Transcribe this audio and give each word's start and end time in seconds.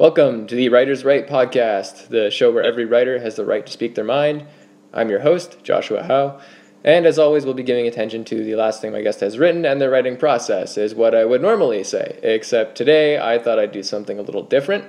Welcome 0.00 0.46
to 0.46 0.54
the 0.54 0.70
Writer's 0.70 1.04
Right 1.04 1.28
podcast, 1.28 2.08
the 2.08 2.30
show 2.30 2.50
where 2.50 2.64
every 2.64 2.86
writer 2.86 3.18
has 3.18 3.36
the 3.36 3.44
right 3.44 3.66
to 3.66 3.70
speak 3.70 3.96
their 3.96 4.02
mind. 4.02 4.46
I'm 4.94 5.10
your 5.10 5.20
host, 5.20 5.62
Joshua 5.62 6.02
Howe, 6.04 6.40
and 6.82 7.04
as 7.04 7.18
always, 7.18 7.44
we'll 7.44 7.52
be 7.52 7.62
giving 7.62 7.86
attention 7.86 8.24
to 8.24 8.42
the 8.42 8.54
last 8.54 8.80
thing 8.80 8.92
my 8.92 9.02
guest 9.02 9.20
has 9.20 9.36
written 9.36 9.66
and 9.66 9.78
their 9.78 9.90
writing 9.90 10.16
process, 10.16 10.78
is 10.78 10.94
what 10.94 11.14
I 11.14 11.26
would 11.26 11.42
normally 11.42 11.84
say, 11.84 12.18
except 12.22 12.78
today 12.78 13.18
I 13.18 13.38
thought 13.38 13.58
I'd 13.58 13.72
do 13.72 13.82
something 13.82 14.18
a 14.18 14.22
little 14.22 14.42
different. 14.42 14.86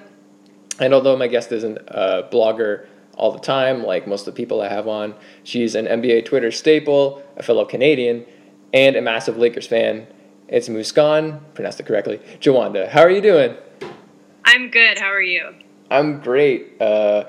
And 0.79 0.93
although 0.93 1.17
my 1.17 1.27
guest 1.27 1.51
isn't 1.51 1.79
a 1.89 2.29
blogger 2.31 2.85
all 3.17 3.33
the 3.33 3.39
time, 3.39 3.83
like 3.83 4.07
most 4.07 4.29
of 4.29 4.33
the 4.33 4.41
people 4.41 4.61
I 4.61 4.69
have 4.69 4.87
on, 4.87 5.13
she's 5.43 5.75
an 5.75 5.87
NBA 5.87 6.23
Twitter 6.23 6.51
staple, 6.51 7.21
a 7.35 7.43
fellow 7.43 7.65
Canadian, 7.65 8.25
and 8.73 8.95
a 8.95 9.01
massive 9.01 9.35
Lakers 9.35 9.67
fan. 9.67 10.07
It's 10.47 10.69
Muskan, 10.69 11.41
pronounced 11.53 11.81
it 11.81 11.85
correctly, 11.85 12.21
Jawanda. 12.39 12.87
How 12.87 13.01
are 13.01 13.11
you 13.11 13.19
doing? 13.19 13.57
I'm 14.45 14.69
good. 14.69 14.97
How 14.97 15.07
are 15.07 15.21
you? 15.21 15.53
I'm 15.89 16.21
great. 16.21 16.81
Uh, 16.81 17.25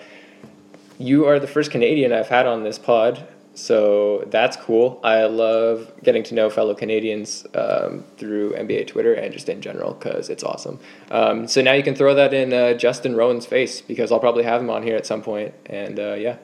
you 0.98 1.26
are 1.26 1.38
the 1.38 1.46
first 1.46 1.70
Canadian 1.70 2.12
I've 2.12 2.28
had 2.28 2.46
on 2.46 2.62
this 2.62 2.78
pod, 2.78 3.26
so 3.54 4.24
that's 4.28 4.56
cool. 4.56 5.00
I 5.02 5.24
love 5.24 5.92
getting 6.02 6.22
to 6.24 6.34
know 6.34 6.48
fellow 6.48 6.74
Canadians 6.74 7.44
um, 7.54 8.04
through 8.16 8.52
NBA 8.54 8.86
Twitter 8.86 9.14
and 9.14 9.32
just 9.32 9.48
in 9.48 9.60
general 9.60 9.94
because 9.94 10.30
it's 10.30 10.44
awesome. 10.44 10.78
Um, 11.10 11.46
so 11.48 11.60
now 11.60 11.72
you 11.72 11.82
can 11.82 11.94
throw 11.94 12.14
that 12.14 12.32
in 12.32 12.52
uh, 12.52 12.74
Justin 12.74 13.16
Rowan's 13.16 13.46
face 13.46 13.80
because 13.80 14.12
I'll 14.12 14.20
probably 14.20 14.44
have 14.44 14.60
him 14.60 14.70
on 14.70 14.82
here 14.82 14.96
at 14.96 15.06
some 15.06 15.22
point, 15.22 15.54
and 15.66 15.98
uh, 15.98 16.14
yeah. 16.14 16.38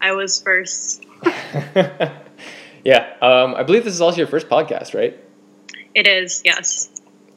I 0.00 0.12
was 0.12 0.42
first. 0.42 1.06
yeah, 2.84 3.14
um, 3.22 3.54
I 3.54 3.62
believe 3.62 3.84
this 3.84 3.94
is 3.94 4.00
also 4.00 4.18
your 4.18 4.26
first 4.26 4.48
podcast, 4.48 4.94
right? 4.94 5.18
It 5.94 6.08
is, 6.08 6.42
yes. 6.44 6.90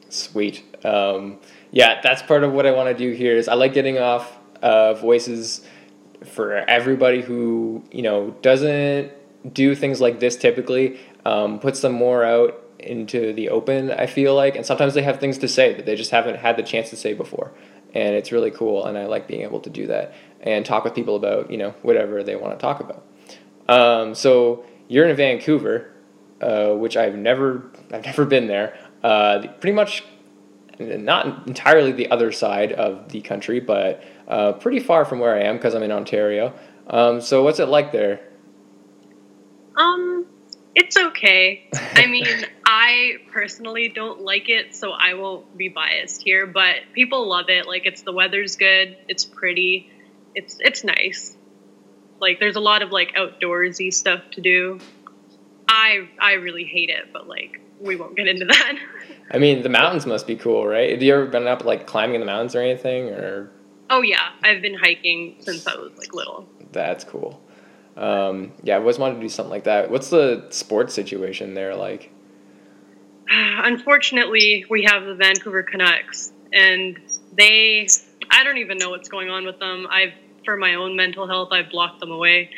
Sweet. 0.08 0.64
Um, 0.84 1.38
yeah, 1.78 2.00
that's 2.00 2.22
part 2.22 2.42
of 2.42 2.52
what 2.52 2.66
I 2.66 2.72
want 2.72 2.88
to 2.88 2.94
do 2.94 3.12
here. 3.12 3.36
Is 3.36 3.46
I 3.46 3.54
like 3.54 3.72
getting 3.72 3.98
off 3.98 4.36
uh, 4.62 4.94
voices 4.94 5.64
for 6.24 6.56
everybody 6.56 7.22
who 7.22 7.84
you 7.92 8.02
know 8.02 8.34
doesn't 8.42 9.12
do 9.54 9.76
things 9.76 10.00
like 10.00 10.18
this 10.18 10.34
typically. 10.34 10.98
Um, 11.24 11.60
puts 11.60 11.80
them 11.80 11.92
more 11.92 12.24
out 12.24 12.60
into 12.80 13.32
the 13.32 13.50
open. 13.50 13.92
I 13.92 14.06
feel 14.06 14.34
like, 14.34 14.56
and 14.56 14.66
sometimes 14.66 14.94
they 14.94 15.02
have 15.02 15.20
things 15.20 15.38
to 15.38 15.46
say 15.46 15.72
that 15.74 15.86
they 15.86 15.94
just 15.94 16.10
haven't 16.10 16.40
had 16.40 16.56
the 16.56 16.64
chance 16.64 16.90
to 16.90 16.96
say 16.96 17.12
before, 17.12 17.52
and 17.94 18.16
it's 18.16 18.32
really 18.32 18.50
cool. 18.50 18.84
And 18.84 18.98
I 18.98 19.06
like 19.06 19.28
being 19.28 19.42
able 19.42 19.60
to 19.60 19.70
do 19.70 19.86
that 19.86 20.14
and 20.40 20.66
talk 20.66 20.82
with 20.82 20.96
people 20.96 21.14
about 21.14 21.48
you 21.48 21.58
know 21.58 21.76
whatever 21.82 22.24
they 22.24 22.34
want 22.34 22.58
to 22.58 22.60
talk 22.60 22.80
about. 22.80 23.04
Um, 23.68 24.16
so 24.16 24.64
you're 24.88 25.06
in 25.06 25.14
Vancouver, 25.14 25.92
uh, 26.40 26.70
which 26.70 26.96
I've 26.96 27.14
never 27.14 27.70
I've 27.92 28.04
never 28.10 28.24
been 28.24 28.48
there. 28.48 28.76
Uh, 29.00 29.46
pretty 29.60 29.74
much 29.74 30.02
not 30.78 31.46
entirely 31.46 31.92
the 31.92 32.10
other 32.10 32.32
side 32.32 32.72
of 32.72 33.08
the 33.10 33.20
country, 33.20 33.60
but 33.60 34.02
uh, 34.26 34.52
pretty 34.52 34.80
far 34.80 35.04
from 35.04 35.18
where 35.18 35.34
I 35.34 35.42
am 35.42 35.56
because 35.56 35.74
I'm 35.74 35.82
in 35.82 35.92
Ontario. 35.92 36.54
Um, 36.88 37.20
so 37.20 37.42
what's 37.42 37.60
it 37.60 37.66
like 37.66 37.92
there? 37.92 38.20
Um, 39.76 40.26
it's 40.74 40.96
okay. 40.96 41.68
I 41.94 42.06
mean, 42.10 42.26
I 42.64 43.14
personally 43.32 43.88
don't 43.88 44.20
like 44.20 44.48
it, 44.48 44.74
so 44.74 44.92
I 44.92 45.14
won't 45.14 45.56
be 45.56 45.68
biased 45.68 46.22
here. 46.22 46.46
But 46.46 46.76
people 46.92 47.28
love 47.28 47.48
it. 47.48 47.66
Like, 47.66 47.86
it's 47.86 48.02
the 48.02 48.12
weather's 48.12 48.56
good. 48.56 48.96
It's 49.08 49.24
pretty. 49.24 49.90
It's 50.34 50.58
it's 50.60 50.84
nice. 50.84 51.36
Like, 52.20 52.40
there's 52.40 52.56
a 52.56 52.60
lot 52.60 52.82
of 52.82 52.90
like 52.90 53.14
outdoorsy 53.14 53.92
stuff 53.92 54.22
to 54.32 54.40
do. 54.40 54.80
I 55.68 56.08
I 56.20 56.34
really 56.34 56.64
hate 56.64 56.90
it, 56.90 57.12
but 57.12 57.28
like 57.28 57.60
we 57.80 57.96
won't 57.96 58.16
get 58.16 58.26
into 58.26 58.46
that. 58.46 58.74
I 59.30 59.38
mean, 59.38 59.62
the 59.62 59.68
mountains 59.68 60.06
must 60.06 60.26
be 60.26 60.36
cool, 60.36 60.66
right? 60.66 60.90
Have 60.90 61.02
you 61.02 61.14
ever 61.14 61.26
been 61.26 61.46
up 61.46 61.64
like 61.64 61.86
climbing 61.86 62.14
in 62.14 62.20
the 62.20 62.26
mountains 62.26 62.54
or 62.54 62.60
anything, 62.60 63.10
or? 63.10 63.50
Oh 63.90 64.02
yeah, 64.02 64.30
I've 64.42 64.62
been 64.62 64.74
hiking 64.74 65.36
since 65.40 65.66
I 65.66 65.74
was 65.76 65.92
like 65.98 66.14
little. 66.14 66.48
That's 66.72 67.04
cool. 67.04 67.40
Um, 67.96 68.52
yeah, 68.62 68.76
I 68.76 68.78
always 68.78 68.98
wanted 68.98 69.16
to 69.16 69.20
do 69.20 69.28
something 69.28 69.50
like 69.50 69.64
that. 69.64 69.90
What's 69.90 70.10
the 70.10 70.46
sports 70.50 70.94
situation 70.94 71.54
there 71.54 71.74
like? 71.74 72.12
Unfortunately, 73.30 74.64
we 74.70 74.84
have 74.84 75.04
the 75.04 75.14
Vancouver 75.14 75.62
Canucks, 75.62 76.32
and 76.52 76.98
they. 77.32 77.88
I 78.30 78.44
don't 78.44 78.58
even 78.58 78.78
know 78.78 78.90
what's 78.90 79.08
going 79.08 79.30
on 79.30 79.46
with 79.46 79.58
them. 79.58 79.86
I've, 79.90 80.12
for 80.44 80.56
my 80.56 80.74
own 80.74 80.96
mental 80.96 81.26
health, 81.26 81.48
I've 81.50 81.70
blocked 81.70 82.00
them 82.00 82.10
away. 82.10 82.50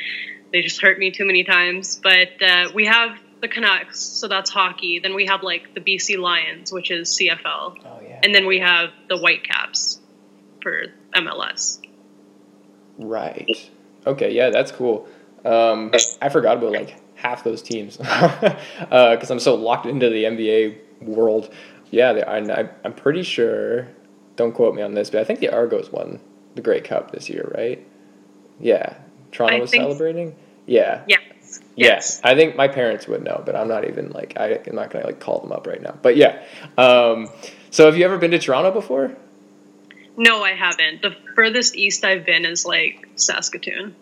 They 0.53 0.63
just 0.63 0.81
hurt 0.81 0.99
me 0.99 1.11
too 1.13 1.25
many 1.25 1.45
times. 1.45 2.01
But 2.03 2.43
uh, 2.43 2.71
we 2.75 2.87
have 2.87 3.17
the 3.41 3.49
Canucks, 3.49 4.01
so 4.01 4.29
that's 4.29 4.51
hockey. 4.51 4.99
Then 4.99 5.15
we 5.15 5.27
have 5.27 5.43
like 5.43 5.75
the 5.75 5.81
BC 5.81 6.19
Lions, 6.19 6.73
which 6.73 6.91
is 6.91 7.09
CFL. 7.11 7.45
Oh, 7.47 8.01
yeah. 8.03 8.21
And 8.23 8.35
then 8.35 8.47
we 8.47 8.59
have 8.59 8.91
the 9.09 9.17
Whitecaps 9.17 10.01
for 10.63 10.87
MLS. 11.15 11.79
Right. 12.99 13.71
Okay, 14.07 14.33
yeah, 14.33 14.51
that's 14.51 14.73
cool. 14.73 15.09
Um, 15.45 15.93
I 16.21 16.29
forgot 16.29 16.59
about 16.59 16.73
like 16.73 17.01
half 17.15 17.45
those 17.45 17.63
teams 17.63 17.97
because 17.97 18.11
uh, 18.91 19.27
I'm 19.31 19.41
so 19.41 19.55
locked 19.55 19.87
into 19.87 20.11
the 20.11 20.25
NBA 20.25 21.03
world. 21.03 21.53
Yeah, 21.91 22.13
they, 22.13 22.23
I, 22.23 22.69
I'm 22.85 22.95
pretty 22.95 23.23
sure. 23.23 23.89
Don't 24.37 24.53
quote 24.53 24.75
me 24.75 24.83
on 24.83 24.95
this, 24.95 25.11
but 25.11 25.21
I 25.21 25.25
think 25.25 25.41
the 25.41 25.51
Argos 25.51 25.91
won 25.91 26.21
the 26.55 26.63
Grey 26.63 26.81
Cup 26.81 27.11
this 27.11 27.29
year, 27.29 27.51
right? 27.55 27.87
Yeah, 28.59 28.95
Toronto 29.33 29.57
I 29.57 29.61
was 29.61 29.71
celebrating. 29.71 30.37
Yeah. 30.67 31.03
Yeah. 31.07 31.19
Yes. 31.81 32.21
I 32.23 32.35
think 32.35 32.57
my 32.57 32.69
parents 32.69 33.09
would 33.09 33.23
know, 33.23 33.43
but 33.45 33.57
I'm 33.57 33.69
not 33.69 33.89
even 33.89 34.11
like 34.11 34.35
I, 34.39 34.61
am 34.67 34.75
not 34.75 34.91
gonna 34.91 35.07
like 35.07 35.19
call 35.19 35.41
them 35.41 35.51
up 35.51 35.67
right 35.67 35.81
now. 35.81 35.99
But 36.03 36.17
yeah. 36.17 36.43
Um, 36.77 37.29
so 37.71 37.87
have 37.87 37.97
you 37.97 38.05
ever 38.05 38.19
been 38.19 38.31
to 38.33 38.39
Toronto 38.39 38.71
before? 38.71 39.17
No, 40.17 40.43
I 40.43 40.53
haven't. 40.53 41.01
The 41.01 41.17
furthest 41.35 41.75
east 41.77 42.05
I've 42.05 42.27
been 42.27 42.45
is 42.45 42.67
like 42.67 43.09
Saskatoon. 43.17 43.97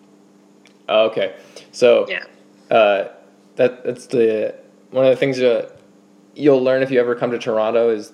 Oh, 0.88 1.06
okay. 1.06 1.36
So 1.70 2.06
yeah. 2.08 2.24
Uh, 2.68 3.08
that 3.54 3.84
that's 3.84 4.06
the 4.08 4.56
one 4.90 5.04
of 5.04 5.10
the 5.10 5.16
things 5.16 5.38
that 5.38 5.76
you'll 6.34 6.62
learn 6.62 6.82
if 6.82 6.90
you 6.90 6.98
ever 6.98 7.14
come 7.14 7.30
to 7.30 7.38
Toronto 7.38 7.90
is 7.90 8.12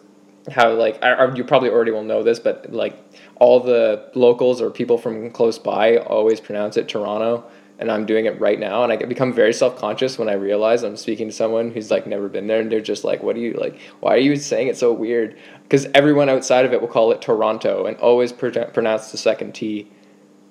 how 0.50 0.74
like 0.74 1.02
I, 1.02 1.32
you 1.34 1.42
probably 1.42 1.70
already 1.70 1.90
will 1.90 2.04
know 2.04 2.22
this, 2.22 2.38
but 2.38 2.70
like 2.70 2.98
all 3.36 3.60
the 3.60 4.10
locals 4.14 4.60
or 4.60 4.70
people 4.70 4.98
from 4.98 5.30
close 5.30 5.58
by 5.58 5.96
always 5.96 6.38
pronounce 6.38 6.76
it 6.76 6.86
Toronto 6.86 7.44
and 7.84 7.92
I'm 7.92 8.06
doing 8.06 8.24
it 8.24 8.40
right 8.40 8.58
now 8.58 8.82
and 8.82 8.90
I 8.90 8.96
become 8.96 9.30
very 9.30 9.52
self-conscious 9.52 10.18
when 10.18 10.26
I 10.30 10.32
realize 10.32 10.82
I'm 10.82 10.96
speaking 10.96 11.28
to 11.28 11.34
someone 11.34 11.70
who's 11.70 11.90
like 11.90 12.06
never 12.06 12.30
been 12.30 12.46
there 12.46 12.60
and 12.60 12.72
they're 12.72 12.80
just 12.80 13.04
like 13.04 13.22
what 13.22 13.36
are 13.36 13.40
you 13.40 13.52
like 13.52 13.78
why 14.00 14.14
are 14.14 14.18
you 14.18 14.36
saying 14.36 14.68
it 14.68 14.78
so 14.78 14.90
weird? 14.90 15.38
Because 15.62 15.86
everyone 15.92 16.30
outside 16.30 16.64
of 16.64 16.72
it 16.72 16.80
will 16.80 16.88
call 16.88 17.12
it 17.12 17.20
Toronto 17.20 17.84
and 17.84 17.98
always 17.98 18.32
pr- 18.32 18.48
pronounce 18.48 19.12
the 19.12 19.18
second 19.18 19.54
T 19.54 19.90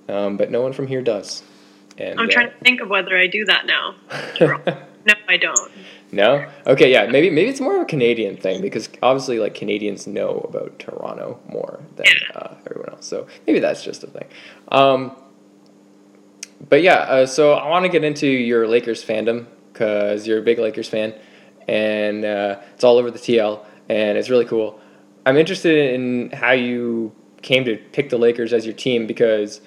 um, 0.07 0.37
but 0.37 0.51
no 0.51 0.61
one 0.61 0.73
from 0.73 0.85
here 0.85 1.01
does. 1.01 1.41
And 1.97 2.19
I'm 2.19 2.29
trying 2.29 2.49
uh, 2.49 2.51
to 2.51 2.57
think 2.59 2.81
of 2.81 2.89
whether 2.89 3.17
I 3.17 3.25
do 3.25 3.45
that 3.45 3.65
now. 3.65 3.95
No 5.05 5.13
I 5.27 5.35
don't. 5.35 5.71
No? 6.13 6.47
Okay 6.65 6.89
yeah 6.89 7.07
maybe 7.07 7.29
maybe 7.29 7.49
it's 7.49 7.59
more 7.59 7.75
of 7.75 7.81
a 7.81 7.85
Canadian 7.85 8.37
thing 8.37 8.61
because 8.61 8.87
obviously 9.01 9.37
like 9.39 9.53
Canadians 9.53 10.07
know 10.07 10.45
about 10.47 10.79
Toronto 10.79 11.39
more 11.49 11.81
than 11.97 12.05
uh, 12.35 12.55
everyone 12.65 12.91
else 12.91 13.05
so 13.05 13.27
maybe 13.45 13.59
that's 13.59 13.83
just 13.83 14.01
a 14.05 14.07
thing. 14.07 14.27
Um, 14.69 15.13
but 16.69 16.81
yeah, 16.81 16.95
uh, 16.95 17.25
so 17.25 17.53
I 17.53 17.69
want 17.69 17.83
to 17.85 17.89
get 17.89 18.03
into 18.03 18.27
your 18.27 18.67
Lakers 18.67 19.03
fandom 19.03 19.47
because 19.71 20.27
you're 20.27 20.39
a 20.39 20.43
big 20.43 20.59
Lakers 20.59 20.87
fan, 20.87 21.13
and 21.67 22.23
uh, 22.23 22.59
it's 22.73 22.83
all 22.83 22.97
over 22.97 23.11
the 23.11 23.19
TL, 23.19 23.65
and 23.89 24.17
it's 24.17 24.29
really 24.29 24.45
cool. 24.45 24.79
I'm 25.25 25.37
interested 25.37 25.93
in 25.93 26.31
how 26.31 26.51
you 26.51 27.13
came 27.41 27.65
to 27.65 27.77
pick 27.77 28.09
the 28.09 28.17
Lakers 28.17 28.53
as 28.53 28.65
your 28.65 28.75
team 28.75 29.07
because 29.07 29.61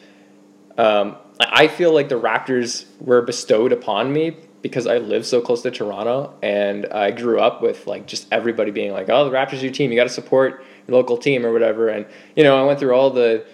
um, 0.79 1.17
I 1.41 1.69
feel 1.69 1.93
like 1.93 2.09
the 2.09 2.21
Raptors 2.21 2.87
were 3.01 3.23
bestowed 3.23 3.73
upon 3.73 4.13
me 4.13 4.37
because 4.63 4.87
I 4.87 4.99
live 4.99 5.25
so 5.27 5.41
close 5.41 5.63
to 5.63 5.71
Toronto 5.71 6.35
and 6.43 6.87
I 6.87 7.11
grew 7.11 7.41
up 7.41 7.63
with 7.63 7.87
like 7.87 8.07
just 8.07 8.27
everybody 8.33 8.71
being 8.71 8.93
like, 8.93 9.09
"Oh, 9.09 9.25
the 9.25 9.31
Raptors 9.31 9.61
are 9.61 9.65
your 9.67 9.73
team. 9.73 9.91
You 9.91 9.97
got 9.97 10.05
to 10.05 10.09
support 10.09 10.65
your 10.87 10.97
local 10.97 11.17
team 11.17 11.47
or 11.47 11.53
whatever." 11.53 11.89
And 11.89 12.07
you 12.35 12.43
know, 12.43 12.61
I 12.61 12.67
went 12.67 12.79
through 12.79 12.95
all 12.95 13.11
the 13.11 13.47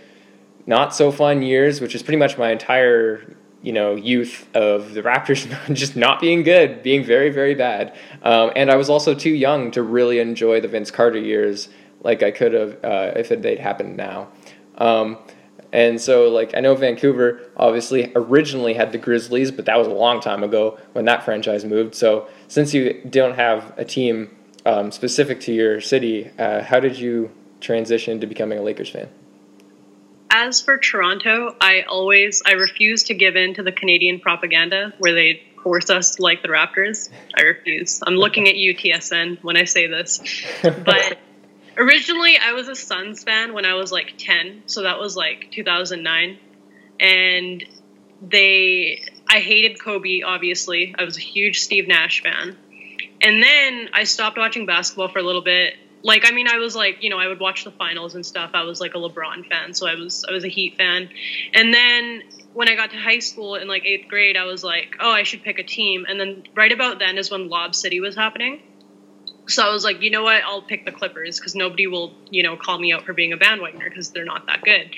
not 0.67 0.94
so 0.94 1.11
fun 1.11 1.43
years, 1.43 1.81
which 1.81 1.94
is 1.94 2.03
pretty 2.03 2.19
much 2.19 2.38
my 2.38 2.50
entire 2.50 3.37
you 3.62 3.73
know 3.73 3.94
youth 3.94 4.49
of 4.55 4.93
the 4.94 5.03
Raptors 5.03 5.47
just 5.75 5.97
not 5.97 6.20
being 6.20 6.43
good, 6.43 6.82
being 6.82 7.05
very 7.05 7.31
very 7.31 7.55
bad. 7.55 7.97
Um, 8.23 8.53
and 8.56 8.70
I 8.70 8.76
was 8.76 8.91
also 8.91 9.14
too 9.14 9.31
young 9.31 9.70
to 9.73 9.82
really 9.82 10.19
enjoy 10.19 10.61
the 10.61 10.69
Vince 10.69 10.91
Carter 10.91 11.19
years 11.19 11.69
like 12.03 12.23
I 12.23 12.31
could 12.31 12.53
have 12.53 12.85
uh, 12.85 13.12
if 13.17 13.29
they'd 13.29 13.59
happened 13.59 13.97
now. 13.97 14.29
Um, 14.79 15.19
and 15.73 15.99
so, 15.99 16.29
like, 16.29 16.55
I 16.55 16.61
know 16.61 16.75
Vancouver 16.75 17.41
obviously 17.56 18.12
originally 18.14 18.75
had 18.75 18.93
the 18.93 18.99
Grizzlies, 18.99 19.50
but 19.50 19.64
that 19.64 19.79
was 19.79 19.87
a 19.87 19.93
long 19.93 20.20
time 20.20 20.44
ago 20.44 20.79
when 20.93 21.06
that 21.06 21.25
franchise 21.25 21.64
moved. 21.64 21.94
So, 21.94 22.29
since 22.49 22.75
you 22.75 23.00
don't 23.09 23.35
have 23.37 23.73
a 23.79 23.85
team 23.85 24.37
um, 24.67 24.91
specific 24.91 25.41
to 25.41 25.53
your 25.53 25.81
city, 25.81 26.31
uh, 26.38 26.62
how 26.62 26.79
did 26.79 26.99
you 26.99 27.31
transition 27.61 28.20
to 28.20 28.26
becoming 28.26 28.59
a 28.59 28.62
Lakers 28.62 28.91
fan? 28.91 29.09
As 30.32 30.61
for 30.61 30.79
Toronto, 30.79 31.55
I 31.61 31.82
always 31.82 32.43
I 32.44 32.52
refuse 32.52 33.05
to 33.05 33.14
give 33.14 33.37
in 33.37 33.55
to 33.55 33.62
the 33.62 33.73
Canadian 33.73 34.19
propaganda 34.19 34.93
where 34.99 35.12
they 35.12 35.43
force 35.62 35.90
us 35.90 36.19
like 36.19 36.43
the 36.43 36.49
Raptors. 36.49 37.08
I 37.37 37.43
refuse. 37.43 38.00
I'm 38.05 38.14
looking 38.14 38.49
at 38.49 38.56
you, 38.56 38.75
TSN, 38.75 39.44
when 39.44 39.56
I 39.56 39.64
say 39.64 39.87
this. 39.87 40.20
But 40.62 41.19
Originally, 41.76 42.37
I 42.38 42.52
was 42.52 42.69
a 42.69 42.75
Suns 42.75 43.25
fan 43.25 43.55
when 43.55 43.64
I 43.64 43.75
was 43.75 43.90
like 43.90 44.14
10, 44.19 44.64
so 44.67 44.82
that 44.82 44.99
was 44.99 45.17
like 45.17 45.50
2009. 45.52 46.38
And 47.00 47.64
they, 48.20 49.02
I 49.28 49.40
hated 49.40 49.81
Kobe, 49.81 50.20
obviously. 50.23 50.94
I 50.99 51.05
was 51.05 51.17
a 51.17 51.20
huge 51.20 51.61
Steve 51.61 51.88
Nash 51.88 52.23
fan. 52.23 52.56
And 53.23 53.43
then 53.43 53.88
I 53.94 54.05
stopped 54.05 54.37
watching 54.37 54.67
basketball 54.67 55.08
for 55.08 55.19
a 55.19 55.23
little 55.23 55.43
bit. 55.43 55.75
Like, 56.02 56.26
I 56.26 56.32
mean, 56.32 56.49
I 56.49 56.58
was 56.58 56.75
like, 56.75 56.99
you 57.00 57.10
know, 57.10 57.19
I 57.19 57.28
would 57.28 57.40
watch 57.40 57.64
the 57.64 57.70
finals 57.70 58.14
and 58.14 58.26
stuff. 58.26 58.50
I 58.54 58.64
was 58.64 58.81
like 58.81 58.94
a 58.94 58.99
LeBron 58.99 59.46
fan, 59.46 59.72
so 59.75 59.87
I 59.87 59.94
was, 59.94 60.25
I 60.28 60.32
was 60.32 60.44
a 60.44 60.49
Heat 60.49 60.76
fan. 60.76 61.08
And 61.54 61.72
then 61.72 62.22
when 62.54 62.69
I 62.69 62.75
got 62.75 62.90
to 62.90 62.96
high 62.96 63.20
school 63.20 63.54
in 63.54 63.69
like 63.69 63.84
eighth 63.87 64.08
grade, 64.08 64.37
I 64.37 64.44
was 64.44 64.64
like, 64.64 64.96
oh, 65.00 65.12
I 65.12 65.22
should 65.22 65.43
pick 65.43 65.58
a 65.58 65.64
team. 65.64 66.04
And 66.08 66.19
then 66.19 66.43
right 66.56 66.72
about 66.72 66.99
then 66.99 67.19
is 67.19 67.31
when 67.31 67.49
Lob 67.49 67.75
City 67.75 68.00
was 68.00 68.16
happening. 68.16 68.60
So 69.49 69.62
I 69.67 69.73
was 69.73 69.83
like, 69.83 70.03
you 70.03 70.11
know 70.11 70.23
what? 70.23 70.41
I'll 70.44 70.62
pick 70.62 70.85
the 70.85 70.93
Clippers 70.93 71.39
because 71.39 71.56
nobody 71.56 71.89
will, 71.89 72.12
you 72.31 72.44
know, 72.44 72.56
call 72.56 72.79
me 72.79 72.93
out 72.93 73.05
for 73.05 73.12
being 73.12 73.33
a 73.33 73.37
bandwagoner 73.37 73.85
because 73.85 74.11
they're 74.11 74.25
not 74.25 74.47
that 74.47 74.62
good. 74.62 74.94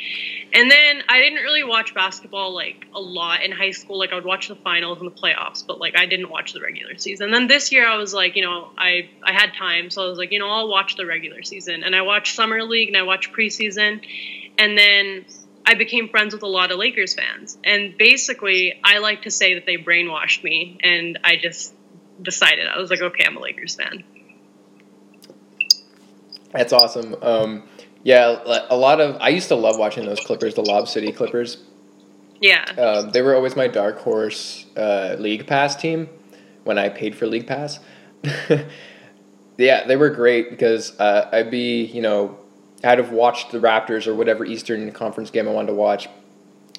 And 0.53 0.71
then 0.71 1.03
I 1.09 1.19
didn't 1.19 1.43
really 1.43 1.65
watch 1.65 1.95
basketball 1.95 2.55
like 2.55 2.87
a 2.95 3.01
lot 3.01 3.43
in 3.43 3.53
high 3.53 3.71
school. 3.71 3.99
Like 3.99 4.13
I 4.13 4.17
would 4.17 4.25
watch 4.25 4.49
the 4.49 4.55
finals 4.57 5.01
and 5.01 5.11
the 5.11 5.15
playoffs, 5.15 5.67
but 5.67 5.81
like 5.81 5.97
I 5.97 6.05
didn't 6.05 6.29
watch 6.29 6.53
the 6.53 6.61
regular 6.61 6.99
season. 6.99 7.27
And 7.27 7.35
then 7.35 7.47
this 7.47 7.73
year 7.73 7.89
I 7.89 7.97
was 7.97 8.13
like, 8.13 8.37
you 8.37 8.43
know, 8.43 8.69
I 8.77 9.09
I 9.23 9.33
had 9.33 9.55
time, 9.55 9.89
so 9.89 10.05
I 10.05 10.09
was 10.09 10.19
like, 10.19 10.31
you 10.31 10.39
know, 10.39 10.49
I'll 10.49 10.69
watch 10.69 10.97
the 10.97 11.07
regular 11.07 11.43
season. 11.43 11.83
And 11.83 11.97
I 11.97 12.03
watched 12.03 12.37
summer 12.37 12.63
league 12.63 12.89
and 12.89 12.97
I 12.99 13.03
watched 13.03 13.33
preseason, 13.33 14.03
and 14.59 14.77
then 14.77 15.25
I 15.67 15.75
became 15.75 16.11
friends 16.11 16.35
with 16.35 16.43
a 16.43 16.49
lot 16.49 16.71
of 16.71 16.79
Lakers 16.79 17.15
fans. 17.15 17.57
And 17.65 17.97
basically, 17.97 18.79
I 18.85 18.99
like 18.99 19.23
to 19.23 19.31
say 19.31 19.55
that 19.55 19.65
they 19.65 19.79
brainwashed 19.79 20.45
me, 20.45 20.79
and 20.83 21.19
I 21.25 21.37
just 21.37 21.75
decided 22.21 22.69
I 22.69 22.79
was 22.79 22.91
like, 22.91 23.01
okay, 23.01 23.25
I'm 23.25 23.37
a 23.39 23.41
Lakers 23.41 23.75
fan. 23.75 24.05
That's 26.55 26.73
awesome. 26.73 27.17
Um, 27.21 27.65
yeah, 28.05 28.39
a 28.71 28.77
lot 28.77 29.01
of 29.01 29.17
I 29.21 29.31
used 29.31 29.49
to 29.49 29.55
love 29.55 29.79
watching 29.79 30.07
those 30.07 30.21
Clippers, 30.21 30.55
the 30.55 30.63
Lob 30.63 30.89
City 30.89 31.11
Clippers. 31.11 31.59
Yeah. 32.41 32.65
Uh, 32.77 33.03
they 33.03 33.23
were 33.23 33.35
always 33.35 33.57
my 33.57 33.67
dark 33.67 33.99
horse 33.99 34.67
uh, 34.77 35.17
league 35.19 35.47
pass 35.47 35.75
team 35.75 36.09
when 36.65 36.79
I 36.79 36.91
paid 36.91 37.17
for 37.17 37.27
league 37.27 37.47
pass. 37.47 37.81
yeah, 39.57 39.87
they 39.87 39.97
were 39.97 40.11
great 40.11 40.51
because 40.51 40.99
uh, 41.01 41.29
I'd 41.33 41.51
be 41.51 41.85
you 41.85 42.03
know 42.03 42.39
I'd 42.85 42.99
have 42.99 43.11
watched 43.11 43.51
the 43.51 43.59
Raptors 43.59 44.07
or 44.07 44.15
whatever 44.15 44.45
Eastern 44.45 44.93
Conference 44.93 45.31
game 45.31 45.49
I 45.49 45.53
wanted 45.53 45.69
to 45.69 45.75
watch. 45.75 46.09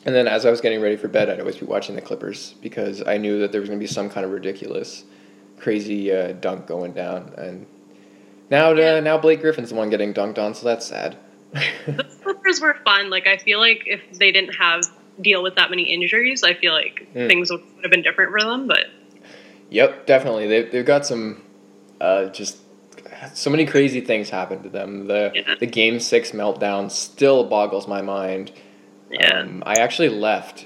And 0.06 0.14
then 0.14 0.28
as 0.28 0.46
I 0.46 0.52
was 0.52 0.62
getting 0.62 0.82
ready 0.82 0.96
for 0.96 1.08
bed, 1.08 1.30
I'd 1.32 1.40
always 1.40 1.58
be 1.58 1.66
watching 1.66 1.96
the 1.96 2.02
Clippers 2.02 2.54
because 2.62 3.06
I 3.06 3.18
knew 3.18 3.40
that 3.40 3.52
there 3.52 3.60
was 3.60 3.70
going 3.70 3.80
to 3.80 3.84
be 3.84 3.92
some 3.92 4.08
kind 4.08 4.24
of 4.24 4.32
ridiculous, 4.32 5.04
crazy 5.58 6.14
uh, 6.16 6.34
dunk 6.34 6.68
going 6.68 6.94
down. 6.94 7.34
And 7.40 7.66
now, 8.50 8.72
uh, 8.72 9.00
now 9.00 9.18
Blake 9.18 9.42
Griffin's 9.42 9.70
the 9.70 9.76
one 9.76 9.90
getting 9.90 10.14
dunked 10.14 10.38
on, 10.38 10.54
so 10.54 10.66
that's 10.66 10.86
sad. 10.86 11.18
the 11.52 12.06
Clippers 12.24 12.62
were 12.62 12.76
fun. 12.84 13.10
Like 13.10 13.28
I 13.28 13.38
feel 13.38 13.60
like 13.60 13.84
if 13.86 14.02
they 14.20 14.32
didn't 14.32 14.56
have 14.56 14.84
deal 15.22 15.42
with 15.42 15.56
that 15.56 15.70
many 15.70 15.84
injuries, 15.84 16.44
I 16.44 16.54
feel 16.54 16.74
like 16.74 17.08
mm. 17.14 17.28
things 17.28 17.52
would 17.52 17.62
have 17.82 17.92
been 17.92 18.02
different 18.02 18.32
for 18.32 18.42
them. 18.42 18.68
But 18.68 18.86
yep, 19.70 20.06
definitely 20.06 20.48
they 20.48 20.64
they've 20.64 20.86
got 20.86 21.06
some 21.06 21.42
uh, 22.02 22.26
just 22.26 22.58
so 23.34 23.50
many 23.50 23.66
crazy 23.66 24.02
things 24.02 24.30
happened 24.30 24.64
to 24.64 24.70
them. 24.70 25.08
The 25.08 25.32
yeah. 25.34 25.56
the 25.60 25.66
game 25.66 26.00
six 26.00 26.32
meltdown 26.32 26.92
still 26.92 27.46
boggles 27.46 27.88
my 27.88 28.02
mind. 28.02 28.52
Yeah. 29.10 29.40
Um, 29.40 29.64
I 29.66 29.76
actually 29.76 30.10
left 30.10 30.66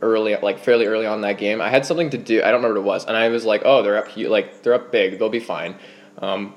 early, 0.00 0.36
like 0.36 0.58
fairly 0.58 0.86
early 0.86 1.06
on 1.06 1.20
that 1.22 1.38
game. 1.38 1.60
I 1.60 1.68
had 1.68 1.84
something 1.86 2.10
to 2.10 2.18
do. 2.18 2.42
I 2.42 2.50
don't 2.50 2.62
remember 2.62 2.80
what 2.80 2.86
it 2.86 2.94
was, 2.94 3.06
and 3.06 3.16
I 3.16 3.28
was 3.28 3.44
like, 3.44 3.62
"Oh, 3.64 3.82
they're 3.82 3.98
up, 3.98 4.16
like 4.16 4.62
they're 4.62 4.74
up 4.74 4.92
big. 4.92 5.18
They'll 5.18 5.28
be 5.28 5.40
fine. 5.40 5.76
Um, 6.18 6.54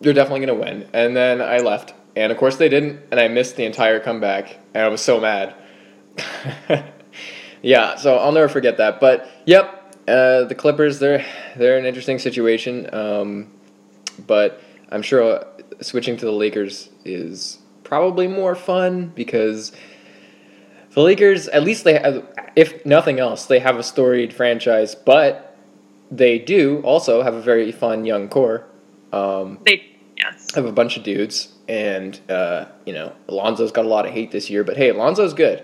they're 0.00 0.12
definitely 0.12 0.46
gonna 0.46 0.58
win." 0.58 0.88
And 0.92 1.16
then 1.16 1.40
I 1.40 1.58
left, 1.58 1.94
and 2.14 2.32
of 2.32 2.38
course 2.38 2.56
they 2.56 2.68
didn't, 2.68 3.00
and 3.10 3.20
I 3.20 3.28
missed 3.28 3.56
the 3.56 3.64
entire 3.64 4.00
comeback, 4.00 4.58
and 4.74 4.84
I 4.84 4.88
was 4.88 5.00
so 5.00 5.20
mad. 5.20 5.54
yeah, 7.62 7.96
so 7.96 8.16
I'll 8.16 8.32
never 8.32 8.48
forget 8.48 8.78
that. 8.78 9.00
But 9.00 9.28
yep, 9.44 9.94
uh, 10.08 10.44
the 10.44 10.54
Clippers, 10.54 10.98
they're 10.98 11.24
they're 11.56 11.78
an 11.78 11.84
interesting 11.84 12.18
situation. 12.18 12.92
Um, 12.94 13.50
but 14.26 14.62
I'm 14.90 15.02
sure 15.02 15.22
uh, 15.22 15.44
switching 15.80 16.16
to 16.16 16.24
the 16.24 16.32
Lakers 16.32 16.90
is 17.04 17.58
probably 17.84 18.26
more 18.26 18.54
fun 18.54 19.12
because 19.14 19.72
the 20.90 21.02
Lakers, 21.02 21.48
at 21.48 21.62
least 21.62 21.84
they 21.84 21.98
have, 21.98 22.26
if 22.56 22.84
nothing 22.86 23.18
else, 23.20 23.46
they 23.46 23.58
have 23.58 23.76
a 23.76 23.82
storied 23.82 24.32
franchise, 24.32 24.94
but 24.94 25.56
they 26.10 26.38
do 26.38 26.80
also 26.82 27.22
have 27.22 27.34
a 27.34 27.40
very 27.40 27.70
fun 27.72 28.04
young 28.04 28.28
core. 28.28 28.66
Um, 29.12 29.58
they 29.64 29.84
yes 30.16 30.54
have 30.54 30.66
a 30.66 30.72
bunch 30.72 30.96
of 30.96 31.02
dudes, 31.02 31.54
and 31.68 32.18
uh, 32.28 32.66
you 32.84 32.92
know 32.92 33.14
Lonzo's 33.28 33.72
got 33.72 33.84
a 33.84 33.88
lot 33.88 34.06
of 34.06 34.12
hate 34.12 34.30
this 34.30 34.50
year, 34.50 34.64
but 34.64 34.76
hey, 34.76 34.92
Lonzo's 34.92 35.34
good. 35.34 35.62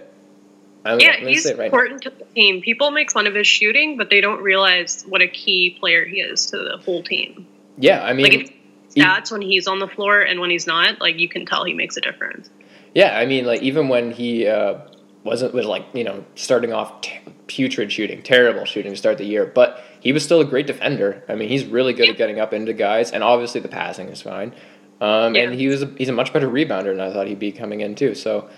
I'm, 0.85 0.99
yeah, 0.99 1.12
I'm 1.19 1.27
he's 1.27 1.47
right 1.47 1.67
important 1.67 2.05
now. 2.05 2.11
to 2.11 2.17
the 2.17 2.25
team. 2.35 2.61
People 2.61 2.91
make 2.91 3.12
fun 3.12 3.27
of 3.27 3.35
his 3.35 3.47
shooting, 3.47 3.97
but 3.97 4.11
they 4.11 4.21
don't 4.21 4.43
realize 4.43 5.05
what 5.09 5.23
a 5.23 5.29
key 5.29 5.77
player 5.79 6.05
he 6.05 6.17
is 6.21 6.47
to 6.47 6.56
the 6.56 6.79
whole 6.85 7.03
team. 7.03 7.47
Yeah, 7.79 8.03
I 8.03 8.12
mean. 8.12 8.27
Like 8.27 8.59
stats 8.94 9.33
when 9.33 9.43
he's 9.43 9.67
on 9.67 9.79
the 9.79 9.89
floor 9.89 10.21
and 10.21 10.41
when 10.41 10.50
he's 10.50 10.67
not, 10.67 11.00
like 11.00 11.19
you 11.19 11.29
can 11.29 11.47
tell 11.47 11.65
he 11.65 11.75
makes 11.75 11.97
a 11.97 12.00
difference. 12.00 12.50
Yeah, 12.94 13.17
I 13.17 13.27
mean, 13.27 13.47
like 13.47 13.62
even 13.62 13.89
when 13.89 14.11
he 14.11 14.47
uh, 14.47 14.79
wasn't 15.25 15.55
was 15.55 15.67
like 15.67 15.87
you 15.95 16.05
know 16.05 16.25
starting 16.35 16.73
off 16.73 17.01
t- 17.01 17.21
putrid 17.47 17.93
shooting, 17.93 18.23
terrible 18.23 18.65
shooting 18.65 18.93
to 18.93 18.97
start 18.97 19.19
the 19.19 19.25
year, 19.25 19.47
but 19.47 19.83
he 20.01 20.13
was 20.13 20.25
still 20.25 20.41
a 20.41 20.45
great 20.45 20.67
defender. 20.67 21.23
I 21.29 21.35
mean, 21.35 21.49
he's 21.49 21.65
really 21.65 21.93
good 21.93 22.07
yeah. 22.07 22.13
at 22.13 22.19
getting 22.19 22.41
up 22.41 22.53
into 22.53 22.73
guys, 22.73 23.13
and 23.13 23.23
obviously 23.23 23.61
the 23.61 23.69
passing 23.69 24.09
is 24.09 24.23
fine. 24.23 24.55
Um, 25.01 25.35
yeah. 25.35 25.43
And 25.43 25.55
he 25.55 25.67
was 25.69 25.83
a, 25.83 25.87
he's 25.99 26.09
a 26.09 26.13
much 26.13 26.33
better 26.33 26.49
rebounder 26.49 26.93
than 26.97 27.01
I 27.01 27.13
thought 27.13 27.27
he'd 27.27 27.39
be 27.39 27.51
coming 27.53 27.81
in 27.81 27.97
too. 27.97 28.15
So, 28.15 28.49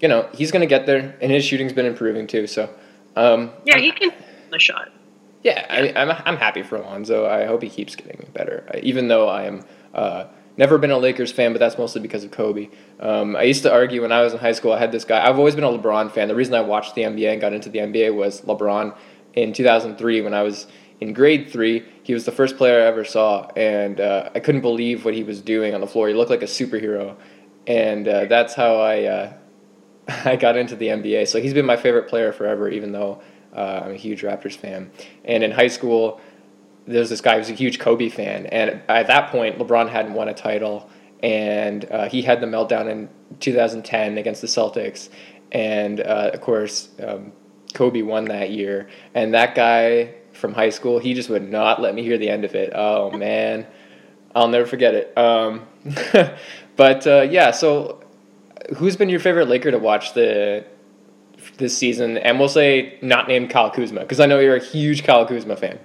you 0.00 0.06
know, 0.06 0.28
he's 0.32 0.52
going 0.52 0.60
to 0.60 0.66
get 0.66 0.86
there, 0.86 1.16
and 1.20 1.32
his 1.32 1.44
shooting's 1.44 1.72
been 1.72 1.86
improving 1.86 2.26
too. 2.26 2.46
So, 2.46 2.72
um, 3.16 3.50
yeah, 3.64 3.78
he 3.78 3.90
can 3.90 4.12
the 4.50 4.58
shot. 4.58 4.90
Yeah, 5.42 5.66
I 5.68 5.82
mean, 5.82 5.96
I'm, 5.96 6.10
I'm 6.10 6.36
happy 6.36 6.62
for 6.62 6.78
Lonzo. 6.78 7.26
I 7.26 7.44
hope 7.44 7.62
he 7.62 7.68
keeps 7.68 7.94
getting 7.94 8.26
better. 8.32 8.66
Even 8.82 9.08
though 9.08 9.28
I 9.28 9.44
am 9.44 9.64
uh, 9.92 10.24
never 10.56 10.78
been 10.78 10.90
a 10.90 10.98
Lakers 10.98 11.32
fan, 11.32 11.52
but 11.52 11.58
that's 11.58 11.78
mostly 11.78 12.00
because 12.00 12.24
of 12.24 12.30
Kobe. 12.30 12.68
Um, 13.00 13.36
I 13.36 13.42
used 13.42 13.62
to 13.62 13.72
argue 13.72 14.02
when 14.02 14.12
I 14.12 14.22
was 14.22 14.32
in 14.32 14.38
high 14.38 14.52
school. 14.52 14.72
I 14.72 14.78
had 14.78 14.92
this 14.92 15.04
guy. 15.04 15.26
I've 15.26 15.38
always 15.38 15.54
been 15.54 15.64
a 15.64 15.68
LeBron 15.68 16.12
fan. 16.12 16.28
The 16.28 16.34
reason 16.34 16.54
I 16.54 16.60
watched 16.60 16.94
the 16.94 17.02
NBA 17.02 17.32
and 17.32 17.40
got 17.40 17.52
into 17.52 17.68
the 17.68 17.80
NBA 17.80 18.14
was 18.14 18.42
LeBron. 18.42 18.96
In 19.34 19.52
2003, 19.52 20.20
when 20.20 20.32
I 20.32 20.42
was 20.42 20.66
in 21.00 21.12
grade 21.12 21.50
three, 21.50 21.84
he 22.02 22.14
was 22.14 22.24
the 22.24 22.32
first 22.32 22.56
player 22.56 22.82
I 22.82 22.86
ever 22.86 23.04
saw, 23.04 23.48
and 23.56 24.00
uh, 24.00 24.30
I 24.34 24.40
couldn't 24.40 24.60
believe 24.60 25.04
what 25.04 25.14
he 25.14 25.24
was 25.24 25.40
doing 25.40 25.74
on 25.74 25.80
the 25.80 25.86
floor. 25.86 26.08
He 26.08 26.14
looked 26.14 26.30
like 26.30 26.42
a 26.42 26.46
superhero, 26.46 27.16
and 27.66 28.06
uh, 28.06 28.24
that's 28.26 28.54
how 28.54 28.76
I 28.76 29.04
uh, 29.04 29.32
I 30.24 30.36
got 30.36 30.56
into 30.56 30.76
the 30.76 30.88
NBA. 30.88 31.28
So 31.28 31.40
he's 31.40 31.54
been 31.54 31.66
my 31.66 31.76
favorite 31.76 32.08
player 32.08 32.32
forever, 32.32 32.68
even 32.68 32.92
though 32.92 33.20
uh, 33.54 33.82
I'm 33.84 33.92
a 33.92 33.96
huge 33.96 34.22
Raptors 34.22 34.56
fan. 34.56 34.90
And 35.24 35.42
in 35.42 35.50
high 35.50 35.68
school, 35.68 36.20
there's 36.86 37.08
this 37.08 37.20
guy 37.20 37.38
who's 37.38 37.50
a 37.50 37.54
huge 37.54 37.78
Kobe 37.78 38.08
fan, 38.08 38.46
and 38.46 38.82
at 38.88 39.06
that 39.06 39.30
point, 39.30 39.58
LeBron 39.58 39.88
hadn't 39.88 40.14
won 40.14 40.28
a 40.28 40.34
title, 40.34 40.90
and 41.22 41.90
uh, 41.90 42.08
he 42.08 42.22
had 42.22 42.40
the 42.40 42.46
meltdown 42.46 42.90
in 42.90 43.08
2010 43.40 44.18
against 44.18 44.40
the 44.40 44.46
Celtics, 44.46 45.08
and 45.52 46.00
uh, 46.00 46.30
of 46.34 46.40
course, 46.40 46.90
um, 47.02 47.32
Kobe 47.72 48.02
won 48.02 48.26
that 48.26 48.50
year, 48.50 48.88
and 49.14 49.34
that 49.34 49.54
guy 49.54 50.14
from 50.32 50.52
high 50.52 50.70
school, 50.70 50.98
he 50.98 51.14
just 51.14 51.30
would 51.30 51.48
not 51.48 51.80
let 51.80 51.94
me 51.94 52.02
hear 52.02 52.18
the 52.18 52.28
end 52.28 52.44
of 52.44 52.54
it. 52.54 52.72
Oh 52.74 53.10
man, 53.16 53.66
I'll 54.34 54.48
never 54.48 54.66
forget 54.66 54.94
it. 54.94 55.16
Um, 55.16 55.66
but 56.76 57.06
uh, 57.06 57.22
yeah, 57.22 57.50
so 57.50 58.02
who's 58.76 58.96
been 58.96 59.08
your 59.08 59.20
favorite 59.20 59.48
Laker 59.48 59.70
to 59.70 59.78
watch 59.78 60.14
the 60.14 60.64
this 61.58 61.76
season, 61.76 62.18
and 62.18 62.38
we'll 62.38 62.48
say 62.48 62.98
not 63.00 63.28
named 63.28 63.50
Kyle 63.50 63.70
Kuzma, 63.70 64.00
because 64.00 64.20
I 64.20 64.26
know 64.26 64.40
you're 64.40 64.56
a 64.56 64.64
huge 64.64 65.04
Kyle 65.04 65.26
Kuzma 65.26 65.56
fan. 65.56 65.78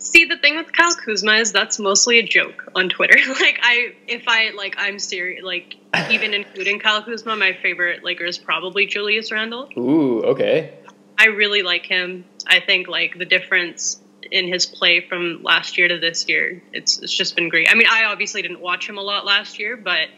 See, 0.00 0.24
the 0.24 0.36
thing 0.36 0.56
with 0.56 0.72
Kyle 0.72 0.94
Kuzma 0.94 1.34
is 1.34 1.52
that's 1.52 1.78
mostly 1.78 2.18
a 2.18 2.22
joke 2.22 2.70
on 2.74 2.88
Twitter. 2.88 3.18
like, 3.40 3.60
I, 3.62 3.94
if 4.08 4.24
I, 4.26 4.50
like, 4.56 4.74
I'm 4.78 4.98
serious, 4.98 5.44
like, 5.44 5.76
even 6.10 6.34
including 6.34 6.80
Kyle 6.80 7.02
Kuzma, 7.02 7.36
my 7.36 7.52
favorite 7.52 8.02
Laker 8.02 8.24
is 8.24 8.38
probably 8.38 8.86
Julius 8.86 9.30
Randle. 9.30 9.68
Ooh, 9.76 10.22
okay. 10.22 10.74
I 11.18 11.26
really 11.26 11.62
like 11.62 11.84
him. 11.84 12.24
I 12.46 12.60
think, 12.60 12.88
like, 12.88 13.18
the 13.18 13.26
difference 13.26 14.00
in 14.30 14.48
his 14.48 14.66
play 14.66 15.00
from 15.06 15.42
last 15.42 15.76
year 15.76 15.88
to 15.88 15.98
this 15.98 16.28
year, 16.28 16.62
it's, 16.72 16.98
it's 16.98 17.14
just 17.14 17.36
been 17.36 17.48
great. 17.48 17.68
I 17.70 17.74
mean, 17.74 17.88
I 17.90 18.04
obviously 18.04 18.42
didn't 18.42 18.60
watch 18.60 18.88
him 18.88 18.96
a 18.96 19.02
lot 19.02 19.26
last 19.26 19.58
year, 19.58 19.76
but 19.76 20.08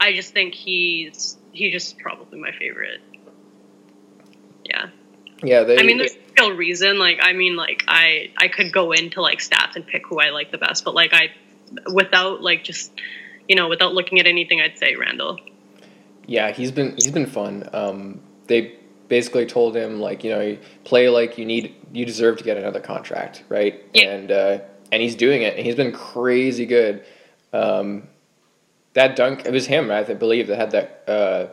I 0.00 0.12
just 0.12 0.32
think 0.32 0.54
he's, 0.54 1.36
he's 1.52 1.72
just 1.72 1.98
probably 1.98 2.40
my 2.40 2.52
favorite 2.52 3.00
yeah. 4.70 4.88
Yeah, 5.42 5.64
they, 5.64 5.78
I 5.78 5.82
mean, 5.82 5.98
there's 5.98 6.16
no 6.38 6.48
real 6.48 6.56
reason. 6.56 6.98
Like, 6.98 7.18
I 7.22 7.32
mean, 7.32 7.56
like, 7.56 7.84
I 7.88 8.30
I 8.36 8.48
could 8.48 8.72
go 8.72 8.92
into 8.92 9.20
like 9.22 9.38
stats 9.38 9.76
and 9.76 9.86
pick 9.86 10.06
who 10.06 10.20
I 10.20 10.30
like 10.30 10.50
the 10.50 10.58
best, 10.58 10.84
but 10.84 10.94
like, 10.94 11.12
I 11.12 11.30
without 11.92 12.42
like 12.42 12.64
just 12.64 12.92
you 13.48 13.56
know 13.56 13.68
without 13.68 13.94
looking 13.94 14.20
at 14.20 14.26
anything, 14.26 14.60
I'd 14.60 14.78
say 14.78 14.96
Randle. 14.96 15.38
Yeah, 16.26 16.52
he's 16.52 16.72
been 16.72 16.94
he's 16.96 17.10
been 17.10 17.26
fun. 17.26 17.68
Um, 17.72 18.20
they 18.46 18.76
basically 19.08 19.46
told 19.46 19.76
him 19.76 20.00
like 20.00 20.24
you 20.24 20.30
know 20.30 20.58
play 20.84 21.08
like 21.08 21.38
you 21.38 21.44
need 21.44 21.74
you 21.92 22.04
deserve 22.04 22.38
to 22.38 22.44
get 22.44 22.56
another 22.56 22.80
contract, 22.80 23.44
right? 23.48 23.84
Yeah. 23.94 24.10
And 24.10 24.30
uh, 24.30 24.58
and 24.92 25.02
he's 25.02 25.16
doing 25.16 25.42
it, 25.42 25.56
and 25.56 25.66
he's 25.66 25.74
been 25.74 25.92
crazy 25.92 26.66
good. 26.66 27.04
Um, 27.52 28.08
that 28.94 29.16
dunk. 29.16 29.44
It 29.46 29.52
was 29.52 29.66
him, 29.66 29.90
I 29.90 30.02
believe, 30.02 30.48
that 30.48 30.56
had 30.56 30.70
that 30.72 31.04
uh, 31.06 31.46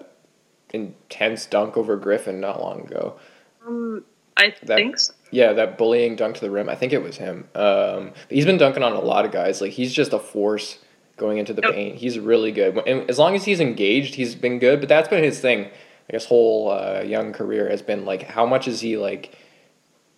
intense 0.72 1.46
dunk 1.46 1.78
over 1.78 1.96
Griffin 1.96 2.40
not 2.40 2.62
long 2.62 2.82
ago. 2.82 3.20
Um, 3.68 4.04
I 4.38 4.54
That- 4.64 4.76
think 4.78 5.00
so. 5.00 5.14
Yeah, 5.32 5.52
that 5.54 5.78
bullying 5.78 6.16
dunk 6.16 6.36
to 6.36 6.42
the 6.42 6.50
rim. 6.50 6.70
I 6.70 6.76
think 6.76 6.94
it 6.94 7.02
was 7.04 7.18
him. 7.18 7.50
Um, 7.54 8.12
he's 8.30 8.46
been 8.46 8.58
dunking 8.58 8.82
on 8.84 8.94
a 8.94 9.02
lot 9.02 9.26
of 9.26 9.32
guys. 9.32 9.60
Like 9.62 9.72
he's 9.72 9.94
just 9.94 10.14
a 10.14 10.20
force 10.20 10.78
going 11.18 11.38
into 11.38 11.54
the 11.54 11.62
Yep. 11.64 11.74
paint. 11.74 11.96
He's 11.96 12.18
really 12.20 12.52
good. 12.52 12.78
And 12.88 13.10
as 13.10 13.20
long 13.20 13.36
as 13.36 13.44
he's 13.46 13.60
engaged, 13.60 14.16
he's 14.16 14.36
been 14.36 14.60
good. 14.60 14.80
But 14.80 14.88
that's 14.88 15.10
been 15.10 15.24
his 15.24 15.40
thing. 15.42 15.66
I 16.10 16.14
guess 16.14 16.26
whole 16.26 16.70
uh, 16.72 17.02
young 17.06 17.34
career 17.34 17.68
has 17.70 17.82
been 17.82 18.06
like 18.06 18.24
how 18.24 18.46
much 18.46 18.68
is 18.68 18.80
he 18.80 18.96
like 18.96 19.36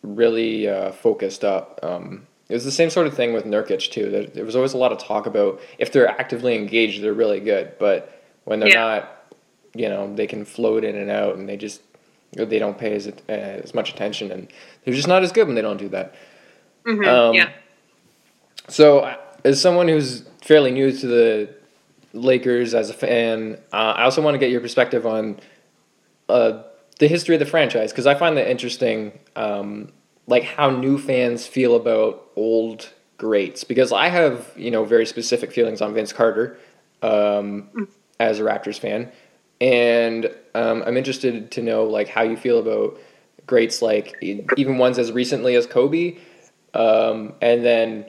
really 0.04 0.68
uh, 0.68 0.92
focused 0.92 1.44
up. 1.44 1.80
Um, 1.82 2.28
it 2.50 2.54
was 2.54 2.66
the 2.66 2.72
same 2.72 2.90
sort 2.90 3.08
of 3.08 3.14
thing 3.16 3.34
with 3.34 3.46
Nurkic 3.46 3.90
too. 3.92 4.10
There, 4.10 4.24
there 4.26 4.46
was 4.46 4.56
always 4.56 4.74
a 4.74 4.78
lot 4.78 4.92
of 4.92 4.98
talk 5.00 5.26
about 5.26 5.60
if 5.78 5.92
they're 5.92 6.08
actively 6.08 6.56
engaged, 6.56 7.02
they're 7.02 7.14
really 7.14 7.40
good. 7.40 7.72
But 7.80 8.22
when 8.46 8.60
they're 8.60 8.70
Yeah. 8.70 8.76
not, 8.76 9.34
you 9.76 9.88
know, 9.90 10.14
they 10.14 10.28
can 10.28 10.46
float 10.46 10.84
in 10.84 10.96
and 10.96 11.10
out, 11.12 11.36
and 11.36 11.48
they 11.50 11.58
just 11.58 11.82
they 12.34 12.60
don't 12.60 12.78
pay 12.78 12.94
as 12.96 13.08
uh, 13.08 13.12
as 13.32 13.74
much 13.74 13.92
attention, 13.92 14.32
and 14.32 14.48
they're 14.84 14.94
just 14.94 15.08
not 15.08 15.24
as 15.24 15.32
good 15.32 15.48
when 15.48 15.56
they 15.56 15.62
don't 15.62 15.78
do 15.78 15.90
that. 15.90 16.16
Mhm, 16.86 17.08
Um, 17.08 17.36
yeah. 17.36 17.50
So, 18.68 19.00
uh, 19.00 19.16
as 19.44 19.62
someone 19.62 19.88
who's 19.88 20.24
fairly 20.42 20.72
new 20.72 20.92
to 20.92 21.08
the 21.08 21.50
Lakers 22.14 22.74
as 22.74 22.90
a 22.90 22.94
fan, 22.94 23.58
uh, 23.74 23.94
I 23.98 24.04
also 24.04 24.22
want 24.22 24.36
to 24.36 24.40
get 24.40 24.52
your 24.52 24.62
perspective 24.62 25.06
on 25.06 25.40
uh, 26.28 26.64
the 27.00 27.08
history 27.08 27.36
of 27.36 27.40
the 27.40 27.46
franchise 27.46 27.92
because 27.92 28.06
I 28.06 28.16
find 28.16 28.38
that 28.38 28.50
interesting, 28.50 29.18
um, 29.36 29.92
like 30.28 30.44
how 30.44 30.70
new 30.70 30.98
fans 30.98 31.48
feel 31.48 31.76
about 31.76 32.30
old 32.36 32.90
greats. 33.18 33.64
Because 33.64 33.92
I 33.92 34.10
have 34.10 34.52
you 34.56 34.70
know 34.72 34.84
very 34.86 35.06
specific 35.06 35.52
feelings 35.52 35.82
on 35.82 35.94
Vince 35.94 36.14
Carter 36.14 36.58
um, 37.02 37.88
as 38.20 38.40
a 38.40 38.44
Raptors 38.44 38.78
fan, 38.80 39.12
and 39.62 40.34
um, 40.56 40.84
I'm 40.86 40.98
interested 40.98 41.52
to 41.52 41.62
know 41.62 41.84
like 41.84 42.08
how 42.08 42.24
you 42.24 42.38
feel 42.38 42.60
about 42.60 42.98
greats 43.46 43.82
like 43.82 44.16
even 44.22 44.78
ones 44.78 44.98
as 45.00 45.12
recently 45.12 45.56
as 45.56 45.66
Kobe, 45.66 46.18
um, 46.74 47.34
and 47.42 47.66
then 47.66 48.06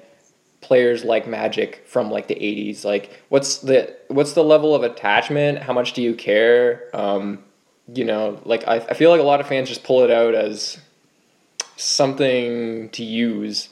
players 0.61 1.04
like 1.04 1.26
Magic 1.26 1.83
from 1.87 2.11
like 2.11 2.28
the 2.28 2.35
80s 2.35 2.85
like 2.85 3.23
what's 3.30 3.59
the 3.59 3.97
what's 4.09 4.35
the 4.35 4.45
level 4.45 4.75
of 4.75 4.83
attachment? 4.83 5.59
How 5.59 5.73
much 5.73 5.95
do 5.95 6.02
you 6.02 6.14
care? 6.14 6.88
Um, 6.95 7.45
you 7.95 8.04
know 8.04 8.40
like 8.45 8.66
I, 8.69 8.76
I 8.76 8.95
feel 8.95 9.11
like 9.11 9.21
a 9.21 9.25
lot 9.25 9.40
of 9.40 9.47
fans 9.47 9.69
just 9.69 9.85
pull 9.85 10.02
it 10.04 10.11
out 10.11 10.35
as 10.35 10.78
something 11.76 12.90
to 12.90 13.02
use 13.02 13.71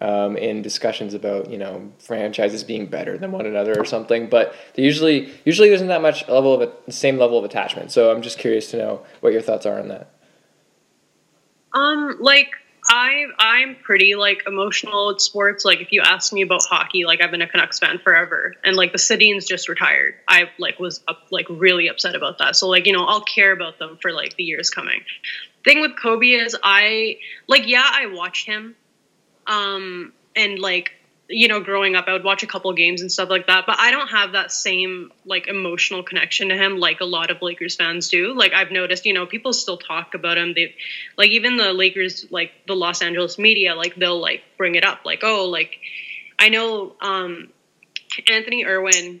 um, 0.00 0.36
in 0.36 0.62
discussions 0.62 1.14
about 1.14 1.50
you 1.50 1.58
know 1.58 1.90
franchises 1.98 2.62
being 2.64 2.86
better 2.86 3.18
than 3.18 3.32
one 3.32 3.46
another 3.46 3.78
or 3.78 3.84
something 3.84 4.28
but 4.28 4.54
usually 4.76 5.32
usually 5.44 5.68
there 5.68 5.74
isn't 5.74 5.88
that 5.88 6.02
much 6.02 6.28
level 6.28 6.54
of 6.54 6.72
a, 6.86 6.92
same 6.92 7.18
level 7.18 7.38
of 7.38 7.44
attachment 7.44 7.90
so 7.90 8.10
i'm 8.10 8.22
just 8.22 8.38
curious 8.38 8.70
to 8.70 8.76
know 8.76 9.02
what 9.20 9.32
your 9.32 9.42
thoughts 9.42 9.66
are 9.66 9.78
on 9.78 9.88
that 9.88 10.10
Um, 11.74 12.16
like 12.20 12.50
I 12.88 13.26
I'm 13.38 13.76
pretty 13.82 14.14
like 14.14 14.44
emotional 14.46 15.10
at 15.10 15.20
sports. 15.20 15.64
Like 15.64 15.80
if 15.80 15.92
you 15.92 16.00
ask 16.00 16.32
me 16.32 16.42
about 16.42 16.62
hockey, 16.64 17.04
like 17.04 17.20
I've 17.22 17.30
been 17.30 17.42
a 17.42 17.48
Canucks 17.48 17.78
fan 17.78 17.98
forever, 17.98 18.54
and 18.64 18.76
like 18.76 18.92
the 18.92 18.98
Sedins 18.98 19.46
just 19.46 19.68
retired. 19.68 20.14
I 20.26 20.50
like 20.58 20.78
was 20.78 21.02
up, 21.06 21.26
like 21.30 21.46
really 21.50 21.88
upset 21.88 22.14
about 22.14 22.38
that. 22.38 22.56
So 22.56 22.68
like 22.68 22.86
you 22.86 22.92
know 22.92 23.04
I'll 23.04 23.20
care 23.20 23.52
about 23.52 23.78
them 23.78 23.98
for 24.00 24.12
like 24.12 24.36
the 24.36 24.44
years 24.44 24.70
coming. 24.70 25.02
Thing 25.64 25.80
with 25.80 25.92
Kobe 26.00 26.28
is 26.28 26.56
I 26.62 27.18
like 27.46 27.66
yeah 27.66 27.84
I 27.84 28.06
watched 28.06 28.46
him, 28.46 28.74
um 29.48 30.12
and 30.36 30.58
like 30.58 30.92
you 31.28 31.48
know 31.48 31.60
growing 31.60 31.94
up 31.94 32.06
I 32.06 32.12
would 32.12 32.24
watch 32.24 32.42
a 32.42 32.46
couple 32.46 32.72
games 32.72 33.00
and 33.00 33.10
stuff 33.10 33.28
like 33.28 33.46
that, 33.48 33.64
but 33.66 33.78
I 33.78 33.90
don't 33.90 34.08
have 34.08 34.32
that 34.32 34.52
same 34.52 35.12
like 35.24 35.48
emotional 35.48 36.02
connection 36.02 36.48
to 36.50 36.56
him 36.56 36.78
like 36.78 37.00
a 37.00 37.04
lot 37.04 37.30
of 37.30 37.42
Lakers 37.42 37.76
fans 37.76 38.08
do. 38.08 38.34
Like 38.34 38.52
I've 38.52 38.70
noticed 38.70 39.04
you 39.04 39.12
know 39.12 39.26
people 39.26 39.52
still 39.52 39.76
talk 39.76 40.14
about 40.14 40.38
him. 40.38 40.54
They 40.54 40.74
like 41.16 41.30
even 41.30 41.56
the 41.56 41.72
Lakers, 41.72 42.26
like 42.30 42.52
the 42.66 42.74
Los 42.74 43.02
Angeles 43.02 43.38
media, 43.38 43.74
like 43.74 43.94
they'll 43.96 44.20
like 44.20 44.42
bring 44.56 44.74
it 44.74 44.84
up, 44.84 45.00
like 45.04 45.20
oh, 45.22 45.46
like 45.46 45.78
I 46.38 46.48
know 46.50 46.94
um, 47.00 47.48
Anthony 48.30 48.64
Irwin 48.64 49.20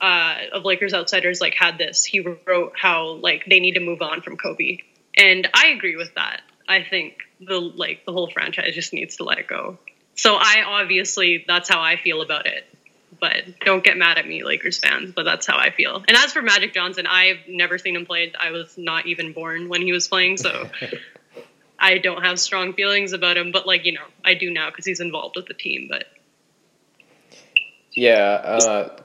uh, 0.00 0.36
of 0.52 0.64
Lakers 0.64 0.94
Outsiders 0.94 1.40
like 1.40 1.54
had 1.54 1.78
this. 1.78 2.04
He 2.04 2.20
wrote 2.20 2.74
how 2.80 3.14
like 3.14 3.44
they 3.48 3.60
need 3.60 3.74
to 3.74 3.80
move 3.80 4.02
on 4.02 4.22
from 4.22 4.36
Kobe, 4.36 4.78
and 5.16 5.48
I 5.54 5.68
agree 5.68 5.96
with 5.96 6.14
that. 6.14 6.42
I 6.68 6.84
think 6.84 7.16
the 7.40 7.58
like 7.58 8.04
the 8.04 8.12
whole 8.12 8.30
franchise 8.30 8.74
just 8.74 8.92
needs 8.92 9.16
to 9.16 9.24
let 9.24 9.38
it 9.38 9.48
go. 9.48 9.78
So 10.14 10.34
I 10.34 10.64
obviously 10.66 11.44
that's 11.46 11.68
how 11.68 11.80
I 11.80 11.96
feel 11.96 12.22
about 12.22 12.46
it. 12.46 12.64
But 13.20 13.60
don't 13.60 13.82
get 13.82 13.96
mad 13.96 14.18
at 14.18 14.28
me, 14.28 14.44
Lakers 14.44 14.78
fans. 14.78 15.12
But 15.14 15.24
that's 15.24 15.46
how 15.46 15.56
I 15.56 15.70
feel. 15.70 16.02
And 16.06 16.16
as 16.16 16.32
for 16.32 16.42
Magic 16.42 16.74
Johnson, 16.74 17.06
I've 17.06 17.38
never 17.48 17.78
seen 17.78 17.96
him 17.96 18.06
play. 18.06 18.32
I 18.38 18.50
was 18.50 18.76
not 18.76 19.06
even 19.06 19.32
born 19.32 19.68
when 19.68 19.82
he 19.82 19.92
was 19.92 20.08
playing, 20.08 20.36
so 20.36 20.70
I 21.78 21.98
don't 21.98 22.22
have 22.22 22.38
strong 22.40 22.74
feelings 22.74 23.12
about 23.12 23.36
him, 23.36 23.52
but 23.52 23.66
like 23.66 23.84
you 23.84 23.92
know, 23.92 24.06
I 24.24 24.34
do 24.34 24.50
now 24.50 24.70
because 24.70 24.84
he's 24.84 25.00
involved 25.00 25.36
with 25.36 25.46
the 25.46 25.54
team. 25.54 25.88
But 25.88 26.06
Yeah, 27.92 28.18
uh, 28.44 28.96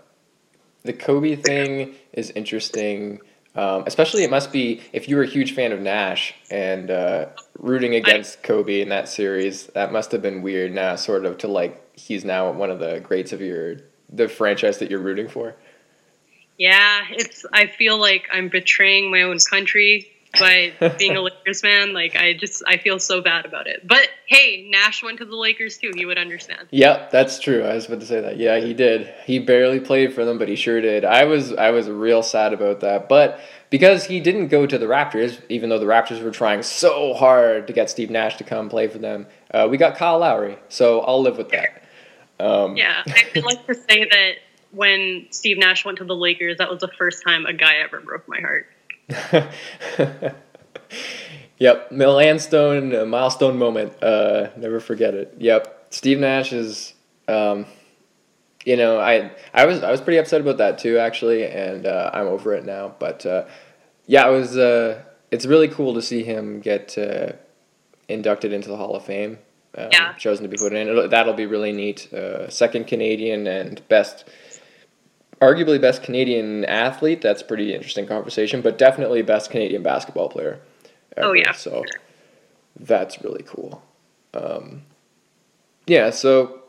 the 0.83 0.93
Kobe 0.93 1.35
thing 1.35 1.95
is 2.11 2.31
interesting. 2.31 3.21
Um, 3.55 3.83
especially, 3.85 4.23
it 4.23 4.31
must 4.31 4.51
be 4.51 4.81
if 4.93 5.07
you 5.07 5.15
were 5.15 5.23
a 5.23 5.27
huge 5.27 5.53
fan 5.53 5.71
of 5.71 5.79
Nash 5.79 6.33
and 6.49 6.89
uh, 6.89 7.27
rooting 7.59 7.93
against 7.93 8.41
Kobe 8.41 8.81
in 8.81 8.89
that 8.89 9.07
series. 9.07 9.67
That 9.67 9.91
must 9.91 10.11
have 10.11 10.21
been 10.21 10.41
weird. 10.41 10.73
Now, 10.73 10.95
sort 10.95 11.25
of 11.25 11.37
to 11.39 11.47
like 11.47 11.79
he's 11.97 12.25
now 12.25 12.51
one 12.51 12.71
of 12.71 12.79
the 12.79 12.99
greats 13.01 13.31
of 13.31 13.41
your 13.41 13.77
the 14.11 14.27
franchise 14.27 14.79
that 14.79 14.89
you're 14.89 14.99
rooting 14.99 15.27
for. 15.27 15.55
yeah, 16.57 17.01
it's 17.11 17.45
I 17.53 17.67
feel 17.67 17.99
like 17.99 18.27
I'm 18.31 18.49
betraying 18.49 19.11
my 19.11 19.21
own 19.21 19.37
country 19.49 20.12
by 20.39 20.73
being 20.99 21.15
a 21.15 21.21
Lakers 21.21 21.61
fan. 21.61 21.93
Like 21.93 22.15
I 22.15 22.33
just 22.33 22.63
I 22.67 22.77
feel 22.77 22.99
so 22.99 23.21
bad 23.21 23.45
about 23.45 23.67
it. 23.67 23.87
But 23.87 24.09
hey, 24.25 24.67
Nash 24.69 25.03
went 25.03 25.19
to 25.19 25.25
the 25.25 25.35
Lakers 25.35 25.77
too. 25.77 25.91
He 25.95 26.05
would 26.05 26.17
understand. 26.17 26.67
Yep, 26.71 27.11
that's 27.11 27.39
true. 27.39 27.63
I 27.63 27.75
was 27.75 27.85
about 27.85 27.99
to 28.01 28.05
say 28.05 28.21
that. 28.21 28.37
Yeah, 28.37 28.59
he 28.59 28.73
did. 28.73 29.13
He 29.25 29.39
barely 29.39 29.79
played 29.79 30.13
for 30.13 30.25
them, 30.25 30.37
but 30.37 30.47
he 30.47 30.55
sure 30.55 30.81
did. 30.81 31.05
I 31.05 31.25
was 31.25 31.53
I 31.53 31.71
was 31.71 31.89
real 31.89 32.23
sad 32.23 32.53
about 32.53 32.81
that. 32.81 33.09
But 33.09 33.39
because 33.69 34.05
he 34.05 34.19
didn't 34.19 34.49
go 34.49 34.65
to 34.65 34.77
the 34.77 34.85
Raptors, 34.85 35.41
even 35.49 35.69
though 35.69 35.79
the 35.79 35.85
Raptors 35.85 36.23
were 36.23 36.31
trying 36.31 36.61
so 36.61 37.13
hard 37.13 37.67
to 37.67 37.73
get 37.73 37.89
Steve 37.89 38.09
Nash 38.09 38.37
to 38.37 38.43
come 38.43 38.69
play 38.69 38.87
for 38.87 38.99
them, 38.99 39.25
uh, 39.53 39.67
we 39.69 39.77
got 39.77 39.95
Kyle 39.95 40.19
Lowry. 40.19 40.57
So 40.69 41.01
I'll 41.01 41.21
live 41.21 41.37
with 41.37 41.49
that. 41.49 41.83
Um, 42.39 42.75
Yeah, 42.75 43.03
I'd 43.07 43.43
like 43.43 43.65
to 43.67 43.75
say 43.75 44.05
that 44.05 44.33
when 44.71 45.27
Steve 45.29 45.57
Nash 45.57 45.85
went 45.85 45.99
to 45.99 46.03
the 46.03 46.15
Lakers, 46.15 46.57
that 46.57 46.69
was 46.69 46.81
the 46.81 46.91
first 46.97 47.23
time 47.23 47.45
a 47.45 47.53
guy 47.53 47.75
ever 47.77 48.01
broke 48.01 48.27
my 48.27 48.39
heart. 48.39 48.67
yep, 51.57 51.91
milestone 51.91 53.09
milestone 53.09 53.57
moment. 53.57 54.01
Uh, 54.01 54.49
never 54.57 54.79
forget 54.79 55.13
it. 55.13 55.35
Yep, 55.39 55.87
Steve 55.89 56.19
Nash 56.19 56.53
is. 56.53 56.93
Um, 57.27 57.65
you 58.65 58.77
know, 58.77 58.99
I 58.99 59.31
I 59.53 59.65
was 59.65 59.83
I 59.83 59.91
was 59.91 60.01
pretty 60.01 60.17
upset 60.17 60.41
about 60.41 60.57
that 60.57 60.77
too, 60.77 60.97
actually, 60.97 61.45
and 61.45 61.85
uh, 61.85 62.11
I'm 62.13 62.27
over 62.27 62.53
it 62.53 62.65
now. 62.65 62.95
But 62.99 63.25
uh, 63.25 63.45
yeah, 64.07 64.27
it 64.27 64.31
was. 64.31 64.57
Uh, 64.57 65.03
it's 65.31 65.45
really 65.45 65.67
cool 65.67 65.93
to 65.95 66.01
see 66.01 66.23
him 66.23 66.59
get 66.59 66.97
uh, 66.97 67.33
inducted 68.07 68.53
into 68.53 68.69
the 68.69 68.77
Hall 68.77 68.95
of 68.95 69.03
Fame. 69.03 69.39
Um, 69.75 69.89
Yeah. 69.91 70.13
Chosen 70.13 70.43
to 70.43 70.49
be 70.49 70.57
put 70.57 70.73
in. 70.73 70.87
It'll, 70.87 71.09
that'll 71.09 71.33
be 71.33 71.47
really 71.47 71.71
neat. 71.71 72.13
Uh, 72.13 72.49
second 72.49 72.85
Canadian 72.85 73.47
and 73.47 73.85
best 73.89 74.25
arguably 75.43 75.79
best 75.79 76.03
Canadian 76.03 76.65
athlete. 76.65 77.21
That's 77.21 77.41
a 77.41 77.45
pretty 77.45 77.73
interesting 77.73 78.07
conversation, 78.07 78.61
but 78.61 78.77
definitely 78.77 79.21
best 79.21 79.51
Canadian 79.51 79.83
basketball 79.83 80.29
player. 80.29 80.59
Oh, 81.17 81.33
yeah. 81.33 81.51
So 81.51 81.83
that's 82.79 83.21
really 83.23 83.43
cool. 83.45 83.83
Um, 84.33 84.83
yeah, 85.85 86.09
so 86.09 86.61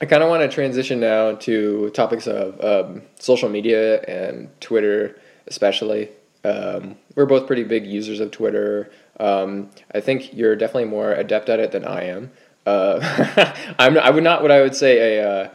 I 0.00 0.06
kind 0.06 0.22
of 0.22 0.28
want 0.28 0.42
to 0.42 0.48
transition 0.48 1.00
now 1.00 1.34
to 1.36 1.90
topics 1.90 2.26
of 2.26 2.62
um, 2.64 3.02
social 3.18 3.48
media 3.48 4.00
and 4.02 4.48
Twitter, 4.60 5.18
especially. 5.46 6.10
Um, 6.44 6.96
we're 7.16 7.26
both 7.26 7.46
pretty 7.46 7.64
big 7.64 7.86
users 7.86 8.20
of 8.20 8.30
Twitter. 8.30 8.90
Um, 9.18 9.70
I 9.94 10.00
think 10.00 10.32
you're 10.32 10.56
definitely 10.56 10.86
more 10.86 11.12
adept 11.12 11.48
at 11.48 11.60
it 11.60 11.72
than 11.72 11.84
I 11.84 12.04
am. 12.04 12.30
Uh, 12.64 13.54
I'm 13.78 13.98
I 13.98 14.10
would 14.10 14.24
not 14.24 14.42
what 14.42 14.50
I 14.50 14.62
would 14.62 14.74
say 14.74 15.18
a 15.18 15.28
uh, 15.28 15.50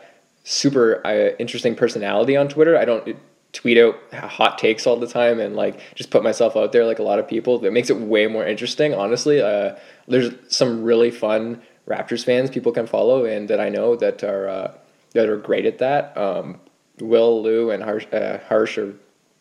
super 0.45 1.05
uh, 1.05 1.35
interesting 1.37 1.75
personality 1.75 2.37
on 2.37 2.47
Twitter. 2.47 2.77
I 2.77 2.85
don't 2.85 3.17
tweet 3.51 3.77
out 3.77 3.97
hot 4.13 4.57
takes 4.57 4.85
all 4.85 4.97
the 4.97 5.07
time 5.07 5.39
and 5.39 5.55
like 5.55 5.79
just 5.95 6.11
put 6.11 6.23
myself 6.23 6.55
out 6.55 6.71
there 6.71 6.85
like 6.85 6.99
a 6.99 7.03
lot 7.03 7.19
of 7.19 7.27
people. 7.27 7.59
That 7.59 7.73
makes 7.73 7.89
it 7.89 7.97
way 7.97 8.27
more 8.27 8.45
interesting. 8.45 8.93
Honestly, 8.93 9.41
uh, 9.41 9.75
there's 10.07 10.31
some 10.47 10.83
really 10.83 11.11
fun 11.11 11.61
Raptors 11.87 12.25
fans 12.25 12.49
people 12.49 12.71
can 12.71 12.87
follow 12.87 13.25
and 13.25 13.47
that 13.49 13.59
I 13.59 13.69
know 13.69 13.95
that 13.97 14.23
are 14.23 14.47
uh, 14.47 14.73
that 15.13 15.29
are 15.29 15.37
great 15.37 15.65
at 15.65 15.79
that. 15.79 16.17
Um, 16.17 16.59
Will, 16.99 17.41
Lou, 17.43 17.71
and 17.71 17.83
Harsh, 17.83 18.07
uh, 18.13 18.39
Harsh 18.47 18.77
are 18.77 18.93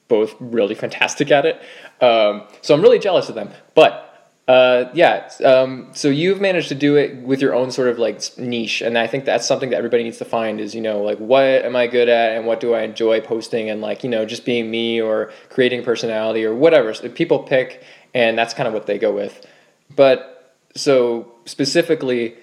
both 0.08 0.34
really 0.40 0.74
fantastic 0.84 1.30
at 1.30 1.46
it. 1.46 1.56
Um, 2.02 2.42
so 2.62 2.74
I'm 2.74 2.82
really 2.82 2.98
jealous 2.98 3.28
of 3.28 3.34
them. 3.34 3.50
But 3.74 4.13
Uh, 4.46 4.90
yeah. 4.92 5.30
Um, 5.42 5.88
so 5.94 6.08
you've 6.08 6.40
managed 6.40 6.68
to 6.68 6.74
do 6.74 6.96
it 6.96 7.16
with 7.22 7.40
your 7.40 7.54
own 7.54 7.70
sort 7.70 7.88
of 7.88 7.98
like 7.98 8.20
niche, 8.36 8.82
and 8.82 8.98
I 8.98 9.06
think 9.06 9.24
that's 9.24 9.46
something 9.46 9.70
that 9.70 9.76
everybody 9.76 10.04
needs 10.04 10.18
to 10.18 10.26
find 10.26 10.60
is 10.60 10.74
you 10.74 10.82
know 10.82 11.02
like 11.02 11.18
what 11.18 11.42
am 11.42 11.74
I 11.74 11.86
good 11.86 12.10
at 12.10 12.36
and 12.36 12.46
what 12.46 12.60
do 12.60 12.74
I 12.74 12.82
enjoy 12.82 13.22
posting 13.22 13.70
and 13.70 13.80
like 13.80 14.04
you 14.04 14.10
know 14.10 14.26
just 14.26 14.44
being 14.44 14.70
me 14.70 15.00
or 15.00 15.32
creating 15.48 15.82
personality 15.82 16.44
or 16.44 16.54
whatever. 16.54 16.92
So 16.92 17.08
people 17.08 17.38
pick, 17.38 17.82
and 18.12 18.36
that's 18.36 18.52
kind 18.52 18.66
of 18.66 18.74
what 18.74 18.86
they 18.86 18.98
go 18.98 19.12
with. 19.12 19.46
But 19.94 20.54
so 20.76 21.32
specifically, 21.46 22.36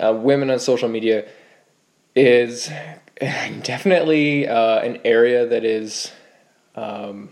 uh, 0.00 0.14
women 0.20 0.50
on 0.50 0.58
social 0.58 0.88
media 0.88 1.28
is 2.16 2.68
definitely 3.62 4.48
uh, 4.48 4.80
an 4.80 4.98
area 5.04 5.46
that 5.46 5.64
is. 5.64 6.10
Um, 6.74 7.30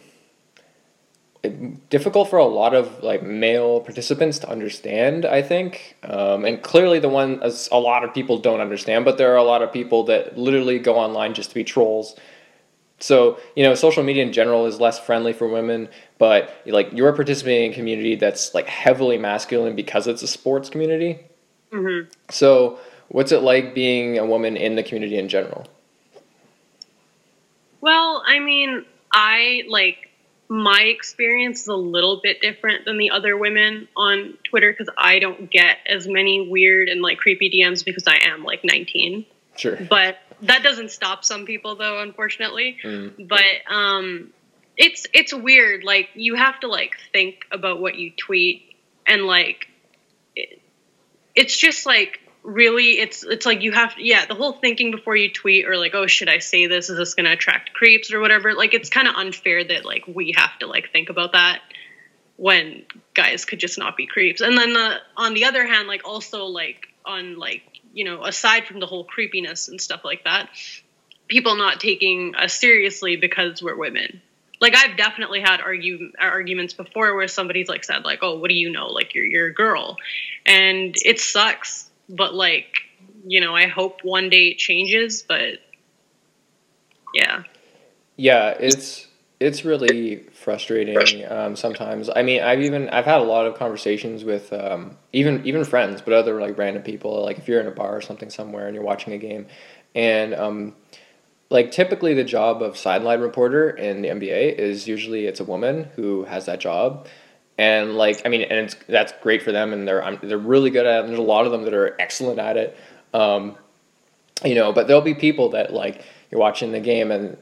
difficult 1.48 2.28
for 2.28 2.38
a 2.38 2.44
lot 2.44 2.74
of 2.74 3.02
like 3.02 3.22
male 3.22 3.80
participants 3.80 4.38
to 4.38 4.48
understand 4.48 5.24
i 5.24 5.42
think. 5.42 5.96
Um, 6.02 6.44
and 6.44 6.62
clearly 6.62 6.98
the 6.98 7.08
one 7.08 7.42
a 7.72 7.78
lot 7.78 8.04
of 8.04 8.14
people 8.14 8.38
don't 8.38 8.60
understand 8.60 9.04
but 9.04 9.18
there 9.18 9.32
are 9.32 9.36
a 9.36 9.42
lot 9.42 9.62
of 9.62 9.72
people 9.72 10.04
that 10.04 10.38
literally 10.38 10.78
go 10.78 10.96
online 10.96 11.34
just 11.34 11.50
to 11.50 11.54
be 11.54 11.64
trolls. 11.64 12.16
So 12.98 13.38
you 13.56 13.64
know 13.64 13.74
social 13.74 14.02
media 14.02 14.22
in 14.22 14.32
general 14.32 14.66
is 14.66 14.80
less 14.80 14.98
friendly 14.98 15.32
for 15.32 15.48
women 15.48 15.88
but 16.18 16.54
like 16.66 16.92
you're 16.92 17.12
participating 17.12 17.66
in 17.66 17.72
a 17.72 17.74
community 17.74 18.14
that's 18.16 18.54
like 18.54 18.66
heavily 18.66 19.18
masculine 19.18 19.74
because 19.76 20.06
it's 20.06 20.22
a 20.22 20.28
sports 20.28 20.68
community. 20.68 21.18
Mm-hmm. 21.72 22.08
so 22.30 22.78
what's 23.08 23.32
it 23.32 23.42
like 23.42 23.74
being 23.74 24.16
a 24.16 24.24
woman 24.24 24.56
in 24.56 24.76
the 24.76 24.82
community 24.84 25.18
in 25.18 25.28
general? 25.28 25.66
Well 27.80 28.22
i 28.26 28.38
mean 28.38 28.84
i 29.12 29.64
like 29.68 30.03
my 30.48 30.82
experience 30.82 31.62
is 31.62 31.68
a 31.68 31.74
little 31.74 32.20
bit 32.22 32.40
different 32.40 32.84
than 32.84 32.98
the 32.98 33.10
other 33.10 33.36
women 33.36 33.88
on 33.96 34.36
Twitter 34.44 34.70
because 34.70 34.92
I 34.96 35.18
don't 35.18 35.50
get 35.50 35.78
as 35.86 36.06
many 36.06 36.48
weird 36.48 36.88
and 36.88 37.00
like 37.00 37.18
creepy 37.18 37.50
DMs 37.50 37.84
because 37.84 38.04
I 38.06 38.18
am 38.22 38.44
like 38.44 38.64
19. 38.64 39.26
Sure. 39.56 39.78
But 39.88 40.18
that 40.42 40.62
doesn't 40.62 40.90
stop 40.90 41.24
some 41.24 41.46
people 41.46 41.76
though, 41.76 42.00
unfortunately. 42.00 42.78
Mm. 42.82 43.28
But 43.28 43.72
um, 43.72 44.32
it's 44.76 45.06
it's 45.12 45.32
weird. 45.32 45.84
Like 45.84 46.10
you 46.14 46.34
have 46.34 46.60
to 46.60 46.68
like 46.68 46.96
think 47.12 47.46
about 47.50 47.80
what 47.80 47.96
you 47.96 48.10
tweet 48.10 48.76
and 49.06 49.22
like 49.22 49.68
it, 50.36 50.60
it's 51.34 51.56
just 51.56 51.86
like 51.86 52.20
really 52.44 52.98
it's 52.98 53.24
it's 53.24 53.46
like 53.46 53.62
you 53.62 53.72
have 53.72 53.94
yeah 53.98 54.26
the 54.26 54.34
whole 54.34 54.52
thinking 54.52 54.90
before 54.90 55.16
you 55.16 55.30
tweet 55.30 55.66
or 55.66 55.78
like 55.78 55.94
oh 55.94 56.06
should 56.06 56.28
i 56.28 56.38
say 56.38 56.66
this? 56.66 56.90
Is 56.90 56.98
this 56.98 57.14
going 57.14 57.24
to 57.24 57.32
attract 57.32 57.72
creeps 57.72 58.12
or 58.12 58.20
whatever? 58.20 58.52
Like 58.52 58.74
it's 58.74 58.90
kind 58.90 59.08
of 59.08 59.14
unfair 59.14 59.64
that 59.64 59.84
like 59.84 60.04
we 60.06 60.34
have 60.36 60.58
to 60.58 60.66
like 60.66 60.92
think 60.92 61.08
about 61.08 61.32
that 61.32 61.60
when 62.36 62.84
guys 63.14 63.44
could 63.44 63.60
just 63.60 63.78
not 63.78 63.96
be 63.96 64.06
creeps. 64.06 64.40
And 64.40 64.58
then 64.58 64.72
the, 64.72 64.96
on 65.16 65.34
the 65.34 65.46
other 65.46 65.66
hand 65.66 65.88
like 65.88 66.02
also 66.04 66.44
like 66.46 66.86
on 67.06 67.38
like 67.38 67.62
you 67.92 68.04
know 68.04 68.24
aside 68.24 68.66
from 68.66 68.80
the 68.80 68.86
whole 68.86 69.04
creepiness 69.04 69.68
and 69.68 69.80
stuff 69.80 70.04
like 70.04 70.24
that 70.24 70.50
people 71.28 71.56
not 71.56 71.80
taking 71.80 72.34
us 72.34 72.54
seriously 72.54 73.16
because 73.16 73.62
we're 73.62 73.76
women. 73.76 74.20
Like 74.60 74.74
I've 74.76 74.96
definitely 74.96 75.40
had 75.40 75.60
argue 75.60 76.12
arguments 76.18 76.74
before 76.74 77.14
where 77.14 77.28
somebody's 77.28 77.68
like 77.68 77.84
said 77.84 78.04
like, 78.04 78.20
"Oh, 78.22 78.38
what 78.38 78.48
do 78.48 78.54
you 78.54 78.70
know? 78.70 78.88
Like 78.88 79.14
you're 79.14 79.24
you're 79.24 79.46
a 79.48 79.52
girl," 79.52 79.96
and 80.46 80.94
it 81.04 81.20
sucks 81.20 81.90
but 82.08 82.34
like 82.34 82.66
you 83.26 83.40
know 83.40 83.54
i 83.54 83.66
hope 83.66 84.00
one 84.02 84.28
day 84.28 84.48
it 84.48 84.58
changes 84.58 85.22
but 85.22 85.58
yeah. 87.14 87.44
Yeah 88.16 88.50
it's 88.58 89.06
it's 89.40 89.64
really 89.64 90.24
frustrating 90.32 91.30
um, 91.30 91.56
sometimes. 91.56 92.08
I 92.14 92.22
mean 92.22 92.42
i've 92.42 92.60
even 92.60 92.88
i've 92.90 93.04
had 93.04 93.20
a 93.20 93.24
lot 93.24 93.46
of 93.46 93.56
conversations 93.56 94.24
with 94.24 94.52
um, 94.52 94.96
even 95.12 95.44
even 95.46 95.64
friends 95.64 96.00
but 96.00 96.12
other 96.12 96.40
like 96.40 96.56
random 96.58 96.82
people 96.82 97.22
like 97.22 97.38
if 97.38 97.48
you're 97.48 97.60
in 97.60 97.66
a 97.66 97.72
bar 97.72 97.96
or 97.96 98.00
something 98.00 98.30
somewhere 98.30 98.66
and 98.66 98.74
you're 98.74 98.84
watching 98.84 99.12
a 99.12 99.18
game. 99.18 99.46
And 99.96 100.34
um, 100.34 100.74
like 101.50 101.70
typically 101.70 102.14
the 102.14 102.24
job 102.24 102.62
of 102.62 102.76
sideline 102.76 103.20
reporter 103.20 103.70
in 103.70 104.02
the 104.02 104.08
nba 104.08 104.54
is 104.54 104.88
usually 104.88 105.26
it's 105.26 105.40
a 105.40 105.44
woman 105.44 105.84
who 105.94 106.24
has 106.24 106.46
that 106.46 106.58
job 106.58 107.06
and 107.58 107.94
like 107.96 108.22
I 108.24 108.28
mean, 108.28 108.42
and 108.42 108.66
it's 108.66 108.76
that's 108.88 109.12
great 109.22 109.42
for 109.42 109.52
them, 109.52 109.72
and 109.72 109.86
they're 109.86 110.02
I'm, 110.02 110.18
they're 110.22 110.38
really 110.38 110.70
good 110.70 110.86
at 110.86 110.96
it. 110.96 111.00
And 111.00 111.08
there's 111.08 111.18
a 111.18 111.22
lot 111.22 111.46
of 111.46 111.52
them 111.52 111.64
that 111.64 111.74
are 111.74 111.94
excellent 112.00 112.38
at 112.38 112.56
it, 112.56 112.76
um, 113.12 113.56
you 114.44 114.54
know. 114.54 114.72
But 114.72 114.86
there'll 114.86 115.02
be 115.02 115.14
people 115.14 115.50
that 115.50 115.72
like 115.72 116.02
you're 116.30 116.40
watching 116.40 116.72
the 116.72 116.80
game 116.80 117.10
and 117.10 117.36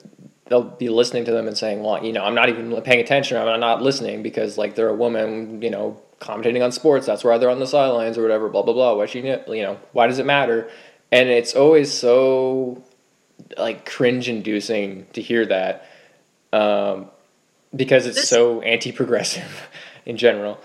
they'll 0.47 0.63
be 0.65 0.91
listening 0.91 1.25
to 1.25 1.33
them 1.33 1.49
and 1.49 1.57
saying, 1.57 1.83
well, 1.83 2.05
you 2.05 2.13
know, 2.13 2.23
I'm 2.23 2.35
not 2.35 2.51
even 2.51 2.79
paying 2.83 3.01
attention. 3.01 3.39
I'm 3.39 3.61
not 3.61 3.81
listening 3.81 4.23
because 4.23 4.59
like 4.59 4.75
they're 4.75 4.91
a 4.91 4.95
woman, 4.95 5.63
you 5.63 5.71
know, 5.71 6.01
commentating 6.21 6.63
on 6.63 6.73
sports. 6.73 7.07
That's 7.07 7.25
why 7.25 7.39
they're 7.39 7.49
on 7.51 7.59
the 7.59 7.67
sidelines 7.67 8.19
or 8.19 8.23
whatever. 8.23 8.51
Blah 8.51 8.63
blah 8.63 8.75
blah. 8.75 8.95
Why 8.95 9.07
she, 9.07 9.21
you 9.21 9.63
know, 9.63 9.81
why 9.93 10.07
does 10.09 10.19
it 10.19 10.27
matter? 10.27 10.71
And 11.11 11.29
it's 11.31 11.55
always 11.55 11.91
so 11.93 12.83
like 13.57 13.89
cringe 13.89 14.29
inducing 14.29 15.07
to 15.15 15.23
hear 15.23 15.47
that 15.47 15.87
um, 16.53 17.07
because 17.75 18.07
it's 18.07 18.17
this- 18.17 18.29
so 18.29 18.61
anti 18.61 18.93
progressive. 18.93 19.69
in 20.07 20.17
general. 20.17 20.59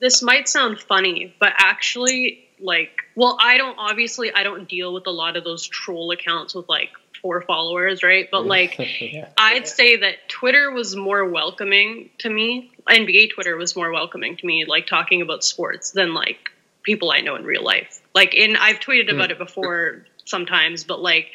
This 0.00 0.22
might 0.22 0.48
sound 0.48 0.80
funny, 0.80 1.34
but 1.38 1.52
actually, 1.56 2.46
like, 2.60 3.02
well, 3.14 3.38
I 3.40 3.56
don't 3.56 3.76
obviously 3.78 4.32
I 4.32 4.42
don't 4.42 4.68
deal 4.68 4.92
with 4.92 5.06
a 5.06 5.10
lot 5.10 5.36
of 5.36 5.44
those 5.44 5.66
troll 5.66 6.10
accounts 6.10 6.54
with 6.54 6.68
like 6.68 6.90
four 7.22 7.40
followers, 7.40 8.02
right? 8.02 8.28
But 8.30 8.46
like, 8.46 8.78
yeah. 9.00 9.28
I'd 9.38 9.66
say 9.66 9.96
that 9.96 10.28
Twitter 10.28 10.70
was 10.70 10.94
more 10.94 11.26
welcoming 11.26 12.10
to 12.18 12.28
me. 12.28 12.72
NBA 12.88 13.30
Twitter 13.32 13.56
was 13.56 13.74
more 13.74 13.90
welcoming 13.90 14.36
to 14.36 14.46
me, 14.46 14.66
like 14.66 14.86
talking 14.86 15.22
about 15.22 15.42
sports 15.42 15.92
than 15.92 16.12
like 16.12 16.50
people 16.82 17.10
I 17.10 17.20
know 17.20 17.36
in 17.36 17.44
real 17.44 17.64
life. 17.64 18.02
Like, 18.14 18.34
in 18.34 18.56
I've 18.56 18.80
tweeted 18.80 19.10
about 19.10 19.30
mm. 19.30 19.32
it 19.32 19.38
before 19.38 20.04
sometimes, 20.26 20.84
but 20.84 21.00
like 21.00 21.30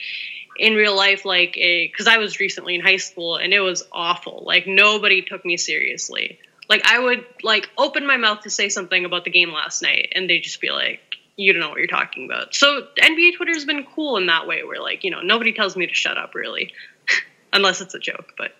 in 0.60 0.76
real 0.76 0.96
life 0.96 1.24
like 1.26 1.58
a 1.58 1.88
because 1.88 2.06
i 2.06 2.18
was 2.18 2.40
recently 2.40 2.76
in 2.76 2.82
high 2.82 2.98
school 2.98 3.38
and 3.38 3.54
it 3.54 3.62
was 3.62 3.88
awful 3.92 4.44
like 4.46 4.68
nobody 4.68 5.22
took 5.22 5.46
me 5.46 5.56
seriously 5.56 6.38
like 6.70 6.86
I 6.86 7.00
would 7.00 7.26
like 7.44 7.70
open 7.78 8.06
my 8.06 8.18
mouth 8.18 8.42
to 8.42 8.50
say 8.50 8.70
something 8.70 9.04
about 9.04 9.26
the 9.26 9.32
game 9.32 9.52
last 9.52 9.82
night, 9.82 10.10
and 10.14 10.30
they'd 10.30 10.42
just 10.42 10.62
be 10.62 10.70
like, 10.70 11.02
"You 11.36 11.52
don't 11.52 11.62
know 11.62 11.70
what 11.70 11.80
you're 11.80 11.88
talking 11.88 12.26
about." 12.26 12.54
So 12.56 12.88
NBA 13.02 13.36
Twitter's 13.36 13.66
been 13.66 13.86
cool 13.96 14.18
in 14.18 14.28
that 14.28 14.48
way, 14.48 14.64
where 14.64 14.80
like 14.80 15.04
you 15.04 15.12
know 15.12 15.22
nobody 15.22 15.52
tells 15.52 15.76
me 15.76 15.88
to 15.88 15.94
shut 15.94 16.18
up 16.18 16.36
really, 16.36 16.72
unless 17.54 17.82
it's 17.82 17.96
a 17.96 18.00
joke. 18.00 18.34
But 18.38 18.54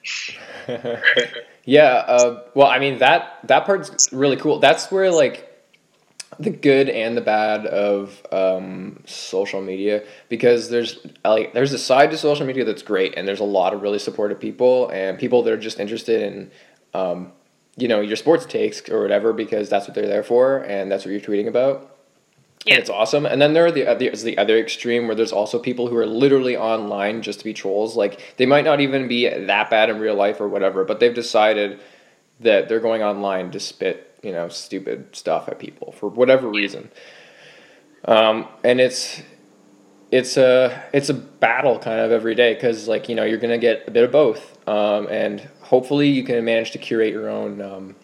yeah, 1.66 2.04
uh, 2.08 2.44
well, 2.56 2.68
I 2.68 2.80
mean 2.80 2.98
that 2.98 3.40
that 3.44 3.66
part's 3.66 4.12
really 4.12 4.38
cool. 4.38 4.60
That's 4.60 4.92
where 4.92 5.12
like 5.12 5.46
the 6.40 6.50
good 6.50 6.90
and 6.90 7.18
the 7.18 7.22
bad 7.22 7.66
of 7.66 8.22
um, 8.32 9.04
social 9.06 9.62
media 9.62 10.04
because 10.30 10.70
there's 10.70 11.00
like 11.26 11.54
there's 11.54 11.74
a 11.74 11.78
side 11.78 12.12
to 12.12 12.18
social 12.18 12.46
media 12.46 12.64
that's 12.64 12.82
great 12.82 13.14
and 13.18 13.28
there's 13.28 13.40
a 13.42 13.46
lot 13.46 13.74
of 13.74 13.82
really 13.82 14.00
supportive 14.00 14.40
people 14.40 14.90
and 14.90 15.20
people 15.20 15.44
that 15.44 15.52
are 15.52 15.58
just 15.58 15.80
interested 15.80 16.22
in 16.22 16.52
um, 16.94 17.32
you 17.80 17.88
know 17.88 18.02
your 18.02 18.16
sports 18.16 18.46
takes 18.46 18.88
or 18.90 19.02
whatever 19.02 19.34
because 19.34 19.70
that's 19.70 19.88
what 19.88 19.96
they're 19.96 20.08
there 20.08 20.24
for 20.24 20.58
and 20.60 20.92
that's 20.92 21.06
what 21.06 21.12
you're 21.12 21.22
tweeting 21.22 21.48
about. 21.48 21.96
Yeah. 22.66 22.74
And 22.74 22.82
it's 22.82 22.90
awesome. 22.90 23.26
And 23.26 23.42
then 23.42 23.54
there 23.54 23.66
are 23.66 23.72
the 23.72 23.84
there's 23.98 24.24
the 24.24 24.38
other 24.38 24.58
extreme 24.58 25.08
where 25.08 25.16
there's 25.16 25.32
also 25.32 25.60
people 25.60 25.88
who 25.88 25.96
are 25.96 26.06
literally 26.06 26.58
online 26.58 27.22
just 27.22 27.40
to 27.40 27.46
be 27.46 27.54
trolls. 27.54 27.96
Like 27.96 28.36
they 28.38 28.46
might 28.46 28.66
not 28.66 28.82
even 28.82 29.08
be 29.08 29.30
that 29.30 29.70
bad 29.70 29.90
in 29.90 30.00
real 30.00 30.16
life 30.16 30.42
or 30.42 30.48
whatever, 30.48 30.84
but 30.84 31.00
they've 31.00 31.14
decided 31.14 31.80
that 32.42 32.68
they're 32.68 32.80
going 32.80 33.02
online 33.02 33.52
to 33.52 33.60
spit, 33.60 34.14
you 34.24 34.32
know, 34.32 34.50
stupid 34.50 35.16
stuff 35.16 35.48
at 35.48 35.60
people 35.60 35.94
for 35.94 36.10
whatever 36.10 36.50
reason. 36.50 36.90
Um, 38.06 38.48
and 38.64 38.80
it's 38.82 39.22
it's 40.12 40.38
a 40.38 40.84
it's 40.94 41.10
a 41.10 41.14
battle 41.14 41.80
kind 41.80 42.00
of 42.00 42.12
every 42.12 42.36
day 42.36 42.54
because 42.54 42.88
like 42.88 43.10
you 43.10 43.16
know 43.16 43.24
you're 43.24 43.38
gonna 43.38 43.58
get 43.58 43.88
a 43.88 43.92
bit 43.92 44.04
of 44.04 44.12
both, 44.12 44.58
um, 44.68 45.08
and 45.08 45.48
hopefully 45.70 46.08
you 46.08 46.24
can 46.24 46.44
manage 46.44 46.72
to 46.72 46.80
curate 46.80 47.14
your 47.14 47.30
own 47.30 47.62
um, 47.62 47.96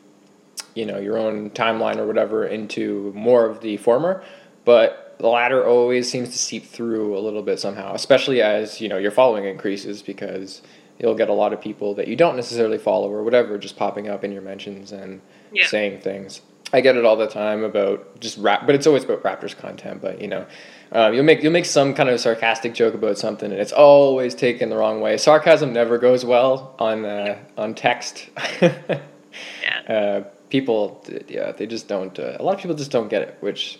you 0.75 0.85
know 0.85 0.99
your 0.99 1.17
own 1.17 1.49
timeline 1.49 1.97
or 1.97 2.05
whatever 2.05 2.45
into 2.45 3.11
more 3.15 3.45
of 3.45 3.61
the 3.61 3.75
former 3.77 4.23
but 4.65 5.15
the 5.17 5.27
latter 5.27 5.65
always 5.65 6.09
seems 6.09 6.29
to 6.29 6.37
seep 6.37 6.65
through 6.65 7.17
a 7.17 7.19
little 7.19 7.41
bit 7.41 7.59
somehow 7.59 7.93
especially 7.95 8.41
as 8.41 8.79
you 8.79 8.87
know 8.87 8.97
your 8.97 9.11
following 9.11 9.45
increases 9.45 10.03
because 10.03 10.61
you'll 10.99 11.15
get 11.15 11.27
a 11.27 11.33
lot 11.33 11.53
of 11.53 11.59
people 11.59 11.95
that 11.95 12.07
you 12.07 12.15
don't 12.15 12.35
necessarily 12.35 12.77
follow 12.77 13.11
or 13.11 13.23
whatever 13.23 13.57
just 13.57 13.75
popping 13.75 14.07
up 14.07 14.23
in 14.23 14.31
your 14.31 14.43
mentions 14.43 14.91
and 14.91 15.19
yeah. 15.51 15.65
saying 15.65 15.99
things 15.99 16.41
i 16.75 16.81
get 16.81 16.95
it 16.95 17.05
all 17.05 17.15
the 17.15 17.27
time 17.27 17.63
about 17.63 18.19
just 18.19 18.37
rap 18.37 18.65
but 18.65 18.75
it's 18.75 18.85
always 18.85 19.03
about 19.03 19.23
raptors 19.23 19.57
content 19.57 20.01
but 20.01 20.21
you 20.21 20.27
know 20.27 20.45
um, 20.91 21.13
you'll 21.13 21.23
make 21.23 21.43
you'll 21.43 21.51
make 21.51 21.65
some 21.65 21.93
kind 21.93 22.09
of 22.09 22.19
sarcastic 22.19 22.73
joke 22.73 22.93
about 22.93 23.17
something, 23.17 23.51
and 23.51 23.59
it's 23.59 23.71
always 23.73 24.35
taken 24.35 24.69
the 24.69 24.77
wrong 24.77 25.01
way. 25.01 25.17
Sarcasm 25.17 25.73
never 25.73 25.97
goes 25.97 26.23
well 26.23 26.75
on 26.79 27.05
uh, 27.05 27.37
on 27.57 27.73
text. 27.73 28.29
yeah. 28.61 28.99
Uh, 29.89 30.23
people, 30.49 31.03
yeah, 31.27 31.51
they 31.51 31.65
just 31.65 31.87
don't. 31.87 32.17
Uh, 32.17 32.37
a 32.39 32.43
lot 32.43 32.55
of 32.55 32.61
people 32.61 32.75
just 32.75 32.91
don't 32.91 33.09
get 33.09 33.23
it, 33.23 33.37
which, 33.39 33.79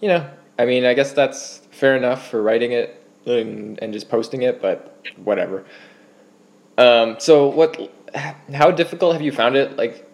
you 0.00 0.08
know, 0.08 0.28
I 0.58 0.66
mean, 0.66 0.84
I 0.84 0.94
guess 0.94 1.12
that's 1.12 1.58
fair 1.70 1.96
enough 1.96 2.28
for 2.28 2.42
writing 2.42 2.72
it 2.72 3.02
and, 3.24 3.78
and 3.82 3.92
just 3.92 4.08
posting 4.08 4.42
it, 4.42 4.60
but 4.60 5.06
whatever. 5.16 5.64
Um, 6.76 7.16
so 7.18 7.48
what? 7.48 7.92
How 8.52 8.70
difficult 8.70 9.12
have 9.12 9.22
you 9.22 9.32
found 9.32 9.56
it, 9.56 9.76
like, 9.76 10.05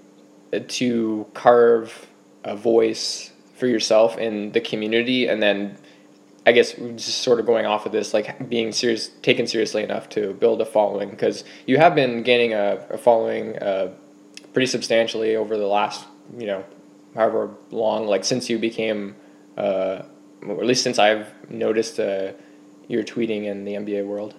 to 0.61 1.27
carve 1.35 2.07
a 2.45 2.57
voice 2.57 3.31
for 3.57 3.67
yourself 3.67 4.19
in 4.19 4.53
the 4.53 4.61
community, 4.61 5.27
and 5.27 5.43
then 5.43 5.77
I 6.45 6.53
guess 6.53 6.73
just 6.73 7.19
sort 7.19 7.39
of 7.39 7.47
going 7.47 7.67
off 7.67 7.87
of 7.87 7.93
this, 7.93 8.13
like 8.13 8.49
being 8.49 8.73
serious, 8.73 9.09
taken 9.23 9.47
seriously 9.47 9.83
enough 9.83 10.09
to 10.11 10.35
build 10.35 10.61
a 10.61 10.67
following, 10.67 11.11
because 11.11 11.45
you 11.67 11.79
have 11.79 11.95
been 11.95 12.23
gaining 12.23 12.53
a, 12.53 12.87
a 12.91 12.99
following 12.99 13.57
uh, 13.59 13.93
pretty 14.53 14.67
substantially 14.67 15.37
over 15.37 15.57
the 15.57 15.67
last, 15.67 16.07
you 16.37 16.47
know, 16.47 16.65
however 17.15 17.51
long, 17.71 18.07
like 18.07 18.25
since 18.25 18.51
you 18.51 18.59
became, 18.59 19.15
uh, 19.57 20.03
or 20.47 20.61
at 20.61 20.67
least 20.67 20.83
since 20.83 20.99
I've 20.99 21.29
noticed 21.49 22.01
uh, 22.01 22.33
your 22.89 23.05
tweeting 23.05 23.45
in 23.45 23.65
the 23.65 23.75
NBA 23.75 24.05
world. 24.07 24.35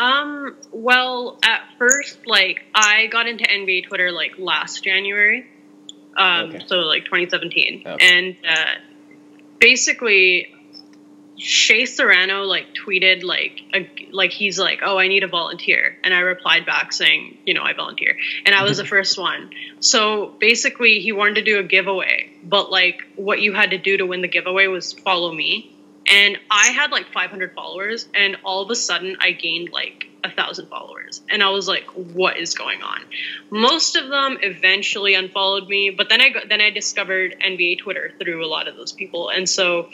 Um, 0.00 0.56
well, 0.72 1.38
at 1.44 1.60
first, 1.78 2.26
like, 2.26 2.64
I 2.74 3.06
got 3.08 3.28
into 3.28 3.44
NBA 3.44 3.86
Twitter, 3.86 4.10
like, 4.10 4.38
last 4.38 4.82
January. 4.82 5.46
Um, 6.16 6.48
okay. 6.48 6.64
so, 6.66 6.76
like, 6.76 7.04
2017. 7.04 7.82
Okay. 7.86 7.96
And, 8.00 8.36
uh, 8.48 8.64
basically, 9.58 10.54
Shea 11.36 11.84
Serrano, 11.84 12.44
like, 12.44 12.68
tweeted, 12.74 13.24
like, 13.24 13.60
a, 13.74 13.90
like, 14.10 14.30
he's 14.30 14.58
like, 14.58 14.80
oh, 14.82 14.96
I 14.96 15.08
need 15.08 15.22
a 15.22 15.28
volunteer. 15.28 15.98
And 16.02 16.14
I 16.14 16.20
replied 16.20 16.64
back 16.64 16.94
saying, 16.94 17.36
you 17.44 17.52
know, 17.52 17.62
I 17.62 17.74
volunteer. 17.74 18.16
And 18.46 18.54
I 18.54 18.62
was 18.62 18.78
the 18.78 18.86
first 18.96 19.18
one. 19.18 19.50
So, 19.80 20.32
basically, 20.40 21.00
he 21.00 21.12
wanted 21.12 21.34
to 21.34 21.42
do 21.42 21.58
a 21.58 21.62
giveaway. 21.62 22.30
But, 22.42 22.70
like, 22.70 23.02
what 23.16 23.42
you 23.42 23.52
had 23.52 23.72
to 23.72 23.78
do 23.78 23.98
to 23.98 24.06
win 24.06 24.22
the 24.22 24.28
giveaway 24.28 24.66
was 24.66 24.94
follow 24.94 25.30
me 25.30 25.76
and 26.10 26.38
I 26.50 26.68
had 26.68 26.90
like 26.90 27.06
500 27.12 27.54
followers, 27.54 28.08
and 28.14 28.36
all 28.44 28.62
of 28.62 28.70
a 28.70 28.76
sudden 28.76 29.16
I 29.20 29.30
gained 29.30 29.70
like 29.72 30.06
a 30.24 30.30
thousand 30.30 30.66
followers, 30.66 31.22
and 31.30 31.42
I 31.42 31.50
was 31.50 31.68
like, 31.68 31.86
"What 31.94 32.36
is 32.36 32.54
going 32.54 32.82
on?" 32.82 33.00
Most 33.50 33.96
of 33.96 34.08
them 34.08 34.38
eventually 34.42 35.14
unfollowed 35.14 35.68
me, 35.68 35.90
but 35.90 36.08
then 36.08 36.20
I 36.20 36.30
got, 36.30 36.48
then 36.48 36.60
I 36.60 36.70
discovered 36.70 37.36
NBA 37.44 37.78
Twitter 37.78 38.12
through 38.20 38.44
a 38.44 38.48
lot 38.48 38.68
of 38.68 38.76
those 38.76 38.92
people, 38.92 39.28
and 39.30 39.48
so 39.48 39.88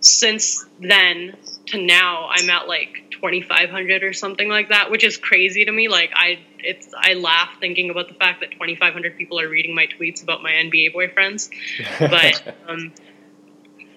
since 0.00 0.64
then 0.80 1.36
to 1.66 1.80
now, 1.80 2.28
I'm 2.30 2.48
at 2.50 2.66
like 2.66 3.04
2,500 3.10 4.02
or 4.02 4.12
something 4.12 4.48
like 4.48 4.70
that, 4.70 4.90
which 4.90 5.04
is 5.04 5.18
crazy 5.18 5.64
to 5.64 5.72
me. 5.72 5.88
Like 5.88 6.10
I, 6.14 6.40
it's 6.58 6.88
I 6.96 7.14
laugh 7.14 7.50
thinking 7.60 7.90
about 7.90 8.08
the 8.08 8.14
fact 8.14 8.40
that 8.40 8.50
2,500 8.52 9.16
people 9.16 9.38
are 9.38 9.48
reading 9.48 9.74
my 9.74 9.86
tweets 9.86 10.22
about 10.22 10.42
my 10.42 10.50
NBA 10.50 10.94
boyfriends, 10.94 11.50
but. 11.98 12.56
um, 12.66 12.92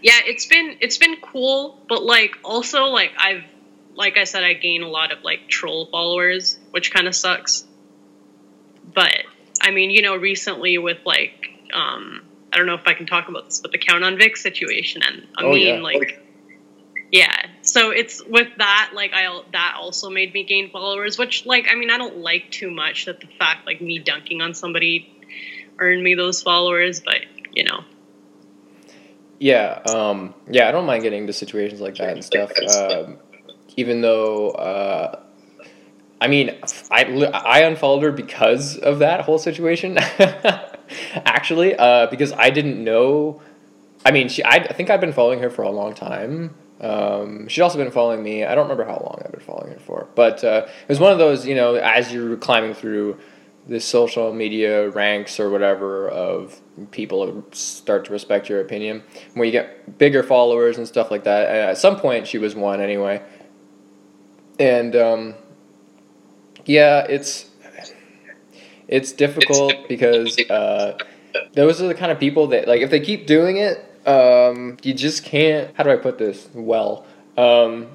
yeah, 0.03 0.19
it's 0.25 0.45
been 0.45 0.77
it's 0.81 0.97
been 0.97 1.15
cool, 1.21 1.81
but 1.87 2.03
like 2.03 2.37
also 2.43 2.85
like 2.87 3.11
I've 3.17 3.43
like 3.95 4.17
I 4.17 4.25
said, 4.25 4.43
I 4.43 4.53
gain 4.53 4.83
a 4.83 4.89
lot 4.89 5.11
of 5.13 5.23
like 5.23 5.47
troll 5.47 5.85
followers, 5.85 6.59
which 6.71 6.93
kind 6.93 7.07
of 7.07 7.15
sucks. 7.15 7.65
But 8.93 9.23
I 9.61 9.71
mean, 9.71 9.91
you 9.91 10.01
know, 10.01 10.17
recently 10.17 10.77
with 10.77 10.99
like 11.05 11.49
um 11.73 12.21
I 12.51 12.57
don't 12.57 12.67
know 12.67 12.75
if 12.75 12.85
I 12.85 12.93
can 12.93 13.05
talk 13.05 13.29
about 13.29 13.45
this, 13.45 13.61
but 13.61 13.71
the 13.71 13.77
Count 13.77 14.03
on 14.03 14.17
Vic 14.17 14.37
situation, 14.37 15.01
and 15.01 15.25
I 15.35 15.43
oh, 15.43 15.53
mean, 15.53 15.67
yeah. 15.67 15.81
like, 15.81 16.21
yeah. 17.11 17.35
So 17.63 17.89
it's 17.89 18.23
with 18.23 18.49
that, 18.57 18.91
like, 18.93 19.11
I 19.11 19.41
that 19.53 19.75
also 19.79 20.11
made 20.11 20.33
me 20.35 20.43
gain 20.43 20.69
followers, 20.69 21.17
which, 21.17 21.47
like, 21.47 21.65
I 21.71 21.73
mean, 21.73 21.89
I 21.89 21.97
don't 21.97 22.17
like 22.17 22.51
too 22.51 22.69
much 22.69 23.05
that 23.05 23.21
the 23.21 23.27
fact 23.39 23.65
like 23.65 23.81
me 23.81 23.97
dunking 23.97 24.41
on 24.41 24.53
somebody 24.53 25.11
earned 25.79 26.03
me 26.03 26.13
those 26.13 26.43
followers, 26.43 26.99
but 26.99 27.21
you 27.53 27.63
know, 27.63 27.83
yeah, 29.39 29.81
um, 29.87 30.33
yeah, 30.49 30.67
I 30.67 30.71
don't 30.71 30.85
mind 30.85 31.03
getting 31.03 31.21
into 31.21 31.33
situations 31.33 31.81
like 31.81 31.95
that 31.95 32.13
and 32.13 32.23
stuff. 32.23 32.51
Um, 32.75 33.17
even 33.75 34.01
though, 34.01 34.51
uh, 34.51 35.19
I 36.21 36.27
mean, 36.27 36.51
I, 36.91 37.03
I 37.33 37.59
unfollowed 37.61 38.03
her 38.03 38.11
because 38.11 38.77
of 38.77 38.99
that 38.99 39.21
whole 39.21 39.39
situation. 39.39 39.97
Actually, 41.25 41.75
uh, 41.75 42.07
because 42.07 42.31
I 42.33 42.49
didn't 42.49 42.83
know. 42.83 43.41
I 44.05 44.11
mean, 44.11 44.29
she. 44.29 44.43
I, 44.43 44.55
I 44.55 44.73
think 44.73 44.89
I've 44.89 45.01
been 45.01 45.13
following 45.13 45.39
her 45.39 45.49
for 45.49 45.63
a 45.63 45.71
long 45.71 45.93
time. 45.93 46.55
Um, 46.79 47.47
she'd 47.47 47.61
also 47.61 47.77
been 47.77 47.91
following 47.91 48.21
me. 48.21 48.43
I 48.43 48.55
don't 48.55 48.63
remember 48.69 48.85
how 48.85 48.99
long 48.99 49.21
I've 49.23 49.31
been 49.31 49.39
following 49.39 49.73
her 49.73 49.79
for, 49.79 50.07
but 50.15 50.43
uh, 50.43 50.65
it 50.67 50.89
was 50.89 50.99
one 50.99 51.11
of 51.11 51.17
those. 51.17 51.47
You 51.47 51.55
know, 51.55 51.75
as 51.75 52.13
you're 52.13 52.37
climbing 52.37 52.73
through 52.73 53.17
the 53.67 53.79
social 53.79 54.33
media 54.33 54.89
ranks 54.89 55.39
or 55.39 55.49
whatever 55.49 56.09
of 56.09 56.59
people 56.91 57.45
start 57.51 58.05
to 58.05 58.11
respect 58.11 58.49
your 58.49 58.59
opinion. 58.59 59.03
When 59.35 59.45
you 59.45 59.51
get 59.51 59.97
bigger 59.97 60.23
followers 60.23 60.77
and 60.77 60.87
stuff 60.87 61.11
like 61.11 61.23
that, 61.23 61.49
at 61.49 61.77
some 61.77 61.99
point 61.99 62.27
she 62.27 62.37
was 62.37 62.55
one 62.55 62.81
anyway. 62.81 63.21
And 64.59 64.95
um, 64.95 65.35
yeah, 66.65 67.05
it's 67.09 67.49
it's 68.87 69.11
difficult 69.11 69.73
because 69.87 70.37
uh, 70.49 70.97
those 71.53 71.81
are 71.81 71.87
the 71.87 71.95
kind 71.95 72.11
of 72.11 72.19
people 72.19 72.47
that 72.47 72.67
like 72.67 72.81
if 72.81 72.89
they 72.89 72.99
keep 72.99 73.27
doing 73.27 73.57
it, 73.57 73.79
um, 74.07 74.77
you 74.83 74.93
just 74.93 75.23
can't. 75.23 75.75
How 75.75 75.83
do 75.83 75.91
I 75.91 75.95
put 75.95 76.17
this 76.17 76.49
well? 76.53 77.05
Um, 77.37 77.87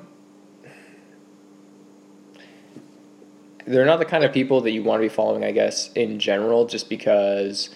they're 3.69 3.87
not 3.87 3.99
the 3.99 4.05
kind 4.05 4.25
of 4.25 4.33
people 4.33 4.61
that 4.63 4.71
you 4.71 4.83
want 4.83 5.01
to 5.01 5.03
be 5.03 5.09
following, 5.09 5.45
I 5.45 5.53
guess, 5.53 5.93
in 5.93 6.19
general, 6.19 6.67
just 6.67 6.89
because. 6.89 7.71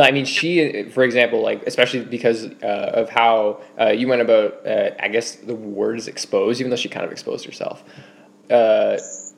I 0.00 0.10
mean, 0.10 0.24
she, 0.24 0.84
for 0.84 1.02
example, 1.02 1.42
like 1.42 1.64
especially 1.66 2.00
because 2.00 2.46
uh, 2.62 2.92
of 2.94 3.10
how 3.10 3.60
uh, 3.78 3.88
you 3.88 4.08
went 4.08 4.22
about, 4.22 4.66
uh, 4.66 4.92
I 4.98 5.08
guess 5.08 5.34
the 5.34 5.54
word 5.54 5.98
is 5.98 6.08
exposed, 6.08 6.60
even 6.60 6.70
though 6.70 6.76
she 6.76 6.88
kind 6.88 7.04
of 7.04 7.12
exposed 7.12 7.44
herself. 7.44 7.84
Uh, 8.48 8.96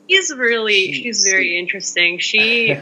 she's 0.09 0.33
really, 0.33 0.93
she, 0.93 1.03
she's 1.03 1.25
very 1.29 1.59
interesting. 1.59 2.19
She, 2.19 2.67
yeah. 2.69 2.81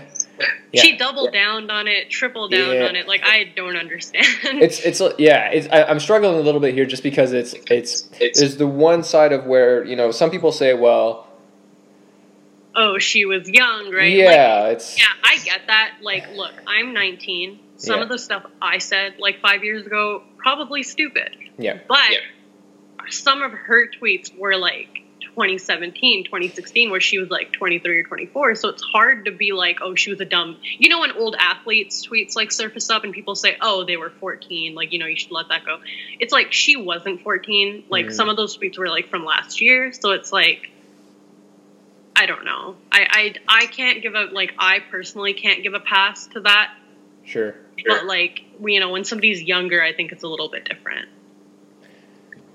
she 0.76 0.98
doubled 0.98 1.32
yeah. 1.34 1.46
down 1.46 1.72
on 1.72 1.88
it, 1.88 2.12
tripled 2.12 2.52
down 2.52 2.76
yeah. 2.76 2.86
on 2.86 2.96
it. 2.96 3.08
Like 3.08 3.22
I 3.24 3.52
don't 3.56 3.76
understand. 3.76 4.28
It's 4.44 4.80
it's 4.82 5.02
yeah. 5.18 5.50
It's 5.50 5.68
I, 5.70 5.90
am 5.90 6.00
struggling 6.00 6.36
a 6.36 6.42
little 6.42 6.62
bit 6.62 6.76
here 6.76 6.86
just 6.86 7.02
because 7.02 7.34
it's 7.34 7.54
it's, 7.72 8.08
it's 8.20 8.40
there's 8.40 8.58
the 8.58 8.68
one 8.68 9.02
side 9.02 9.32
of 9.32 9.46
where 9.48 9.84
you 9.84 9.96
know 9.96 10.12
some 10.12 10.30
people 10.30 10.52
say, 10.52 10.76
well 10.76 11.27
oh, 12.78 13.00
she 13.00 13.26
was 13.26 13.50
young, 13.50 13.92
right? 13.92 14.14
Yeah, 14.14 14.62
like, 14.62 14.78
it's 14.78 14.98
yeah, 14.98 15.06
I 15.24 15.38
get 15.40 15.68
that. 15.68 15.96
Like, 16.02 16.30
look, 16.36 16.54
I'm 16.66 16.94
19. 16.94 17.60
Some 17.78 17.98
yeah. 17.98 18.04
of 18.04 18.10
the 18.10 18.18
stuff 18.18 18.46
I 18.62 18.78
said 18.78 19.16
like 19.20 19.42
five 19.42 19.64
years 19.64 19.86
ago 19.86 20.24
probably 20.38 20.84
stupid. 20.84 21.36
Yeah, 21.58 21.80
but 21.88 22.12
yeah. 22.12 22.20
some 23.10 23.42
of 23.42 23.52
her 23.52 23.90
tweets 24.00 24.36
were 24.38 24.56
like 24.56 25.04
2017, 25.22 26.26
2016, 26.26 26.90
where 26.90 27.00
she 27.00 27.20
was 27.20 27.30
like 27.30 27.54
23 27.54 28.00
or 28.00 28.04
24. 28.04 28.56
So 28.56 28.70
it's 28.70 28.82
hard 28.82 29.26
to 29.26 29.32
be 29.32 29.52
like, 29.52 29.80
oh, 29.82 29.94
she 29.94 30.10
was 30.10 30.20
a 30.20 30.26
dumb. 30.26 30.58
You 30.80 30.90
know, 30.90 31.02
when 31.02 31.12
old 31.12 31.36
athletes' 31.38 32.08
tweets 32.08 32.36
like 32.36 32.52
surface 32.52 32.90
up 32.90 33.04
and 33.04 33.14
people 33.14 33.36
say, 33.36 33.58
oh, 33.62 33.84
they 33.84 33.98
were 33.98 34.10
14, 34.10 34.74
like, 34.74 34.94
you 34.94 35.00
know, 35.00 35.06
you 35.06 35.16
should 35.16 35.32
let 35.32 35.50
that 35.50 35.66
go. 35.66 35.80
It's 36.20 36.34
like 36.34 36.54
she 36.54 36.76
wasn't 36.76 37.22
14. 37.22 37.86
Like, 37.90 38.08
mm. 38.08 38.14
some 38.14 38.30
of 38.30 38.38
those 38.38 38.58
tweets 38.58 38.80
were 38.80 38.90
like 38.90 39.10
from 39.10 39.26
last 39.26 39.62
year. 39.62 39.94
So 39.94 40.12
it's 40.12 40.32
like, 40.32 40.72
I 42.18 42.26
don't 42.26 42.46
know. 42.46 42.76
I, 42.92 43.34
I 43.48 43.62
I 43.62 43.66
can't 43.68 44.02
give 44.02 44.16
a 44.16 44.24
like 44.32 44.56
I 44.58 44.80
personally 44.80 45.34
can't 45.34 45.62
give 45.62 45.76
a 45.76 45.80
pass 45.80 46.26
to 46.28 46.42
that. 46.42 46.74
Sure. 47.24 47.56
But 47.88 48.06
like 48.06 48.44
you 48.66 48.80
know, 48.80 48.90
when 48.90 49.04
somebody's 49.04 49.44
younger, 49.44 49.84
I 49.84 49.94
think 49.94 50.12
it's 50.12 50.24
a 50.24 50.28
little 50.28 50.50
bit 50.50 50.66
different. 50.66 51.10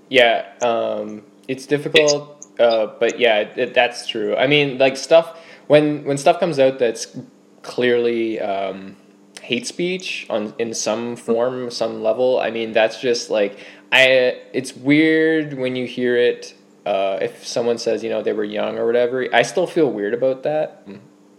Yeah, 0.08 0.52
um, 0.62 1.22
it's 1.46 1.66
difficult, 1.66 2.44
uh, 2.58 2.88
but 2.98 3.20
yeah, 3.20 3.38
it, 3.38 3.72
that's 3.72 4.08
true. 4.08 4.34
I 4.34 4.48
mean, 4.48 4.78
like 4.78 4.96
stuff 4.96 5.38
when 5.68 6.04
when 6.04 6.18
stuff 6.18 6.40
comes 6.40 6.58
out 6.58 6.80
that's 6.80 7.16
clearly 7.62 8.40
um, 8.40 8.96
hate 9.42 9.68
speech 9.68 10.26
on 10.28 10.54
in 10.58 10.74
some 10.74 11.14
form, 11.14 11.70
some 11.70 12.02
level. 12.02 12.40
I 12.40 12.50
mean, 12.50 12.72
that's 12.72 13.00
just 13.00 13.30
like 13.30 13.60
I. 13.92 14.40
It's 14.52 14.74
weird 14.74 15.54
when 15.54 15.76
you 15.76 15.86
hear 15.86 16.16
it 16.16 16.54
uh, 16.84 17.18
if 17.20 17.46
someone 17.46 17.78
says 17.78 18.02
you 18.02 18.10
know 18.10 18.22
they 18.22 18.32
were 18.32 18.44
young 18.44 18.78
or 18.78 18.86
whatever, 18.86 19.26
I 19.32 19.42
still 19.42 19.66
feel 19.66 19.90
weird 19.90 20.14
about 20.14 20.42
that. 20.42 20.86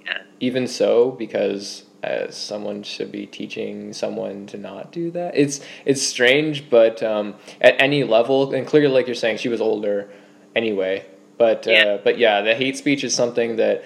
Yeah. 0.06 0.19
Even 0.39 0.67
so, 0.67 1.12
because 1.12 1.84
uh, 2.03 2.29
someone 2.29 2.84
should 2.84 3.12
be 3.12 3.25
teaching 3.25 3.93
someone 3.93 4.45
to 4.47 4.58
not 4.58 4.91
do 4.91 5.10
that. 5.12 5.36
It's 5.36 5.62
it's 5.86 6.01
strange, 6.01 6.69
but 6.69 7.01
um, 7.01 7.36
at 7.62 7.82
any 7.82 8.03
level, 8.03 8.53
and 8.53 8.67
clearly, 8.67 8.93
like 8.93 9.08
you're 9.08 9.15
saying, 9.15 9.38
she 9.38 9.49
was 9.49 9.62
older 9.62 10.10
anyway. 10.56 11.06
But 11.38 11.67
uh, 11.67 11.71
yeah. 11.71 11.84
Uh, 11.84 11.97
but 12.03 12.17
yeah, 12.17 12.41
the 12.41 12.56
hate 12.56 12.77
speech 12.77 13.03
is 13.03 13.15
something 13.15 13.56
that 13.56 13.84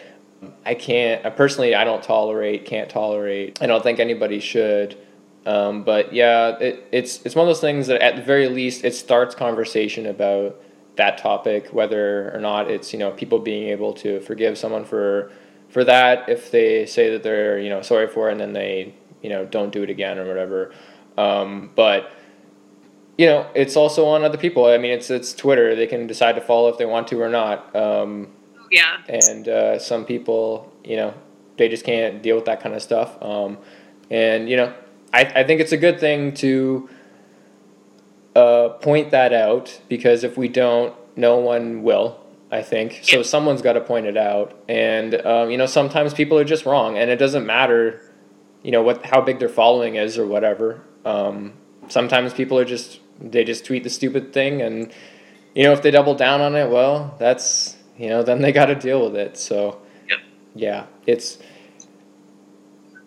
I 0.65 0.74
can't. 0.74 1.26
I 1.26 1.30
personally, 1.30 1.76
I 1.76 1.84
don't 1.84 2.04
tolerate. 2.04 2.65
Can't 2.65 2.89
tolerate. 2.89 3.62
I 3.62 3.67
don't 3.67 3.84
think 3.84 4.00
anybody 4.00 4.39
should. 4.39 4.98
Um, 5.46 5.84
but 5.84 6.12
yeah, 6.12 6.58
it, 6.60 6.88
it's 6.91 7.22
it's 7.24 7.36
one 7.36 7.48
of 7.48 7.50
those 7.50 7.62
things 7.62 7.88
that 7.88 8.02
at 8.02 8.15
the 8.15 8.22
very 8.22 8.50
least 8.50 8.84
it 8.84 8.93
starts 8.96 9.34
conversation 9.34 10.06
about 10.06 10.62
that 10.97 11.17
topic, 11.17 11.69
whether 11.71 12.33
or 12.33 12.39
not 12.39 12.69
it's 12.69 12.93
you 12.93 12.99
know 12.99 13.12
people 13.12 13.39
being 13.39 13.69
able 13.69 13.93
to 13.93 14.19
forgive 14.21 14.57
someone 14.57 14.86
for 14.86 15.31
for 15.69 15.83
that 15.83 16.29
if 16.29 16.51
they 16.51 16.86
say 16.86 17.10
that 17.12 17.23
they're 17.23 17.60
you 17.60 17.69
know 17.69 17.81
sorry 17.81 18.07
for 18.07 18.29
it 18.29 18.33
and 18.33 18.41
then 18.41 18.53
they 18.53 18.93
you 19.21 19.29
know 19.29 19.45
don't 19.45 19.71
do 19.71 19.83
it 19.83 19.89
again 19.89 20.17
or 20.17 20.27
whatever. 20.27 20.73
Um, 21.17 21.71
but 21.75 22.12
you 23.17 23.25
know 23.25 23.49
it's 23.55 23.75
also 23.75 24.05
on 24.07 24.23
other 24.23 24.38
people. 24.38 24.65
I 24.65 24.77
mean 24.77 24.91
it's 24.91 25.10
it's 25.10 25.33
Twitter. 25.33 25.75
They 25.75 25.88
can 25.88 26.07
decide 26.07 26.33
to 26.33 26.41
follow 26.41 26.69
if 26.69 26.77
they 26.77 26.86
want 26.86 27.07
to 27.10 27.21
or 27.21 27.29
not. 27.29 27.75
Um, 27.75 28.29
yeah. 28.71 28.97
And 29.07 29.47
uh, 29.47 29.79
some 29.79 30.05
people 30.05 30.71
you 30.83 30.95
know 30.95 31.13
they 31.57 31.69
just 31.69 31.83
can't 31.83 32.21
deal 32.21 32.36
with 32.36 32.45
that 32.45 32.62
kind 32.62 32.75
of 32.75 32.81
stuff. 32.81 33.21
Um, 33.21 33.57
and 34.10 34.49
you 34.49 34.57
know, 34.57 34.73
I 35.13 35.21
I 35.21 35.43
think 35.43 35.62
it's 35.62 35.71
a 35.71 35.77
good 35.77 35.99
thing 35.99 36.33
to 36.36 36.89
uh, 38.38 38.69
point 38.69 39.10
that 39.12 39.34
out 39.34 39.82
because 39.89 40.23
if 40.23 40.38
we 40.38 40.47
don't, 40.47 40.93
no 41.15 41.38
one 41.38 41.82
will. 41.82 42.19
I 42.52 42.62
think 42.62 43.00
so. 43.02 43.23
Someone's 43.23 43.62
got 43.62 43.73
to 43.73 43.82
point 43.82 44.06
it 44.06 44.15
out, 44.15 44.58
and 44.69 45.15
um, 45.26 45.50
you 45.50 45.58
know, 45.58 45.65
sometimes 45.65 46.13
people 46.13 46.38
are 46.38 46.45
just 46.45 46.65
wrong, 46.65 46.97
and 46.97 47.10
it 47.10 47.17
doesn't 47.17 47.45
matter, 47.45 48.02
you 48.63 48.71
know, 48.71 48.82
what 48.82 49.06
how 49.06 49.19
big 49.19 49.39
their 49.39 49.50
following 49.50 49.95
is 49.95 50.17
or 50.17 50.26
whatever. 50.26 50.82
Um, 51.04 51.54
sometimes 51.89 52.34
people 52.34 52.58
are 52.58 52.63
just 52.63 53.02
they 53.19 53.43
just 53.43 53.65
tweet 53.65 53.84
the 53.84 53.89
stupid 53.89 54.32
thing, 54.32 54.62
and 54.62 54.93
you 55.56 55.63
know, 55.63 55.73
if 55.73 55.82
they 55.82 55.91
double 55.91 56.15
down 56.15 56.39
on 56.39 56.56
it, 56.56 56.69
well, 56.69 57.17
that's 57.19 57.76
you 57.97 58.08
know, 58.08 58.23
then 58.23 58.41
they 58.41 58.54
got 58.54 58.67
to 58.67 58.76
deal 58.76 59.04
with 59.04 59.17
it. 59.17 59.36
So, 59.38 59.82
yeah, 60.56 60.86
it's 61.06 61.39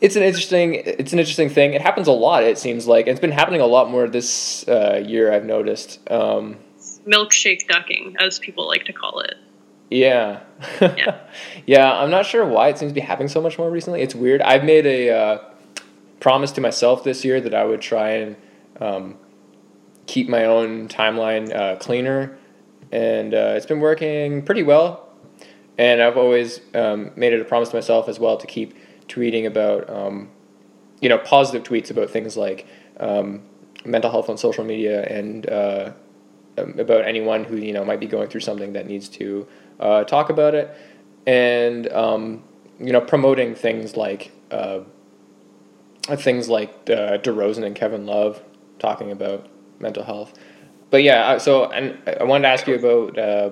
it's 0.00 0.16
an 0.16 0.22
interesting 0.22 0.74
it's 0.74 1.12
an 1.12 1.18
interesting 1.18 1.48
thing. 1.48 1.74
It 1.74 1.82
happens 1.82 2.08
a 2.08 2.12
lot. 2.12 2.42
It 2.42 2.58
seems 2.58 2.86
like 2.86 3.06
it's 3.06 3.20
been 3.20 3.32
happening 3.32 3.60
a 3.60 3.66
lot 3.66 3.90
more 3.90 4.08
this 4.08 4.66
uh, 4.68 5.02
year. 5.04 5.32
I've 5.32 5.44
noticed. 5.44 6.00
Um, 6.10 6.56
Milkshake 7.06 7.66
ducking, 7.66 8.16
as 8.20 8.38
people 8.38 8.66
like 8.66 8.84
to 8.84 8.92
call 8.92 9.20
it. 9.20 9.34
yeah, 9.90 10.40
Yeah. 10.80 11.20
yeah. 11.66 11.92
I'm 11.92 12.10
not 12.10 12.26
sure 12.26 12.44
why 12.46 12.68
it 12.68 12.78
seems 12.78 12.90
to 12.90 12.94
be 12.94 13.00
happening 13.00 13.28
so 13.28 13.40
much 13.40 13.58
more 13.58 13.70
recently. 13.70 14.02
It's 14.02 14.14
weird. 14.14 14.40
I've 14.42 14.64
made 14.64 14.86
a 14.86 15.10
uh, 15.10 15.38
promise 16.20 16.52
to 16.52 16.60
myself 16.60 17.04
this 17.04 17.24
year 17.24 17.40
that 17.40 17.54
I 17.54 17.64
would 17.64 17.80
try 17.80 18.10
and 18.10 18.36
um, 18.80 19.16
keep 20.06 20.28
my 20.28 20.44
own 20.44 20.88
timeline 20.88 21.54
uh, 21.54 21.76
cleaner, 21.76 22.38
and 22.92 23.34
uh, 23.34 23.54
it's 23.56 23.66
been 23.66 23.80
working 23.80 24.42
pretty 24.42 24.62
well. 24.62 25.08
And 25.78 26.02
I've 26.02 26.18
always 26.18 26.60
um, 26.74 27.12
made 27.16 27.32
it 27.32 27.40
a 27.40 27.44
promise 27.44 27.70
to 27.70 27.76
myself 27.76 28.08
as 28.08 28.18
well 28.18 28.36
to 28.36 28.46
keep 28.46 28.74
tweeting 29.10 29.46
about, 29.46 29.88
um, 29.90 30.30
you 31.00 31.08
know, 31.08 31.18
positive 31.18 31.62
tweets 31.62 31.90
about 31.90 32.10
things 32.10 32.36
like 32.36 32.66
um, 32.98 33.42
mental 33.84 34.10
health 34.10 34.28
on 34.28 34.38
social 34.38 34.64
media 34.64 35.04
and 35.04 35.48
uh, 35.48 35.92
um, 36.58 36.78
about 36.78 37.04
anyone 37.04 37.44
who 37.44 37.56
you 37.56 37.72
know 37.72 37.84
might 37.84 38.00
be 38.00 38.06
going 38.06 38.28
through 38.28 38.40
something 38.40 38.72
that 38.72 38.86
needs 38.86 39.08
to 39.08 39.46
uh, 39.78 40.04
talk 40.04 40.30
about 40.30 40.54
it, 40.54 40.74
and 41.26 41.90
um, 41.92 42.42
you 42.80 42.92
know, 42.92 43.00
promoting 43.00 43.54
things 43.54 43.96
like 43.96 44.32
uh, 44.50 44.80
things 46.08 46.48
like 46.48 46.70
uh, 46.88 47.18
DeRozan 47.18 47.64
and 47.64 47.76
Kevin 47.76 48.06
Love 48.06 48.42
talking 48.78 49.12
about 49.12 49.46
mental 49.78 50.02
health. 50.02 50.32
But 50.90 51.02
yeah, 51.02 51.38
so 51.38 51.70
and 51.70 51.98
I 52.20 52.24
wanted 52.24 52.42
to 52.42 52.48
ask 52.48 52.66
you 52.66 52.74
about 52.74 53.18
uh, 53.18 53.50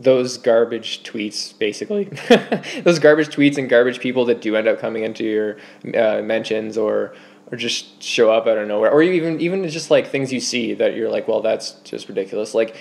those 0.00 0.38
garbage 0.38 1.02
tweets, 1.02 1.56
basically. 1.58 2.04
those 2.82 2.98
garbage 2.98 3.28
tweets 3.28 3.58
and 3.58 3.68
garbage 3.68 4.00
people 4.00 4.24
that 4.26 4.40
do 4.40 4.56
end 4.56 4.68
up 4.68 4.78
coming 4.78 5.04
into 5.04 5.24
your 5.24 5.56
uh, 5.94 6.22
mentions 6.22 6.76
or 6.76 7.14
or 7.52 7.58
just 7.58 8.02
show 8.02 8.32
up 8.32 8.46
out 8.46 8.56
of 8.56 8.66
nowhere, 8.66 8.90
or 8.90 9.02
even 9.02 9.40
even 9.40 9.68
just 9.68 9.90
like 9.90 10.08
things 10.08 10.32
you 10.32 10.40
see 10.40 10.74
that 10.74 10.96
you're 10.96 11.10
like, 11.10 11.28
well, 11.28 11.40
that's 11.40 11.72
just 11.84 12.08
ridiculous. 12.08 12.54
Like 12.54 12.76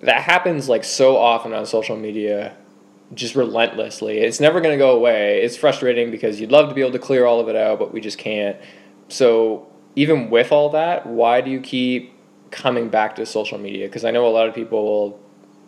that 0.00 0.22
happens 0.22 0.68
like 0.68 0.84
so 0.84 1.16
often 1.16 1.52
on 1.52 1.66
social 1.66 1.96
media 1.96 2.56
just 3.12 3.34
relentlessly. 3.34 4.18
It's 4.18 4.40
never 4.40 4.60
going 4.60 4.72
to 4.72 4.78
go 4.78 4.96
away. 4.96 5.42
It's 5.42 5.56
frustrating 5.56 6.10
because 6.10 6.40
you'd 6.40 6.52
love 6.52 6.68
to 6.68 6.74
be 6.74 6.80
able 6.80 6.92
to 6.92 6.98
clear 6.98 7.26
all 7.26 7.40
of 7.40 7.48
it 7.48 7.56
out, 7.56 7.78
but 7.78 7.92
we 7.92 8.00
just 8.00 8.18
can't. 8.18 8.56
So, 9.08 9.70
even 9.96 10.30
with 10.30 10.50
all 10.50 10.70
that, 10.70 11.06
why 11.06 11.40
do 11.40 11.50
you 11.50 11.60
keep 11.60 12.14
coming 12.50 12.88
back 12.88 13.16
to 13.16 13.26
social 13.26 13.58
media? 13.58 13.86
Because 13.86 14.04
I 14.04 14.10
know 14.10 14.26
a 14.26 14.30
lot 14.30 14.48
of 14.48 14.54
people 14.54 14.84
will, 14.84 15.20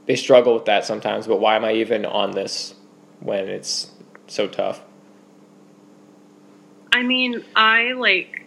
they 0.06 0.16
struggle 0.16 0.54
with 0.54 0.64
that 0.66 0.84
sometimes, 0.84 1.26
but 1.26 1.40
why 1.40 1.56
am 1.56 1.64
I 1.64 1.74
even 1.74 2.04
on 2.06 2.30
this 2.30 2.74
when 3.20 3.48
it's 3.48 3.90
so 4.26 4.48
tough? 4.48 4.80
I 6.92 7.02
mean, 7.02 7.44
I 7.54 7.92
like, 7.92 8.46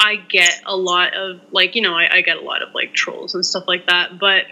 I 0.00 0.16
get 0.16 0.62
a 0.64 0.76
lot 0.76 1.14
of 1.14 1.40
like, 1.50 1.74
you 1.74 1.82
know, 1.82 1.94
I, 1.94 2.16
I 2.16 2.20
get 2.22 2.36
a 2.36 2.40
lot 2.40 2.62
of 2.62 2.74
like 2.74 2.94
trolls 2.94 3.34
and 3.34 3.44
stuff 3.44 3.64
like 3.66 3.86
that, 3.86 4.18
but 4.18 4.46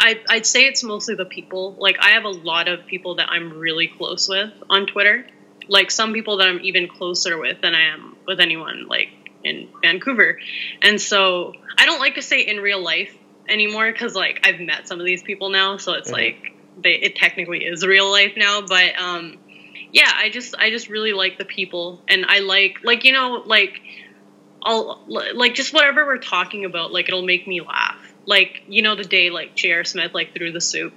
I, 0.00 0.20
I'd 0.28 0.46
say 0.46 0.64
it's 0.64 0.82
mostly 0.82 1.14
the 1.14 1.24
people. 1.24 1.76
Like, 1.78 1.98
I 2.00 2.10
have 2.10 2.24
a 2.24 2.30
lot 2.30 2.68
of 2.68 2.86
people 2.86 3.16
that 3.16 3.28
I'm 3.28 3.58
really 3.58 3.86
close 3.86 4.28
with 4.28 4.50
on 4.68 4.86
Twitter. 4.86 5.26
Like, 5.68 5.92
some 5.92 6.12
people 6.12 6.38
that 6.38 6.48
I'm 6.48 6.60
even 6.62 6.88
closer 6.88 7.38
with 7.38 7.60
than 7.60 7.74
I 7.74 7.94
am 7.94 8.16
with 8.26 8.40
anyone 8.40 8.88
like 8.88 9.10
in 9.44 9.68
Vancouver. 9.80 10.38
And 10.80 11.00
so 11.00 11.52
I 11.78 11.86
don't 11.86 12.00
like 12.00 12.16
to 12.16 12.22
say 12.22 12.40
in 12.40 12.58
real 12.58 12.82
life 12.82 13.16
anymore 13.52 13.92
because 13.92 14.14
like 14.14 14.40
I've 14.44 14.58
met 14.60 14.88
some 14.88 14.98
of 14.98 15.06
these 15.06 15.22
people 15.22 15.50
now, 15.50 15.76
so 15.76 15.92
it's 15.92 16.08
Mhm. 16.10 16.14
like 16.14 16.52
they 16.80 16.94
it 16.94 17.16
technically 17.16 17.64
is 17.64 17.86
real 17.86 18.10
life 18.10 18.32
now. 18.36 18.62
But 18.62 18.98
um, 18.98 19.38
yeah, 19.92 20.10
I 20.14 20.30
just 20.30 20.54
I 20.58 20.70
just 20.70 20.88
really 20.88 21.12
like 21.12 21.38
the 21.38 21.44
people, 21.44 22.02
and 22.08 22.24
I 22.26 22.38
like 22.40 22.78
like 22.82 23.04
you 23.04 23.12
know 23.12 23.42
like 23.46 23.80
I'll 24.62 25.02
like 25.06 25.54
just 25.54 25.72
whatever 25.74 26.06
we're 26.06 26.18
talking 26.18 26.64
about, 26.64 26.92
like 26.92 27.08
it'll 27.08 27.22
make 27.26 27.46
me 27.46 27.60
laugh. 27.60 27.98
Like 28.24 28.62
you 28.66 28.82
know 28.82 28.94
the 28.96 29.04
day 29.04 29.30
like 29.30 29.54
J.R. 29.54 29.84
Smith 29.84 30.14
like 30.14 30.32
threw 30.34 30.52
the 30.52 30.60
soup, 30.60 30.94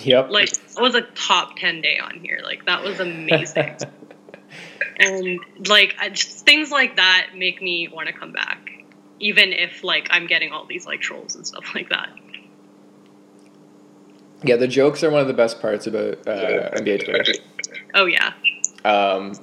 Yep. 0.00 0.30
like 0.30 0.48
it 0.52 0.80
was 0.80 0.94
a 0.94 1.02
top 1.02 1.56
ten 1.56 1.80
day 1.80 1.98
on 1.98 2.18
here. 2.20 2.40
Like 2.42 2.66
that 2.66 2.82
was 2.82 2.98
amazing, 3.00 3.76
and 4.98 5.38
like 5.66 5.94
I, 6.00 6.08
just 6.10 6.44
things 6.44 6.70
like 6.70 6.96
that 6.96 7.28
make 7.36 7.62
me 7.62 7.88
want 7.88 8.08
to 8.08 8.12
come 8.12 8.32
back, 8.32 8.58
even 9.20 9.52
if 9.52 9.82
like 9.84 10.08
I'm 10.10 10.26
getting 10.26 10.52
all 10.52 10.64
these 10.66 10.86
like 10.86 11.00
trolls 11.00 11.34
and 11.36 11.46
stuff 11.46 11.64
like 11.74 11.88
that. 11.90 12.08
yeah, 14.44 14.56
the 14.56 14.68
jokes 14.68 15.02
are 15.02 15.10
one 15.10 15.20
of 15.20 15.26
the 15.26 15.34
best 15.34 15.60
parts 15.60 15.86
about 15.86 16.26
uh, 16.26 16.70
NBA 16.76 17.04
Twitter. 17.04 17.32
Oh 17.94 18.06
yeah, 18.06 18.32
Um, 18.84 19.34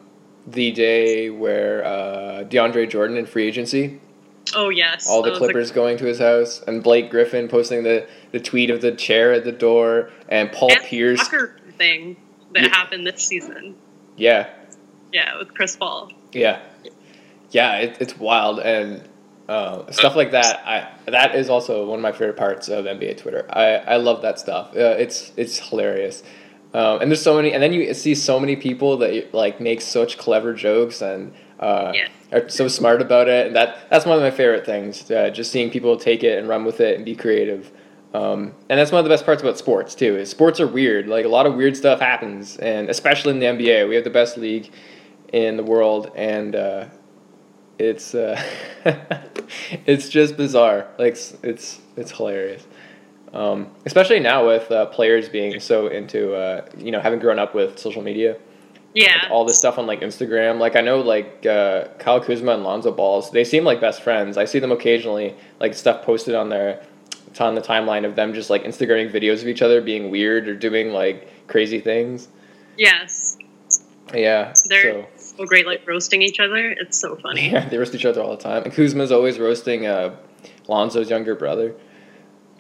the 0.47 0.71
day 0.71 1.29
where 1.29 1.83
uh, 1.85 2.43
DeAndre 2.45 2.89
Jordan 2.89 3.17
in 3.17 3.25
free 3.25 3.47
agency 3.47 3.99
oh 4.55 4.69
yes, 4.69 5.07
all 5.09 5.21
the 5.23 5.31
That 5.31 5.31
was 5.31 5.41
a- 5.41 5.45
Clippers 5.45 5.71
going 5.71 5.97
to 5.97 6.05
his 6.05 6.19
house, 6.19 6.61
and 6.67 6.81
Blake 6.83 7.09
Griffin 7.09 7.47
posting 7.47 7.83
the, 7.83 8.07
the 8.31 8.39
tweet 8.39 8.69
of 8.69 8.79
the 8.81 8.91
chair 8.91 9.33
at 9.33 9.43
the 9.43 9.51
door, 9.51 10.11
and 10.29 10.51
Paul 10.51 10.71
and 10.71 10.81
Pierce. 10.83 11.19
soccer 11.21 11.57
thing 11.77 12.15
that 12.53 12.63
Yeah. 12.63 12.69
happened 12.69 13.05
this 13.07 13.23
season. 13.25 13.75
Yeah, 14.15 14.47
Yeah, 15.11 15.38
with 15.39 15.53
Chris 15.55 15.75
Paul. 15.75 16.11
yeah, 16.31 16.61
yeah. 17.51 17.77
It, 17.79 17.97
it's 17.99 18.17
wild, 18.17 18.59
and 18.59 19.01
uh, 19.47 19.91
stuff 19.91 20.15
like 20.15 20.31
that. 20.31 20.62
I 20.65 21.12
that 21.12 21.36
is 21.36 21.49
also 21.49 21.86
one 21.88 21.99
of 21.99 22.03
my 22.03 22.12
favorite 22.12 22.38
parts 22.38 22.67
of 22.69 22.86
NBA 22.86 23.17
Twitter. 23.17 23.45
I, 23.49 23.75
I 23.75 23.97
love 23.97 24.21
that 24.23 24.39
stuff. 24.39 24.75
Uh, 24.75 24.95
it's 24.97 25.31
it's 25.38 25.69
hilarious. 25.69 26.23
Um, 26.73 26.99
and 27.01 27.10
there's 27.10 27.21
so 27.21 27.36
many, 27.38 27.53
and 27.53 27.63
then 27.63 27.71
you 27.71 27.93
see 27.93 28.13
so 28.15 28.38
many 28.38 28.58
people 28.58 28.97
that 28.97 29.34
like 29.34 29.62
make 29.62 29.79
such 29.79 30.17
clever 30.17 30.53
jokes 30.53 31.01
and 31.01 31.34
uh, 31.60 31.93
Yeah. 31.95 32.08
are 32.34 32.49
so 32.49 32.67
smart 32.67 33.01
about 33.01 33.29
it, 33.29 33.47
and 33.47 33.55
that 33.55 33.89
that's 33.89 34.05
one 34.05 34.17
of 34.17 34.21
my 34.23 34.31
favorite 34.31 34.65
things. 34.65 35.10
Uh, 35.10 35.29
just 35.29 35.51
seeing 35.51 35.69
people 35.69 35.95
take 35.95 36.23
it 36.23 36.38
and 36.38 36.49
run 36.49 36.65
with 36.65 36.81
it 36.81 36.95
and 36.97 37.05
be 37.05 37.15
creative. 37.15 37.71
Um, 38.13 38.53
and 38.69 38.79
that's 38.79 38.91
one 38.91 38.99
of 38.99 39.05
the 39.05 39.10
best 39.10 39.25
parts 39.25 39.41
about 39.41 39.58
sports 39.58 39.93
too. 39.95 40.17
Is 40.17 40.29
sports 40.29 40.60
are 40.60 40.67
weird. 40.67 41.08
Like 41.08 41.23
a 41.25 41.29
lot 41.29 41.45
of 41.45 41.55
weird 41.55 41.77
stuff 41.77 41.99
happens, 42.01 42.58
and 42.58 42.89
especially 42.89 43.31
in 43.31 43.39
the 43.39 43.45
NBA, 43.45 43.88
we 43.88 43.95
have 43.95 44.03
the 44.03 44.10
best 44.10 44.38
league 44.38 44.69
in 45.31 45.55
the 45.55 45.63
world, 45.63 46.12
and 46.15 46.55
uh, 46.55 46.86
it's 47.79 48.15
uh, 48.15 48.41
it's 49.85 50.09
just 50.09 50.38
bizarre. 50.38 50.88
Like 50.97 51.13
it's 51.13 51.35
it's, 51.43 51.79
it's 51.97 52.11
hilarious. 52.11 52.65
Um, 53.33 53.67
especially 53.85 54.19
now 54.21 54.47
with 54.47 54.71
uh, 54.71 54.85
players 54.88 55.27
being 55.27 55.59
so 55.59 55.88
into 55.88 56.33
uh, 56.35 56.65
you 56.77 56.91
know 56.91 56.99
having 56.99 57.19
grown 57.19 57.38
up 57.39 57.53
with 57.53 57.77
social 57.77 58.01
media 58.01 58.38
Yeah. 58.93 59.23
like, 59.23 59.31
all 59.31 59.43
this 59.43 59.57
stuff 59.57 59.77
on 59.77 59.88
like 59.88 59.99
Instagram. 60.01 60.57
Like 60.59 60.75
I 60.77 60.81
know 60.81 61.01
like 61.01 61.45
uh, 61.45 61.89
Kyle 61.99 62.21
Kuzma 62.21 62.53
and 62.53 62.63
Lonzo 62.63 62.91
Balls, 62.91 63.31
they 63.31 63.43
seem 63.43 63.63
like 63.65 63.81
best 63.81 64.01
friends. 64.01 64.38
I 64.38 64.45
see 64.45 64.59
them 64.59 64.71
occasionally, 64.71 65.35
like 65.59 65.73
stuff 65.73 66.05
posted 66.05 66.33
on 66.35 66.49
their 66.49 66.81
on 67.38 67.53
the 67.55 67.61
timeline 67.61 68.05
of 68.05 68.15
them 68.15 68.33
just 68.33 68.49
like 68.49 68.63
Instagramming 68.63 69.11
videos 69.11 69.41
of 69.41 69.49
each 69.49 69.61
other 69.61 69.81
being 69.81 70.09
weird 70.09 70.47
or 70.47 70.55
doing 70.55 70.91
like 70.91 71.47
crazy 71.47 71.81
things. 71.81 72.29
yes. 72.77 73.38
Yeah. 74.13 74.53
They're- 74.69 75.03
so 75.03 75.07
So 75.37 75.45
great, 75.45 75.65
like 75.65 75.87
roasting 75.87 76.21
each 76.21 76.39
other. 76.39 76.69
It's 76.71 76.97
so 76.99 77.15
funny. 77.17 77.49
yeah, 77.51 77.67
they 77.67 77.77
roast 77.77 77.93
each 77.95 78.05
other 78.05 78.21
all 78.21 78.35
the 78.35 78.41
time. 78.43 78.63
And 78.63 78.73
Kuzma's 78.73 79.11
always 79.11 79.37
roasting 79.39 79.85
uh, 79.85 80.15
Lonzo's 80.67 81.09
younger 81.09 81.35
brother. 81.35 81.75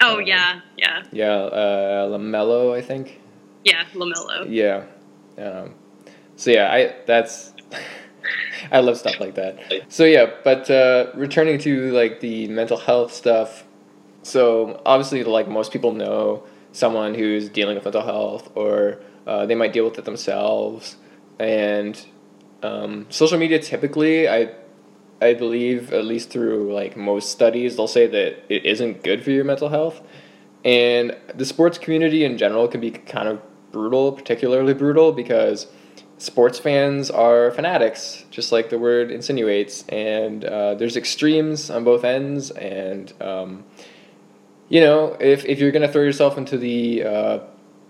Oh 0.01 0.17
Um, 0.17 0.23
yeah, 0.25 0.59
yeah, 0.77 1.03
Yeah, 1.11 1.31
uh, 1.33 2.09
LaMelo, 2.09 2.75
I 2.75 2.81
think. 2.81 3.21
yeah. 3.63 3.85
LaMelo. 3.93 4.45
Yeah. 4.49 4.83
Um, 5.37 5.75
so 6.35 6.51
yeah, 6.51 6.71
I 6.71 6.95
that's 7.05 7.53
I 8.71 8.79
love 8.79 8.97
stuff 8.97 9.19
like 9.19 9.35
that. 9.35 9.59
So 9.89 10.03
yeah, 10.05 10.31
but 10.43 10.69
uh, 10.69 11.11
returning 11.13 11.59
to 11.59 11.91
like 11.91 12.19
the 12.19 12.47
mental 12.49 12.77
health 12.77 13.13
stuff. 13.13 13.63
So 14.23 14.81
obviously, 14.85 15.23
like 15.23 15.47
most 15.47 15.71
people 15.71 15.93
know 15.93 16.43
someone 16.71 17.13
who's 17.13 17.47
dealing 17.47 17.75
with 17.75 17.85
mental 17.85 18.01
health, 18.03 18.51
or 18.55 18.99
uh, 19.27 19.45
they 19.45 19.55
might 19.55 19.71
deal 19.71 19.85
with 19.85 19.97
it 19.99 20.03
themselves, 20.05 20.97
and 21.39 22.05
um, 22.65 23.05
social 23.09 23.37
media 23.37 23.59
typically, 23.59 24.27
I 24.27 24.49
I 25.21 25.33
believe 25.33 25.93
at 25.93 26.05
least 26.05 26.29
through 26.29 26.73
like 26.73 26.97
most 26.97 27.29
studies, 27.29 27.75
they'll 27.75 27.87
say 27.87 28.07
that 28.07 28.43
it 28.49 28.65
isn't 28.65 29.03
good 29.03 29.23
for 29.23 29.31
your 29.31 29.45
mental 29.45 29.69
health, 29.69 30.01
and 30.63 31.15
the 31.33 31.45
sports 31.45 31.77
community 31.77 32.23
in 32.25 32.37
general 32.37 32.67
can 32.67 32.81
be 32.81 32.91
kind 32.91 33.27
of 33.27 33.41
brutal, 33.71 34.11
particularly 34.11 34.73
brutal 34.73 35.11
because 35.11 35.67
sports 36.17 36.59
fans 36.59 37.11
are 37.11 37.51
fanatics, 37.51 38.25
just 38.31 38.51
like 38.51 38.69
the 38.69 38.79
word 38.79 39.11
insinuates, 39.11 39.83
and 39.89 40.45
uh, 40.45 40.75
there's 40.75 40.97
extremes 40.97 41.69
on 41.69 41.83
both 41.83 42.03
ends. 42.03 42.51
And 42.51 43.13
um, 43.21 43.65
you 44.69 44.81
know, 44.81 45.15
if 45.19 45.45
if 45.45 45.59
you're 45.59 45.71
gonna 45.71 45.91
throw 45.91 46.03
yourself 46.03 46.37
into 46.37 46.57
the 46.57 47.03
uh, 47.03 47.39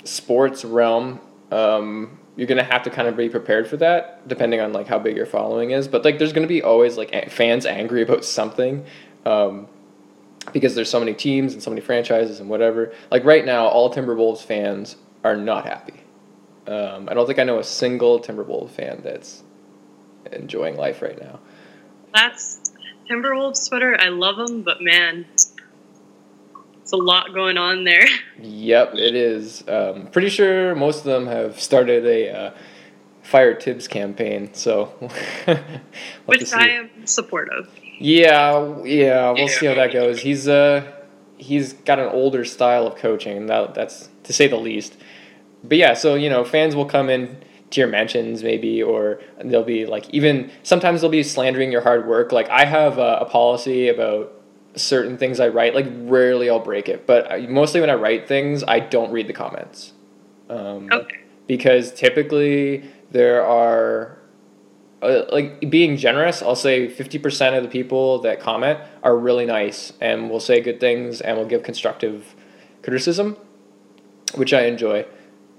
sports 0.04 0.66
realm, 0.66 1.20
um, 1.52 2.20
you're 2.36 2.48
gonna 2.48 2.64
have 2.64 2.84
to 2.84 2.90
kind 2.90 3.08
of 3.08 3.16
be 3.16 3.30
prepared 3.30 3.68
for 3.68 3.78
that, 3.78 4.28
depending 4.28 4.60
on 4.60 4.74
like 4.74 4.88
how 4.88 5.00
big 5.00 5.16
your 5.16 5.26
following 5.26 5.72
is. 5.72 5.88
But 5.88 6.04
like, 6.04 6.20
there's 6.20 6.34
gonna 6.34 6.48
be 6.48 6.62
always 6.62 6.98
like 6.98 7.32
fans 7.32 7.66
angry 7.66 8.02
about 8.02 8.26
something. 8.26 8.86
Um, 9.26 9.68
because 10.54 10.76
there's 10.76 10.90
so 10.90 11.00
many 11.00 11.14
teams 11.14 11.54
and 11.54 11.64
so 11.64 11.70
many 11.72 11.82
franchises 11.82 12.40
and 12.40 12.50
whatever. 12.50 12.94
Like 13.12 13.24
right 13.24 13.46
now, 13.46 13.68
all 13.68 13.92
Timberwolves 13.94 14.44
fans 14.44 14.96
are 15.24 15.36
not 15.36 15.66
happy. 15.66 16.02
Um, 16.68 17.10
I 17.10 17.14
don't 17.14 17.26
think 17.26 17.40
I 17.40 17.44
know 17.44 17.60
a 17.60 17.64
single 17.64 18.20
Timberwolves 18.20 18.72
fan 18.72 19.02
that's 19.04 19.44
enjoying 20.32 20.78
life 20.78 21.02
right 21.02 21.20
now. 21.20 21.40
That's 22.14 22.62
Timberwolves 23.10 23.68
Twitter. 23.70 23.98
I 24.00 24.10
love 24.10 24.38
them, 24.38 24.62
but 24.62 24.82
man, 24.82 25.26
it's 26.86 26.92
a 26.92 26.98
lot 26.98 27.34
going 27.34 27.58
on 27.58 27.84
there. 27.84 28.06
Yep, 28.38 28.96
it 28.96 29.16
is. 29.16 29.64
Um, 29.68 30.08
pretty 30.08 30.30
sure 30.30 30.76
most 30.76 31.00
of 31.00 31.06
them 31.06 31.26
have 31.26 31.60
started 31.60 32.06
a 32.06 32.30
uh, 32.30 32.52
fire 33.24 33.60
Thibs 33.60 33.88
campaign. 33.88 34.54
So, 34.54 34.86
which 36.26 36.54
I 36.54 36.68
am 36.70 36.90
supportive. 37.08 37.70
Yeah, 37.98 38.84
yeah, 38.84 39.32
we'll 39.32 39.40
yeah. 39.40 39.48
see 39.48 39.66
how 39.66 39.74
that 39.76 39.94
goes. 39.94 40.20
He's 40.20 40.48
uh, 40.48 40.92
he's 41.38 41.74
got 41.74 41.98
an 41.98 42.10
older 42.10 42.44
style 42.46 42.86
of 42.86 42.98
coaching. 42.98 43.48
That 43.48 43.74
that's 43.74 44.10
to 44.24 44.34
say 44.34 44.48
the 44.48 44.58
least. 44.58 44.98
But 45.64 45.78
yeah, 45.78 45.94
so 45.94 46.14
you 46.16 46.30
know, 46.30 46.44
fans 46.44 46.76
will 46.76 46.86
come 46.86 47.10
in 47.10 47.38
to 47.72 47.80
your 47.80 47.88
mentions 47.88 48.44
maybe, 48.44 48.84
or 48.84 49.22
they'll 49.44 49.64
be 49.64 49.86
like 49.86 50.10
even 50.10 50.52
sometimes 50.62 51.02
they'll 51.02 51.10
be 51.10 51.24
slandering 51.24 51.72
your 51.72 51.82
hard 51.82 52.06
work. 52.06 52.32
Like 52.32 52.50
I 52.50 52.66
have 52.66 52.98
a, 52.98 53.20
a 53.22 53.26
policy 53.26 53.88
about 53.88 54.35
certain 54.76 55.18
things 55.18 55.40
I 55.40 55.50
write. 55.50 55.76
Like 55.76 55.88
rarely 55.90 56.50
I'll 56.50 56.60
break 56.60 56.90
it, 56.90 57.06
but 57.06 57.32
I, 57.32 57.48
mostly 57.48 57.82
when 57.82 57.90
I 57.90 57.96
write 57.96 58.28
things, 58.28 58.64
I 58.68 58.80
don't 58.80 59.12
read 59.12 59.28
the 59.28 59.34
comments. 59.34 59.94
Um, 60.50 60.90
okay. 60.92 61.18
Because 61.48 61.94
typically 61.94 62.90
there 63.12 63.46
are 63.46 64.18
uh, 65.02 65.26
like 65.32 65.70
being 65.70 65.98
generous, 65.98 66.42
I'll 66.42 66.56
say 66.56 66.88
50% 66.88 67.58
of 67.58 67.64
the 67.64 67.70
people 67.70 68.20
that 68.20 68.40
comment 68.40 68.80
are 69.04 69.18
really 69.18 69.46
nice 69.46 69.94
and 70.02 70.30
will 70.30 70.40
say 70.40 70.62
good 70.62 70.80
things 70.80 71.22
and 71.22 71.38
will 71.38 71.46
give 71.46 71.64
constructive 71.64 72.36
criticism, 72.82 73.38
which 74.36 74.54
I 74.54 74.66
enjoy. 74.66 75.06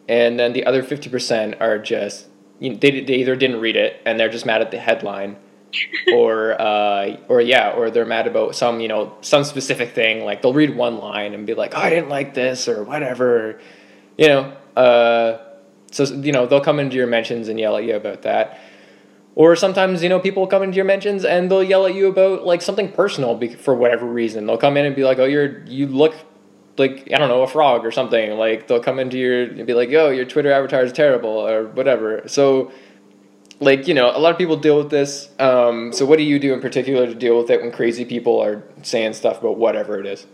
And 0.08 0.38
then 0.38 0.52
the 0.52 0.64
other 0.66 0.82
50% 0.82 1.60
are 1.60 1.78
just, 1.78 2.26
you 2.58 2.70
know, 2.70 2.76
they, 2.76 3.00
they 3.00 3.14
either 3.16 3.36
didn't 3.36 3.60
read 3.60 3.76
it 3.76 4.00
and 4.04 4.18
they're 4.18 4.28
just 4.28 4.46
mad 4.46 4.62
at 4.62 4.70
the 4.70 4.78
headline 4.78 5.36
or 6.14 6.60
uh, 6.60 7.16
or 7.28 7.40
yeah, 7.40 7.70
or 7.70 7.90
they're 7.90 8.04
mad 8.04 8.26
about 8.26 8.54
some 8.54 8.80
you 8.80 8.88
know 8.88 9.16
some 9.20 9.44
specific 9.44 9.92
thing. 9.92 10.24
Like 10.24 10.42
they'll 10.42 10.54
read 10.54 10.76
one 10.76 10.98
line 10.98 11.34
and 11.34 11.46
be 11.46 11.54
like, 11.54 11.74
oh, 11.74 11.80
"I 11.80 11.90
didn't 11.90 12.08
like 12.08 12.34
this" 12.34 12.68
or 12.68 12.84
whatever, 12.84 13.60
you 14.16 14.28
know. 14.28 14.56
Uh, 14.76 15.38
so 15.90 16.04
you 16.04 16.32
know 16.32 16.46
they'll 16.46 16.60
come 16.60 16.78
into 16.78 16.96
your 16.96 17.06
mentions 17.06 17.48
and 17.48 17.58
yell 17.58 17.76
at 17.76 17.84
you 17.84 17.96
about 17.96 18.22
that. 18.22 18.60
Or 19.36 19.54
sometimes, 19.54 20.02
you 20.02 20.08
know, 20.08 20.18
people 20.18 20.46
come 20.46 20.62
into 20.62 20.76
your 20.76 20.86
mentions 20.86 21.22
and 21.22 21.50
they'll 21.50 21.62
yell 21.62 21.84
at 21.84 21.94
you 21.94 22.08
about 22.08 22.46
like 22.46 22.62
something 22.62 22.90
personal 22.90 23.38
for 23.58 23.74
whatever 23.74 24.06
reason. 24.06 24.46
They'll 24.46 24.56
come 24.56 24.78
in 24.78 24.86
and 24.86 24.96
be 24.96 25.04
like, 25.04 25.18
"Oh, 25.18 25.26
you're 25.26 25.62
you 25.66 25.86
look 25.88 26.14
like 26.78 27.10
I 27.12 27.18
don't 27.18 27.28
know 27.28 27.42
a 27.42 27.46
frog 27.46 27.84
or 27.84 27.90
something." 27.90 28.32
Like 28.38 28.66
they'll 28.66 28.80
come 28.80 28.98
into 28.98 29.18
your 29.18 29.42
and 29.42 29.66
be 29.66 29.74
like, 29.74 29.90
"Yo, 29.90 30.08
your 30.08 30.24
Twitter 30.24 30.50
avatar 30.50 30.82
is 30.82 30.92
terrible" 30.92 31.28
or 31.28 31.66
whatever. 31.68 32.22
So, 32.26 32.72
like 33.60 33.88
you 33.88 33.94
know, 33.94 34.10
a 34.14 34.18
lot 34.18 34.32
of 34.32 34.38
people 34.38 34.56
deal 34.56 34.76
with 34.76 34.90
this. 34.90 35.30
Um, 35.38 35.92
so, 35.92 36.04
what 36.04 36.18
do 36.18 36.24
you 36.24 36.38
do 36.38 36.52
in 36.52 36.60
particular 36.60 37.06
to 37.06 37.14
deal 37.14 37.38
with 37.38 37.50
it 37.50 37.60
when 37.60 37.72
crazy 37.72 38.04
people 38.04 38.40
are 38.40 38.62
saying 38.82 39.14
stuff 39.14 39.40
about 39.40 39.56
whatever 39.56 39.98
it 39.98 40.06
is? 40.06 40.26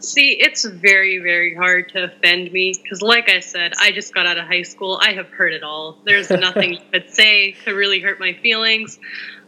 See, 0.00 0.36
it's 0.38 0.64
very, 0.64 1.18
very 1.18 1.54
hard 1.54 1.88
to 1.90 2.04
offend 2.04 2.52
me 2.52 2.74
because, 2.82 3.00
like 3.00 3.30
I 3.30 3.40
said, 3.40 3.72
I 3.80 3.90
just 3.90 4.12
got 4.12 4.26
out 4.26 4.36
of 4.36 4.46
high 4.46 4.62
school. 4.62 5.00
I 5.00 5.12
have 5.12 5.28
heard 5.30 5.52
it 5.52 5.62
all. 5.62 5.98
There's 6.04 6.28
nothing 6.30 6.74
you 6.74 6.80
could 6.92 7.10
say 7.10 7.52
to 7.64 7.72
really 7.72 8.00
hurt 8.00 8.20
my 8.20 8.34
feelings. 8.34 8.98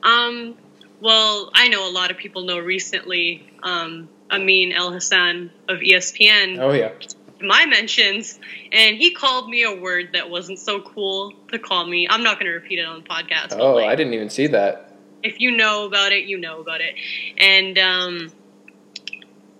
Um, 0.02 0.56
well, 1.00 1.50
I 1.54 1.68
know 1.68 1.88
a 1.88 1.92
lot 1.92 2.10
of 2.10 2.16
people 2.16 2.42
know 2.44 2.58
recently 2.58 3.52
um, 3.62 4.08
Amin 4.30 4.72
Elhassan 4.72 5.50
of 5.68 5.80
ESPN. 5.80 6.58
Oh, 6.58 6.72
yeah. 6.72 6.92
My 7.40 7.66
mentions, 7.66 8.38
and 8.72 8.96
he 8.96 9.12
called 9.12 9.48
me 9.48 9.62
a 9.62 9.74
word 9.74 10.10
that 10.14 10.30
wasn't 10.30 10.58
so 10.58 10.80
cool 10.80 11.32
to 11.52 11.58
call 11.58 11.86
me. 11.86 12.06
I'm 12.08 12.22
not 12.22 12.38
going 12.38 12.46
to 12.46 12.52
repeat 12.52 12.78
it 12.78 12.86
on 12.86 13.02
the 13.02 13.08
podcast. 13.08 13.58
Oh, 13.58 13.74
like, 13.74 13.88
I 13.88 13.94
didn't 13.94 14.14
even 14.14 14.30
see 14.30 14.46
that. 14.48 14.92
If 15.22 15.40
you 15.40 15.50
know 15.50 15.86
about 15.86 16.12
it, 16.12 16.24
you 16.24 16.38
know 16.38 16.60
about 16.60 16.80
it. 16.80 16.94
And, 17.36 17.78
um, 17.78 18.32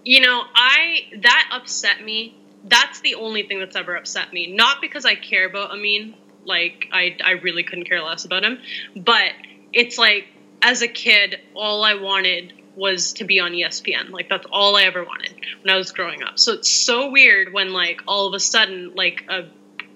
you 0.05 0.21
know, 0.21 0.43
I 0.55 1.01
that 1.23 1.51
upset 1.53 2.03
me. 2.03 2.37
That's 2.65 3.01
the 3.01 3.17
only 3.17 3.43
thing 3.43 3.59
that's 3.59 3.77
ever 3.77 3.97
upset 3.97 4.33
me. 4.33 4.53
Not 4.55 4.81
because 4.81 5.05
I 5.05 5.17
care 5.17 5.47
about 5.47 5.73
Amin, 5.73 6.15
like 6.45 6.87
I 6.93 7.17
I 7.23 7.33
really 7.33 7.65
couldn't 7.65 7.87
care 7.87 8.03
less 8.03 8.25
about 8.25 8.45
him, 8.45 8.59
but 8.95 9.33
it's 9.73 9.99
like 9.99 10.29
as 10.62 10.83
a 10.83 10.89
kid, 10.89 11.41
all 11.55 11.85
I 11.85 11.95
wanted 11.95 12.53
was 12.77 13.15
to 13.15 13.25
be 13.25 13.41
on 13.41 13.53
ESPN. 13.53 14.11
Like 14.11 14.29
that's 14.29 14.47
all 14.53 14.77
I 14.77 14.83
ever 14.83 15.03
wanted 15.03 15.35
when 15.62 15.75
I 15.75 15.79
was 15.79 15.93
growing 15.93 16.23
up. 16.23 16.39
So 16.39 16.53
it's 16.53 16.71
so 16.71 17.11
weird 17.11 17.53
when 17.53 17.73
like 17.73 18.03
all 18.07 18.27
of 18.27 18.35
a 18.35 18.41
sudden 18.41 18.93
like 18.95 19.25
a 19.29 19.47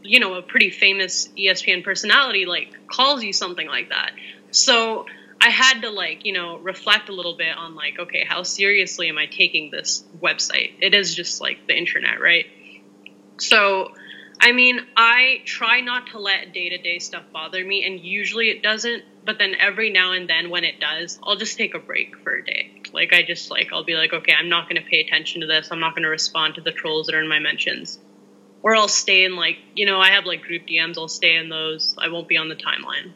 you 0.02 0.18
know, 0.18 0.34
a 0.34 0.42
pretty 0.42 0.70
famous 0.70 1.28
ESPN 1.36 1.84
personality 1.84 2.46
like 2.46 2.68
calls 2.86 3.22
you 3.22 3.32
something 3.32 3.66
like 3.66 3.90
that. 3.90 4.12
So 4.50 5.06
I 5.40 5.48
had 5.48 5.82
to 5.82 5.90
like, 5.90 6.24
you 6.24 6.32
know, 6.32 6.58
reflect 6.58 7.08
a 7.08 7.12
little 7.12 7.36
bit 7.36 7.56
on 7.56 7.74
like, 7.74 7.98
okay, 7.98 8.24
how 8.26 8.42
seriously 8.42 9.08
am 9.08 9.18
I 9.18 9.26
taking 9.26 9.70
this 9.70 10.04
website? 10.20 10.72
It 10.80 10.94
is 10.94 11.14
just 11.14 11.40
like 11.40 11.66
the 11.66 11.76
internet, 11.76 12.20
right? 12.20 12.46
So, 13.38 13.94
I 14.40 14.52
mean, 14.52 14.80
I 14.96 15.42
try 15.44 15.80
not 15.80 16.08
to 16.08 16.18
let 16.18 16.52
day 16.54 16.70
to 16.70 16.78
day 16.78 16.98
stuff 16.98 17.24
bother 17.32 17.64
me, 17.64 17.84
and 17.84 18.00
usually 18.00 18.48
it 18.48 18.62
doesn't. 18.62 19.04
But 19.24 19.38
then 19.38 19.54
every 19.54 19.90
now 19.90 20.12
and 20.12 20.28
then, 20.28 20.48
when 20.48 20.64
it 20.64 20.80
does, 20.80 21.18
I'll 21.22 21.36
just 21.36 21.58
take 21.58 21.74
a 21.74 21.78
break 21.78 22.16
for 22.16 22.32
a 22.36 22.44
day. 22.44 22.82
Like, 22.92 23.12
I 23.12 23.22
just 23.22 23.50
like, 23.50 23.68
I'll 23.72 23.84
be 23.84 23.94
like, 23.94 24.12
okay, 24.12 24.32
I'm 24.32 24.48
not 24.48 24.68
going 24.68 24.82
to 24.82 24.88
pay 24.88 25.00
attention 25.00 25.42
to 25.42 25.46
this. 25.46 25.68
I'm 25.70 25.80
not 25.80 25.94
going 25.94 26.04
to 26.04 26.08
respond 26.08 26.54
to 26.54 26.62
the 26.62 26.72
trolls 26.72 27.06
that 27.06 27.14
are 27.14 27.20
in 27.20 27.28
my 27.28 27.38
mentions. 27.38 27.98
Or 28.62 28.74
I'll 28.74 28.88
stay 28.88 29.24
in 29.24 29.36
like, 29.36 29.58
you 29.74 29.84
know, 29.84 30.00
I 30.00 30.10
have 30.10 30.24
like 30.24 30.42
group 30.42 30.66
DMs, 30.66 30.96
I'll 30.96 31.08
stay 31.08 31.36
in 31.36 31.48
those. 31.48 31.94
I 31.98 32.08
won't 32.08 32.28
be 32.28 32.36
on 32.36 32.48
the 32.48 32.56
timeline 32.56 33.12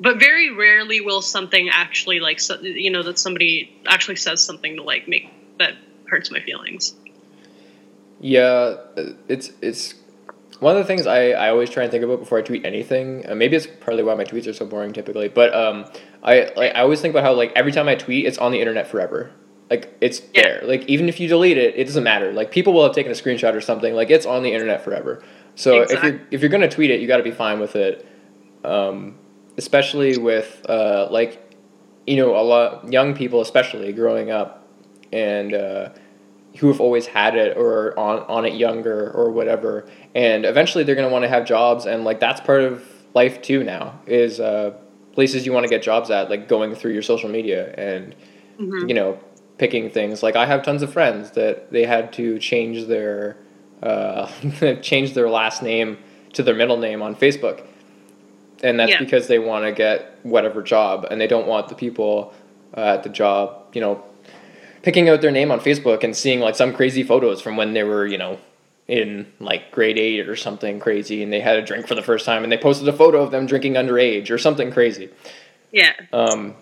but 0.00 0.18
very 0.18 0.50
rarely 0.50 1.00
will 1.00 1.20
something 1.20 1.68
actually 1.68 2.20
like 2.20 2.40
you 2.62 2.90
know 2.90 3.02
that 3.02 3.18
somebody 3.18 3.78
actually 3.86 4.16
says 4.16 4.42
something 4.42 4.76
to 4.76 4.82
like 4.82 5.06
make 5.06 5.30
that 5.58 5.74
hurts 6.08 6.30
my 6.30 6.40
feelings 6.40 6.94
yeah 8.18 8.76
it's 9.28 9.52
it's 9.60 9.94
one 10.60 10.76
of 10.76 10.82
the 10.82 10.86
things 10.86 11.06
I, 11.06 11.30
I 11.30 11.48
always 11.48 11.70
try 11.70 11.82
and 11.82 11.90
think 11.90 12.04
about 12.04 12.20
before 12.20 12.38
I 12.38 12.42
tweet 12.42 12.64
anything. 12.64 13.28
Uh, 13.28 13.34
maybe 13.34 13.56
it's 13.56 13.66
partly 13.66 14.02
why 14.02 14.14
my 14.14 14.24
tweets 14.24 14.46
are 14.46 14.52
so 14.52 14.66
boring 14.66 14.92
typically, 14.92 15.28
but 15.28 15.52
um, 15.54 15.86
I 16.22 16.52
like 16.56 16.74
I 16.74 16.80
always 16.80 17.00
think 17.00 17.12
about 17.12 17.24
how 17.24 17.32
like 17.32 17.52
every 17.56 17.72
time 17.72 17.88
I 17.88 17.94
tweet, 17.94 18.26
it's 18.26 18.38
on 18.38 18.52
the 18.52 18.60
internet 18.60 18.86
forever. 18.86 19.32
Like 19.70 19.96
it's 20.00 20.22
yeah. 20.34 20.42
there. 20.42 20.60
Like 20.64 20.84
even 20.86 21.08
if 21.08 21.18
you 21.18 21.28
delete 21.28 21.58
it, 21.58 21.74
it 21.76 21.84
doesn't 21.84 22.04
matter. 22.04 22.32
Like 22.32 22.50
people 22.50 22.72
will 22.72 22.84
have 22.84 22.94
taken 22.94 23.10
a 23.10 23.14
screenshot 23.14 23.54
or 23.54 23.60
something. 23.60 23.94
Like 23.94 24.10
it's 24.10 24.26
on 24.26 24.42
the 24.42 24.52
internet 24.52 24.84
forever. 24.84 25.22
So 25.54 25.82
exactly. 25.82 25.96
if 25.96 26.14
you're 26.14 26.26
if 26.30 26.40
you're 26.42 26.50
gonna 26.50 26.70
tweet 26.70 26.90
it, 26.90 27.00
you 27.00 27.08
got 27.08 27.18
to 27.18 27.22
be 27.22 27.30
fine 27.30 27.58
with 27.58 27.76
it. 27.76 28.06
Um, 28.64 29.18
especially 29.56 30.18
with 30.18 30.64
uh, 30.68 31.08
like 31.10 31.56
you 32.06 32.16
know 32.16 32.36
a 32.36 32.42
lot 32.42 32.92
young 32.92 33.14
people 33.14 33.40
especially 33.40 33.92
growing 33.92 34.30
up 34.30 34.66
and 35.12 35.54
uh, 35.54 35.90
who 36.58 36.68
have 36.68 36.80
always 36.80 37.06
had 37.06 37.36
it 37.36 37.56
or 37.56 37.98
on 37.98 38.20
on 38.20 38.44
it 38.44 38.54
younger 38.54 39.10
or 39.12 39.30
whatever 39.30 39.88
and 40.14 40.44
eventually 40.44 40.84
they're 40.84 40.94
going 40.94 41.06
to 41.06 41.12
want 41.12 41.22
to 41.22 41.28
have 41.28 41.44
jobs 41.44 41.86
and 41.86 42.04
like 42.04 42.20
that's 42.20 42.40
part 42.40 42.62
of 42.62 42.84
life 43.14 43.40
too 43.42 43.62
now 43.62 43.98
is 44.06 44.40
uh, 44.40 44.74
places 45.12 45.46
you 45.46 45.52
want 45.52 45.64
to 45.64 45.70
get 45.70 45.82
jobs 45.82 46.10
at 46.10 46.30
like 46.30 46.48
going 46.48 46.74
through 46.74 46.92
your 46.92 47.02
social 47.02 47.28
media 47.28 47.72
and 47.74 48.14
mm-hmm. 48.58 48.88
you 48.88 48.94
know 48.94 49.18
picking 49.58 49.90
things 49.90 50.22
like 50.22 50.36
i 50.36 50.46
have 50.46 50.62
tons 50.62 50.82
of 50.82 50.92
friends 50.92 51.32
that 51.32 51.70
they 51.70 51.84
had 51.84 52.12
to 52.12 52.38
change 52.38 52.86
their 52.86 53.36
uh, 53.82 54.26
change 54.82 55.14
their 55.14 55.28
last 55.28 55.62
name 55.62 55.98
to 56.32 56.42
their 56.42 56.54
middle 56.54 56.76
name 56.76 57.02
on 57.02 57.14
facebook 57.14 57.64
and 58.62 58.78
that's 58.78 58.92
yeah. 58.92 58.98
because 58.98 59.26
they 59.26 59.38
want 59.38 59.64
to 59.64 59.72
get 59.72 60.18
whatever 60.22 60.62
job 60.62 61.06
and 61.10 61.20
they 61.20 61.26
don't 61.26 61.46
want 61.46 61.68
the 61.68 61.74
people 61.74 62.34
uh, 62.76 62.80
at 62.80 63.02
the 63.02 63.08
job 63.08 63.64
you 63.72 63.80
know 63.80 64.04
picking 64.82 65.08
out 65.08 65.20
their 65.20 65.30
name 65.30 65.50
on 65.50 65.60
facebook 65.60 66.02
and 66.04 66.16
seeing 66.16 66.40
like 66.40 66.54
some 66.54 66.72
crazy 66.72 67.02
photos 67.02 67.40
from 67.40 67.56
when 67.56 67.72
they 67.72 67.82
were 67.82 68.06
you 68.06 68.18
know 68.18 68.38
in 68.88 69.32
like 69.38 69.70
grade 69.70 69.98
8 69.98 70.28
or 70.28 70.36
something 70.36 70.80
crazy 70.80 71.22
and 71.22 71.32
they 71.32 71.40
had 71.40 71.56
a 71.56 71.62
drink 71.62 71.86
for 71.86 71.94
the 71.94 72.02
first 72.02 72.26
time 72.26 72.42
and 72.42 72.50
they 72.50 72.58
posted 72.58 72.88
a 72.88 72.92
photo 72.92 73.22
of 73.22 73.30
them 73.30 73.46
drinking 73.46 73.74
underage 73.74 74.30
or 74.30 74.38
something 74.38 74.72
crazy 74.72 75.08
yeah 75.72 75.92
um 76.12 76.54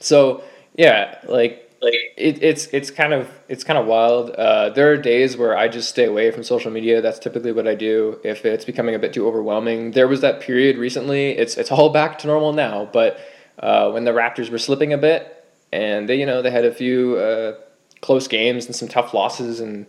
so 0.00 0.42
yeah 0.76 1.18
like 1.28 1.62
like 1.82 1.94
it, 2.16 2.42
it's 2.42 2.66
it's 2.66 2.90
kind 2.90 3.12
of 3.12 3.28
it's 3.48 3.64
kind 3.64 3.78
of 3.78 3.86
wild. 3.86 4.30
Uh, 4.30 4.70
there 4.70 4.92
are 4.92 4.96
days 4.96 5.36
where 5.36 5.56
I 5.58 5.66
just 5.66 5.88
stay 5.88 6.04
away 6.04 6.30
from 6.30 6.44
social 6.44 6.70
media. 6.70 7.02
That's 7.02 7.18
typically 7.18 7.50
what 7.50 7.66
I 7.66 7.74
do 7.74 8.20
if 8.22 8.44
it's 8.44 8.64
becoming 8.64 8.94
a 8.94 9.00
bit 9.00 9.12
too 9.12 9.26
overwhelming. 9.26 9.90
There 9.90 10.06
was 10.06 10.20
that 10.20 10.40
period 10.40 10.78
recently. 10.78 11.30
It's 11.30 11.56
it's 11.56 11.72
all 11.72 11.90
back 11.90 12.18
to 12.20 12.28
normal 12.28 12.52
now, 12.52 12.88
but 12.92 13.18
uh, 13.58 13.90
when 13.90 14.04
the 14.04 14.12
Raptors 14.12 14.48
were 14.48 14.58
slipping 14.58 14.92
a 14.92 14.98
bit, 14.98 15.41
and 15.72 16.08
they 16.08 16.16
you 16.16 16.26
know 16.26 16.42
they 16.42 16.50
had 16.50 16.64
a 16.64 16.72
few 16.72 17.16
uh, 17.16 17.54
close 18.00 18.28
games 18.28 18.66
and 18.66 18.76
some 18.76 18.88
tough 18.88 19.14
losses, 19.14 19.60
and 19.60 19.86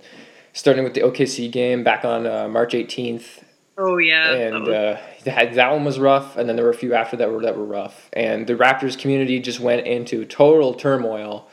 starting 0.53 0.83
with 0.83 0.93
the 0.93 1.01
OKC 1.01 1.51
game 1.51 1.83
back 1.83 2.05
on 2.05 2.25
uh, 2.25 2.47
March 2.47 2.73
eighteenth. 2.73 3.43
Oh 3.77 3.97
yeah, 3.97 4.33
and 4.33 4.67
uh, 4.67 4.97
that 5.23 5.55
that 5.55 5.71
one 5.71 5.83
was 5.83 5.99
rough, 5.99 6.37
and 6.37 6.47
then 6.47 6.55
there 6.55 6.65
were 6.65 6.71
a 6.71 6.75
few 6.75 6.93
after 6.93 7.17
that 7.17 7.31
were 7.31 7.41
that 7.41 7.57
were 7.57 7.65
rough, 7.65 8.09
and 8.13 8.47
the 8.47 8.55
Raptors 8.55 8.97
community 8.97 9.39
just 9.39 9.59
went 9.59 9.87
into 9.87 10.25
total 10.25 10.73
turmoil, 10.73 11.47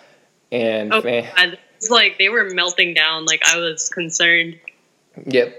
and 0.52 0.92
oh, 0.92 1.00
fan- 1.00 1.56
it's 1.76 1.90
like 1.90 2.18
they 2.18 2.28
were 2.28 2.50
melting 2.50 2.92
down. 2.92 3.24
Like 3.24 3.42
I 3.46 3.56
was 3.58 3.88
concerned. 3.88 4.60
Yep, 5.26 5.54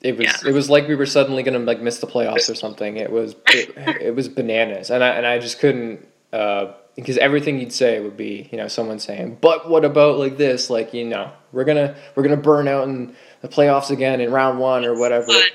it 0.00 0.16
was 0.16 0.26
yeah. 0.26 0.48
it 0.48 0.52
was 0.52 0.68
like 0.68 0.88
we 0.88 0.96
were 0.96 1.06
suddenly 1.06 1.44
gonna 1.44 1.60
like 1.60 1.80
miss 1.80 1.98
the 1.98 2.08
playoffs 2.08 2.50
or 2.50 2.56
something. 2.56 2.96
It 2.96 3.12
was 3.12 3.36
it, 3.46 3.76
it 4.00 4.14
was 4.16 4.28
bananas, 4.28 4.90
and 4.90 5.04
I 5.04 5.08
and 5.10 5.26
I 5.26 5.38
just 5.38 5.60
couldn't. 5.60 6.06
Uh, 6.32 6.72
because 6.96 7.16
everything 7.18 7.58
you'd 7.58 7.72
say 7.72 8.00
would 8.00 8.16
be 8.16 8.48
you 8.50 8.58
know 8.58 8.68
someone 8.68 8.98
saying 8.98 9.38
but 9.40 9.68
what 9.68 9.84
about 9.84 10.18
like 10.18 10.36
this? 10.36 10.70
Like 10.70 10.94
you 10.94 11.04
know 11.04 11.32
we're 11.52 11.64
gonna 11.64 11.96
we're 12.14 12.22
gonna 12.22 12.36
burn 12.36 12.68
out 12.68 12.88
in 12.88 13.14
the 13.40 13.48
playoffs 13.48 13.90
again 13.90 14.20
in 14.20 14.30
round 14.30 14.58
one 14.58 14.84
or 14.84 14.98
whatever. 14.98 15.26
But 15.26 15.50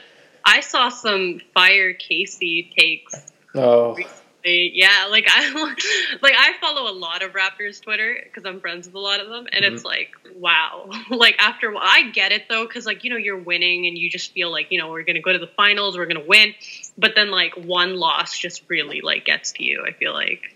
i 0.45 0.59
saw 0.59 0.89
some 0.89 1.41
fire 1.53 1.93
casey 1.93 2.71
takes 2.77 3.33
oh. 3.55 3.97
yeah 4.43 5.07
like 5.09 5.25
i 5.27 5.51
like 6.21 6.33
i 6.37 6.53
follow 6.61 6.89
a 6.89 6.93
lot 6.93 7.23
of 7.23 7.31
raptors 7.31 7.81
twitter 7.81 8.17
because 8.23 8.45
i'm 8.45 8.59
friends 8.61 8.87
with 8.87 8.95
a 8.95 8.99
lot 8.99 9.19
of 9.19 9.27
them 9.27 9.47
and 9.51 9.65
mm-hmm. 9.65 9.75
it's 9.75 9.83
like 9.83 10.11
wow. 10.37 10.89
Like 11.09 11.35
after 11.39 11.73
i 11.75 12.09
get 12.13 12.31
it 12.31 12.43
though 12.47 12.65
because 12.65 12.85
like 12.85 13.03
you 13.03 13.09
know 13.09 13.17
you're 13.17 13.39
winning 13.39 13.87
and 13.87 13.97
you 13.97 14.09
just 14.09 14.33
feel 14.33 14.51
like 14.51 14.67
you 14.69 14.79
know 14.79 14.89
we're 14.89 15.03
gonna 15.03 15.21
go 15.21 15.33
to 15.33 15.39
the 15.39 15.47
finals 15.47 15.97
we're 15.97 16.05
gonna 16.05 16.25
win 16.25 16.53
but 16.97 17.13
then 17.15 17.31
like 17.31 17.53
one 17.55 17.95
loss 17.95 18.37
just 18.37 18.63
really 18.67 19.01
like 19.01 19.25
gets 19.25 19.53
to 19.53 19.63
you 19.63 19.83
i 19.87 19.91
feel 19.91 20.13
like 20.13 20.54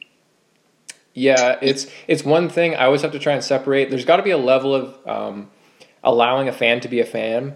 yeah, 1.13 1.57
it's 1.61 1.87
it's 2.07 2.23
one 2.23 2.49
thing 2.49 2.75
I 2.75 2.85
always 2.85 3.01
have 3.01 3.11
to 3.11 3.19
try 3.19 3.33
and 3.33 3.43
separate. 3.43 3.89
There's 3.89 4.05
got 4.05 4.17
to 4.17 4.23
be 4.23 4.31
a 4.31 4.37
level 4.37 4.75
of 4.75 5.07
um, 5.07 5.49
allowing 6.03 6.47
a 6.47 6.53
fan 6.53 6.79
to 6.81 6.87
be 6.87 6.99
a 6.99 7.05
fan, 7.05 7.55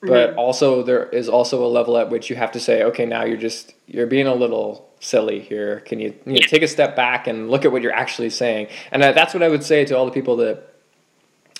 but 0.00 0.30
mm-hmm. 0.30 0.38
also 0.38 0.82
there 0.82 1.08
is 1.08 1.28
also 1.28 1.64
a 1.64 1.68
level 1.68 1.96
at 1.96 2.10
which 2.10 2.28
you 2.28 2.36
have 2.36 2.52
to 2.52 2.60
say, 2.60 2.82
okay, 2.84 3.06
now 3.06 3.24
you're 3.24 3.36
just 3.36 3.74
you're 3.86 4.06
being 4.06 4.26
a 4.26 4.34
little 4.34 4.90
silly 5.00 5.40
here. 5.40 5.80
Can 5.80 6.00
you, 6.00 6.14
you 6.26 6.34
know, 6.34 6.46
take 6.46 6.62
a 6.62 6.68
step 6.68 6.96
back 6.96 7.26
and 7.26 7.50
look 7.50 7.64
at 7.64 7.72
what 7.72 7.82
you're 7.82 7.94
actually 7.94 8.30
saying? 8.30 8.68
And 8.90 9.02
that's 9.02 9.32
what 9.32 9.42
I 9.42 9.48
would 9.48 9.64
say 9.64 9.84
to 9.86 9.96
all 9.96 10.04
the 10.04 10.12
people 10.12 10.36
that 10.36 10.74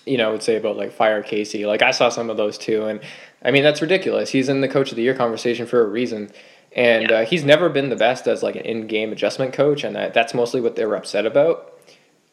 you 0.04 0.18
know 0.18 0.32
would 0.32 0.42
say 0.42 0.56
about 0.56 0.76
like 0.76 0.92
fire 0.92 1.22
Casey. 1.22 1.66
Like 1.66 1.82
I 1.82 1.92
saw 1.92 2.08
some 2.08 2.30
of 2.30 2.36
those 2.36 2.58
too, 2.58 2.86
and 2.86 3.00
I 3.44 3.52
mean 3.52 3.62
that's 3.62 3.80
ridiculous. 3.80 4.30
He's 4.30 4.48
in 4.48 4.60
the 4.60 4.68
coach 4.68 4.90
of 4.90 4.96
the 4.96 5.02
year 5.02 5.14
conversation 5.14 5.66
for 5.66 5.80
a 5.82 5.88
reason 5.88 6.30
and 6.74 7.10
yeah. 7.10 7.16
uh, 7.16 7.24
he's 7.24 7.44
never 7.44 7.68
been 7.68 7.90
the 7.90 7.96
best 7.96 8.26
as 8.26 8.42
like 8.42 8.56
an 8.56 8.62
in-game 8.62 9.12
adjustment 9.12 9.52
coach, 9.52 9.84
and 9.84 9.94
that, 9.96 10.14
that's 10.14 10.34
mostly 10.34 10.60
what 10.60 10.76
they 10.76 10.84
were 10.84 10.96
upset 10.96 11.26
about. 11.26 11.78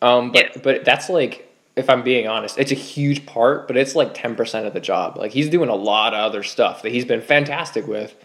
Um, 0.02 0.32
but 0.32 0.56
yeah. 0.56 0.62
but 0.64 0.86
that's 0.86 1.10
like, 1.10 1.52
if 1.76 1.90
I'm 1.90 2.04
being 2.04 2.28
honest, 2.28 2.58
it's 2.58 2.72
a 2.72 2.76
huge 2.76 3.26
part, 3.26 3.68
but 3.68 3.76
it's 3.76 3.96
like 3.96 4.14
ten 4.14 4.36
percent 4.36 4.66
of 4.66 4.74
the 4.74 4.80
job. 4.80 5.18
Like 5.18 5.32
he's 5.32 5.50
doing 5.50 5.70
a 5.70 5.76
lot 5.76 6.14
of 6.14 6.20
other 6.20 6.44
stuff 6.44 6.84
that 6.84 6.92
he's 6.92 7.06
been 7.06 7.22
fantastic 7.22 7.86
with. 7.88 8.16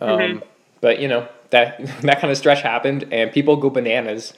Um, 0.00 0.18
mm-hmm. 0.18 0.38
But 0.80 1.00
you 1.00 1.08
know 1.08 1.28
that 1.50 1.78
that 2.02 2.20
kind 2.20 2.30
of 2.30 2.38
stretch 2.38 2.62
happened, 2.62 3.08
and 3.12 3.32
people 3.32 3.56
go 3.56 3.70
bananas, 3.70 4.34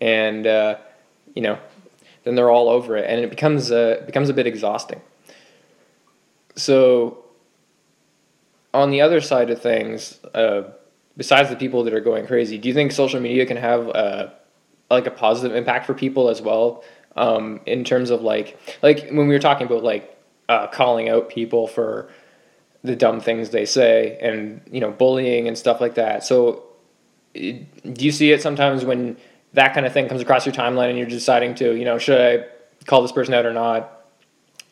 and 0.00 0.46
uh, 0.46 0.76
you 1.34 1.42
know, 1.42 1.58
then 2.24 2.34
they're 2.34 2.50
all 2.50 2.68
over 2.68 2.96
it, 2.96 3.08
and 3.08 3.20
it 3.20 3.30
becomes 3.30 3.70
uh, 3.70 4.02
becomes 4.06 4.28
a 4.30 4.34
bit 4.34 4.46
exhausting. 4.46 5.00
So 6.56 7.24
on 8.72 8.90
the 8.90 9.00
other 9.00 9.20
side 9.20 9.50
of 9.50 9.60
things, 9.60 10.18
uh, 10.34 10.62
besides 11.16 11.50
the 11.50 11.56
people 11.56 11.84
that 11.84 11.94
are 11.94 12.00
going 12.00 12.26
crazy, 12.26 12.58
do 12.58 12.68
you 12.68 12.74
think 12.74 12.92
social 12.92 13.20
media 13.20 13.46
can 13.46 13.56
have 13.56 13.88
uh, 13.88 14.28
like 14.90 15.06
a 15.06 15.10
positive 15.10 15.56
impact 15.56 15.86
for 15.86 15.94
people 15.94 16.28
as 16.28 16.40
well? 16.40 16.84
Um, 17.16 17.60
in 17.66 17.82
terms 17.82 18.10
of 18.10 18.22
like 18.22 18.56
like 18.82 19.08
when 19.08 19.26
we 19.26 19.34
were 19.34 19.40
talking 19.40 19.66
about 19.66 19.82
like 19.82 20.16
uh, 20.48 20.68
calling 20.68 21.08
out 21.08 21.28
people 21.28 21.66
for 21.66 22.08
the 22.82 22.96
dumb 22.96 23.20
things 23.20 23.50
they 23.50 23.66
say 23.66 24.16
and 24.22 24.60
you 24.70 24.80
know 24.80 24.90
bullying 24.92 25.48
and 25.48 25.58
stuff 25.58 25.80
like 25.80 25.96
that. 25.96 26.24
So 26.24 26.64
do 27.34 27.66
you 27.98 28.12
see 28.12 28.30
it 28.32 28.42
sometimes 28.42 28.84
when 28.84 29.16
that 29.52 29.74
kind 29.74 29.86
of 29.86 29.92
thing 29.92 30.08
comes 30.08 30.22
across 30.22 30.46
your 30.46 30.54
timeline 30.54 30.90
and 30.90 30.98
you're 30.98 31.08
deciding 31.08 31.56
to 31.56 31.74
you 31.74 31.84
know 31.84 31.98
should 31.98 32.20
I 32.20 32.46
call 32.86 33.02
this 33.02 33.12
person 33.12 33.34
out 33.34 33.44
or 33.44 33.52
not? 33.52 34.06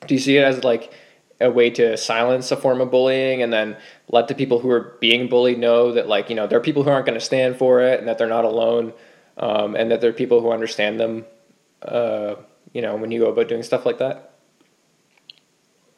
Do 0.06 0.14
you 0.14 0.20
see 0.20 0.36
it 0.36 0.44
as 0.44 0.62
like 0.62 0.92
a 1.40 1.50
way 1.50 1.70
to 1.70 1.96
silence 1.96 2.50
a 2.50 2.56
form 2.56 2.80
of 2.80 2.90
bullying 2.90 3.42
and 3.42 3.52
then 3.52 3.76
let 4.08 4.28
the 4.28 4.34
people 4.34 4.58
who 4.58 4.70
are 4.70 4.96
being 5.00 5.28
bullied 5.28 5.58
know 5.58 5.92
that 5.92 6.08
like 6.08 6.28
you 6.30 6.36
know 6.36 6.46
there 6.46 6.58
are 6.58 6.62
people 6.62 6.82
who 6.82 6.90
aren't 6.90 7.06
going 7.06 7.18
to 7.18 7.24
stand 7.24 7.56
for 7.56 7.80
it 7.80 7.98
and 7.98 8.08
that 8.08 8.18
they're 8.18 8.28
not 8.28 8.44
alone 8.44 8.92
um, 9.36 9.76
and 9.76 9.90
that 9.90 10.00
there 10.00 10.10
are 10.10 10.14
people 10.14 10.40
who 10.40 10.50
understand 10.50 10.98
them 10.98 11.24
uh, 11.82 12.34
you 12.72 12.82
know 12.82 12.96
when 12.96 13.10
you 13.10 13.20
go 13.20 13.30
about 13.30 13.48
doing 13.48 13.62
stuff 13.62 13.86
like 13.86 13.98
that? 13.98 14.34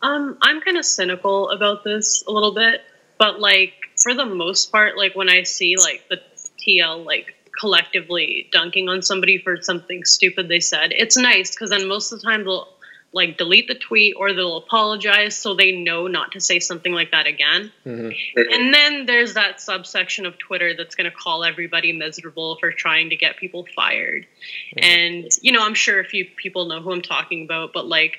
Um, 0.03 0.39
i'm 0.43 0.61
kind 0.61 0.77
of 0.77 0.85
cynical 0.85 1.51
about 1.51 1.85
this 1.85 2.25
a 2.27 2.31
little 2.31 2.55
bit 2.55 2.83
but 3.19 3.41
like 3.41 3.75
for 3.97 4.15
the 4.15 4.27
most 4.27 4.73
part 4.73 4.97
like 4.97 5.15
when 5.15 5.29
i 5.29 5.43
see 5.43 5.77
like 5.77 6.05
the 6.09 6.21
tl 6.59 7.05
like 7.05 7.35
collectively 7.59 8.49
dunking 8.53 8.89
on 8.89 9.03
somebody 9.03 9.37
for 9.39 9.61
something 9.61 10.05
stupid 10.05 10.49
they 10.49 10.61
said 10.61 10.93
it's 10.93 11.17
nice 11.17 11.51
because 11.51 11.69
then 11.71 11.87
most 11.87 12.13
of 12.13 12.21
the 12.21 12.27
time 12.27 12.45
they'll 12.45 12.69
like 13.13 13.37
delete 13.37 13.67
the 13.67 13.75
tweet 13.75 14.15
or 14.17 14.33
they'll 14.33 14.57
apologize 14.57 15.37
so 15.37 15.55
they 15.55 15.73
know 15.73 16.07
not 16.07 16.33
to 16.33 16.41
say 16.41 16.61
something 16.61 16.93
like 16.93 17.11
that 17.11 17.27
again. 17.27 17.73
Mm-hmm. 17.85 18.41
And 18.53 18.73
then 18.73 19.07
there's 19.07 19.35
that 19.35 19.61
subsection 19.61 20.27
of 20.27 20.39
Twitter 20.39 20.75
that's 20.77 20.95
going 20.95 21.11
to 21.11 21.17
call 21.17 21.43
everybody 21.43 21.93
miserable 21.93 22.57
for 22.61 22.71
trying 22.71 23.11
to 23.11 23.17
get 23.17 23.37
people 23.37 23.67
fired. 23.75 24.27
Mm-hmm. 24.77 24.85
And, 24.85 25.29
you 25.43 25.51
know, 25.51 25.65
I'm 25.65 25.75
sure 25.75 25.99
a 25.99 26.05
few 26.05 26.25
people 26.25 26.67
know 26.67 26.81
who 26.81 26.93
I'm 26.93 27.03
talking 27.03 27.45
about, 27.45 27.73
but 27.73 27.87
like, 27.87 28.19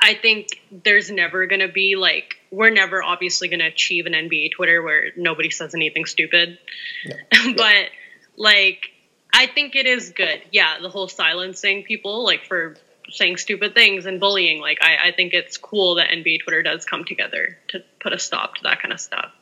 I 0.00 0.14
think 0.14 0.48
there's 0.70 1.10
never 1.10 1.46
going 1.46 1.60
to 1.60 1.68
be 1.68 1.96
like, 1.96 2.36
we're 2.50 2.70
never 2.70 3.02
obviously 3.02 3.48
going 3.48 3.60
to 3.60 3.66
achieve 3.66 4.06
an 4.06 4.12
NBA 4.12 4.52
Twitter 4.52 4.82
where 4.82 5.10
nobody 5.16 5.50
says 5.50 5.74
anything 5.74 6.06
stupid. 6.06 6.58
but 7.56 7.90
like, 8.36 8.90
I 9.32 9.46
think 9.46 9.76
it 9.76 9.86
is 9.86 10.10
good. 10.10 10.42
Yeah, 10.52 10.76
the 10.80 10.88
whole 10.88 11.08
silencing 11.08 11.82
people, 11.82 12.24
like 12.24 12.44
for 12.44 12.76
saying 13.10 13.36
stupid 13.36 13.74
things 13.74 14.06
and 14.06 14.20
bullying. 14.20 14.60
Like 14.60 14.78
I, 14.82 15.08
I 15.08 15.12
think 15.12 15.32
it's 15.32 15.56
cool 15.56 15.96
that 15.96 16.08
NBA 16.10 16.42
Twitter 16.42 16.62
does 16.62 16.84
come 16.84 17.04
together 17.04 17.58
to 17.68 17.82
put 18.00 18.12
a 18.12 18.18
stop 18.18 18.56
to 18.56 18.62
that 18.64 18.80
kind 18.80 18.92
of 18.92 19.00
stuff. 19.00 19.32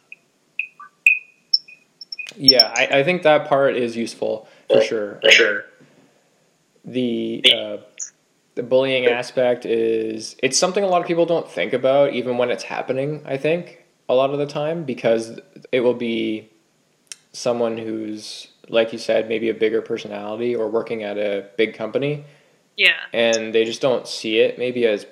Yeah, 2.36 2.72
I, 2.74 3.00
I 3.00 3.04
think 3.04 3.22
that 3.22 3.48
part 3.48 3.76
is 3.76 3.96
useful 3.96 4.48
for 4.70 4.80
sure. 4.80 5.18
For 5.22 5.30
sure. 5.30 5.64
The 6.84 7.44
uh, 7.54 7.76
the 8.54 8.62
bullying 8.62 9.06
aspect 9.06 9.64
is 9.64 10.36
it's 10.42 10.58
something 10.58 10.82
a 10.82 10.86
lot 10.86 11.00
of 11.00 11.06
people 11.06 11.26
don't 11.26 11.48
think 11.48 11.72
about 11.72 12.12
even 12.12 12.38
when 12.38 12.50
it's 12.50 12.64
happening. 12.64 13.22
I 13.24 13.36
think 13.36 13.84
a 14.08 14.14
lot 14.14 14.30
of 14.30 14.38
the 14.38 14.46
time 14.46 14.84
because 14.84 15.40
it 15.70 15.80
will 15.80 15.94
be 15.94 16.50
someone 17.32 17.78
who's 17.78 18.48
like 18.68 18.92
you 18.92 18.98
said 18.98 19.28
maybe 19.28 19.48
a 19.48 19.54
bigger 19.54 19.82
personality 19.82 20.54
or 20.54 20.68
working 20.68 21.02
at 21.02 21.18
a 21.18 21.46
big 21.56 21.74
company 21.74 22.24
yeah. 22.76 22.96
And 23.12 23.54
they 23.54 23.64
just 23.64 23.80
don't 23.80 24.06
see 24.06 24.38
it 24.38 24.58
maybe 24.58 24.86
as 24.86 25.06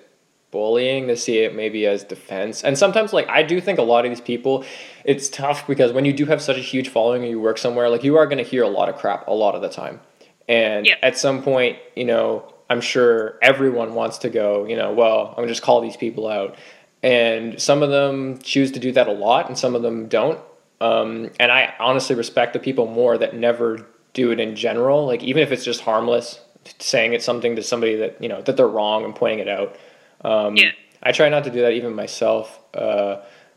bullying, 0.50 1.06
they 1.06 1.16
see 1.16 1.38
it 1.38 1.54
maybe 1.54 1.86
as 1.86 2.04
defense. 2.04 2.64
And 2.64 2.76
sometimes 2.76 3.12
like 3.12 3.28
I 3.28 3.42
do 3.42 3.61
think 3.61 3.78
a 3.78 3.82
lot 3.82 4.04
of 4.04 4.11
these 4.11 4.20
people 4.20 4.64
it's 5.04 5.28
tough 5.28 5.66
because 5.66 5.92
when 5.92 6.04
you 6.04 6.12
do 6.12 6.26
have 6.26 6.42
such 6.42 6.56
a 6.56 6.61
huge 6.61 6.88
following 6.88 7.22
and 7.22 7.30
you 7.30 7.40
work 7.40 7.58
somewhere, 7.58 7.88
like 7.88 8.04
you 8.04 8.16
are 8.16 8.26
gonna 8.26 8.42
hear 8.42 8.62
a 8.62 8.68
lot 8.68 8.88
of 8.88 8.96
crap 8.96 9.26
a 9.28 9.32
lot 9.32 9.54
of 9.54 9.62
the 9.62 9.68
time. 9.68 10.00
And 10.48 10.86
yeah. 10.86 10.96
at 11.02 11.16
some 11.16 11.42
point, 11.42 11.78
you 11.94 12.04
know, 12.04 12.52
I'm 12.68 12.80
sure 12.80 13.38
everyone 13.42 13.94
wants 13.94 14.18
to 14.18 14.30
go, 14.30 14.66
you 14.66 14.76
know, 14.76 14.92
well, 14.92 15.28
I'm 15.28 15.36
gonna 15.36 15.48
just 15.48 15.62
call 15.62 15.80
these 15.80 15.96
people 15.96 16.28
out. 16.28 16.56
And 17.02 17.61
some 17.61 17.82
of 17.82 17.90
them 17.90 18.38
choose 18.42 18.72
to 18.72 18.80
do 18.80 18.92
that 18.92 19.08
a 19.08 19.12
lot 19.12 19.48
and 19.48 19.56
some 19.56 19.74
of 19.74 19.82
them 19.82 20.08
don't. 20.08 20.38
Um, 20.80 21.30
and 21.38 21.52
I 21.52 21.74
honestly 21.78 22.16
respect 22.16 22.52
the 22.52 22.58
people 22.58 22.86
more 22.86 23.16
that 23.18 23.34
never 23.34 23.86
do 24.12 24.32
it 24.32 24.40
in 24.40 24.56
general. 24.56 25.06
Like 25.06 25.22
even 25.22 25.42
if 25.42 25.52
it's 25.52 25.64
just 25.64 25.82
harmless, 25.82 26.40
saying 26.78 27.12
it's 27.12 27.24
something 27.24 27.56
to 27.56 27.62
somebody 27.62 27.96
that 27.96 28.22
you 28.22 28.28
know 28.28 28.42
that 28.42 28.56
they're 28.56 28.68
wrong 28.68 29.04
and 29.04 29.14
pointing 29.14 29.40
it 29.40 29.48
out. 29.48 29.76
Um, 30.22 30.56
yeah. 30.56 30.72
I 31.02 31.12
try 31.12 31.28
not 31.28 31.44
to 31.44 31.50
do 31.50 31.62
that 31.62 31.72
even 31.72 31.94
myself, 31.94 32.58
uh, 32.74 33.16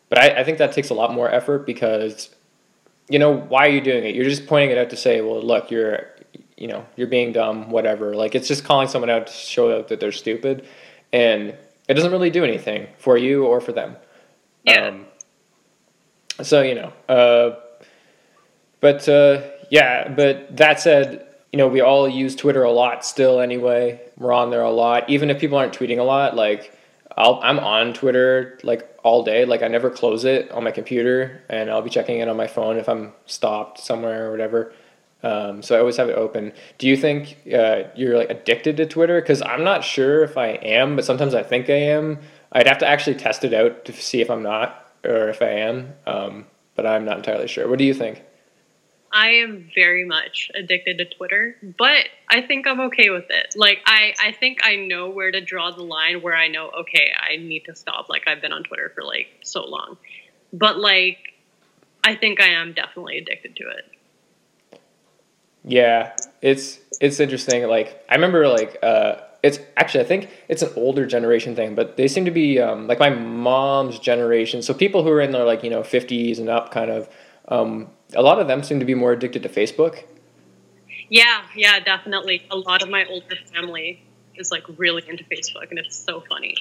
but 0.09 0.17
I, 0.17 0.39
I 0.39 0.43
think 0.43 0.59
that 0.59 0.71
takes 0.71 0.89
a 0.89 0.93
lot 0.93 1.13
more 1.13 1.29
effort 1.29 1.65
because 1.65 2.29
you 3.09 3.19
know 3.19 3.35
why 3.35 3.67
are 3.67 3.71
you 3.71 3.81
doing 3.81 4.05
it? 4.05 4.15
You're 4.15 4.29
just 4.29 4.47
pointing 4.47 4.71
it 4.71 4.77
out 4.77 4.89
to 4.91 4.95
say, 4.95 5.21
well, 5.21 5.41
look, 5.41 5.71
you're 5.71 6.09
you 6.57 6.67
know 6.67 6.85
you're 6.95 7.07
being 7.07 7.33
dumb, 7.33 7.69
whatever. 7.69 8.15
Like 8.15 8.35
it's 8.35 8.47
just 8.47 8.63
calling 8.63 8.87
someone 8.87 9.09
out 9.09 9.27
to 9.27 9.33
show 9.33 9.77
out 9.77 9.89
that 9.89 9.99
they're 9.99 10.11
stupid, 10.11 10.65
and 11.11 11.55
it 11.87 11.93
doesn't 11.95 12.11
really 12.11 12.29
do 12.29 12.43
anything 12.43 12.87
for 12.97 13.17
you 13.17 13.45
or 13.45 13.59
for 13.59 13.73
them. 13.73 13.97
Yeah. 14.63 14.87
Um, 14.87 15.05
so 16.41 16.61
you 16.61 16.75
know, 16.75 16.93
uh, 17.09 17.59
but 18.79 19.07
uh, 19.09 19.41
yeah, 19.69 20.07
but 20.07 20.55
that 20.57 20.79
said, 20.79 21.27
you 21.53 21.57
know, 21.57 21.67
we 21.67 21.81
all 21.81 22.09
use 22.09 22.35
Twitter 22.35 22.63
a 22.63 22.71
lot 22.71 23.05
still 23.05 23.39
anyway. 23.39 24.01
We're 24.17 24.33
on 24.33 24.49
there 24.49 24.63
a 24.63 24.71
lot. 24.71 25.07
Even 25.07 25.29
if 25.29 25.39
people 25.39 25.59
aren't 25.59 25.77
tweeting 25.77 25.99
a 25.99 26.03
lot, 26.03 26.35
like 26.35 26.75
I'll, 27.15 27.39
I'm 27.43 27.59
on 27.59 27.93
Twitter 27.93 28.59
like 28.63 28.89
all 29.03 29.23
day. 29.23 29.45
Like 29.45 29.61
I 29.61 29.67
never 29.67 29.91
close 29.91 30.25
it 30.25 30.49
on 30.49 30.63
my 30.63 30.71
computer 30.71 31.43
and 31.49 31.69
I'll 31.69 31.83
be 31.83 31.91
checking 31.91 32.19
it 32.19 32.27
on 32.27 32.35
my 32.35 32.47
phone 32.47 32.77
if 32.77 32.89
I'm 32.89 33.13
stopped 33.27 33.77
somewhere 33.77 34.27
or 34.27 34.31
whatever. 34.31 34.73
Um, 35.21 35.61
so 35.61 35.75
I 35.75 35.79
always 35.79 35.95
have 35.97 36.09
it 36.09 36.17
open. 36.17 36.53
Do 36.79 36.87
you 36.87 36.97
think 36.97 37.37
uh, 37.53 37.83
you're 37.95 38.17
like 38.17 38.31
addicted 38.31 38.75
to 38.77 38.87
Twitter? 38.87 39.21
Because 39.21 39.43
I'm 39.43 39.63
not 39.63 39.83
sure 39.83 40.23
if 40.23 40.37
I 40.37 40.47
am, 40.47 40.95
but 40.95 41.05
sometimes 41.05 41.35
I 41.35 41.43
think 41.43 41.69
I 41.69 41.75
am. 41.75 42.17
I'd 42.51 42.67
have 42.67 42.79
to 42.79 42.87
actually 42.87 43.17
test 43.17 43.43
it 43.43 43.53
out 43.53 43.85
to 43.85 43.93
see 43.93 44.21
if 44.21 44.31
I'm 44.31 44.41
not 44.41 44.91
or 45.05 45.29
if 45.29 45.39
I 45.43 45.49
am. 45.49 45.93
Um, 46.07 46.47
but 46.75 46.87
I'm 46.87 47.05
not 47.05 47.17
entirely 47.17 47.47
sure. 47.47 47.69
What 47.69 47.77
do 47.77 47.85
you 47.85 47.93
think? 47.93 48.23
I 49.13 49.29
am 49.29 49.69
very 49.75 50.05
much 50.05 50.49
addicted 50.55 50.97
to 50.97 51.05
Twitter, 51.05 51.55
but 51.77 52.07
I 52.29 52.41
think 52.41 52.65
I'm 52.65 52.79
okay 52.81 53.11
with 53.11 53.25
it. 53.29 53.53
Like 53.55 53.79
I, 53.85 54.15
I 54.19 54.31
think 54.31 54.61
I 54.63 54.75
know 54.75 55.07
where 55.11 55.31
to 55.31 55.39
draw 55.39 55.69
the 55.69 55.83
line 55.83 56.23
where 56.23 56.35
I 56.35 56.47
know, 56.47 56.71
okay, 56.79 57.11
I 57.15 57.37
need 57.37 57.65
to 57.65 57.75
stop. 57.75 58.09
Like 58.09 58.27
I've 58.27 58.41
been 58.41 58.51
on 58.51 58.63
Twitter 58.63 58.91
for 58.95 59.03
like 59.03 59.27
so 59.43 59.65
long. 59.65 59.97
But 60.51 60.79
like 60.79 61.19
I 62.03 62.15
think 62.15 62.41
I 62.41 62.47
am 62.47 62.73
definitely 62.73 63.19
addicted 63.19 63.55
to 63.57 63.63
it. 63.69 64.79
Yeah, 65.63 66.15
it's 66.41 66.79
it's 66.99 67.19
interesting. 67.19 67.63
Like 67.67 68.03
I 68.09 68.15
remember, 68.15 68.47
like 68.47 68.77
uh, 68.81 69.17
it's 69.43 69.59
actually 69.77 70.03
I 70.03 70.07
think 70.07 70.29
it's 70.49 70.63
an 70.63 70.71
older 70.75 71.05
generation 71.05 71.55
thing, 71.55 71.75
but 71.75 71.97
they 71.97 72.07
seem 72.07 72.25
to 72.25 72.31
be 72.31 72.59
um, 72.59 72.87
like 72.87 72.99
my 72.99 73.09
mom's 73.09 73.99
generation. 73.99 74.63
So 74.63 74.73
people 74.73 75.03
who 75.03 75.09
are 75.09 75.21
in 75.21 75.31
their 75.31 75.45
like 75.45 75.63
you 75.63 75.69
know 75.69 75.83
fifties 75.83 76.39
and 76.39 76.49
up, 76.49 76.71
kind 76.71 76.89
of. 76.89 77.07
Um, 77.49 77.89
a 78.15 78.21
lot 78.21 78.39
of 78.39 78.47
them 78.47 78.63
seem 78.63 78.79
to 78.79 78.85
be 78.85 78.95
more 78.95 79.11
addicted 79.11 79.43
to 79.43 79.49
Facebook. 79.49 80.03
Yeah, 81.09 81.43
yeah, 81.55 81.79
definitely. 81.79 82.45
A 82.49 82.55
lot 82.55 82.81
of 82.81 82.89
my 82.89 83.05
older 83.05 83.35
family 83.53 84.03
is 84.35 84.51
like 84.51 84.63
really 84.77 85.03
into 85.07 85.23
Facebook, 85.25 85.69
and 85.69 85.79
it's 85.79 85.95
so 85.95 86.23
funny. 86.29 86.55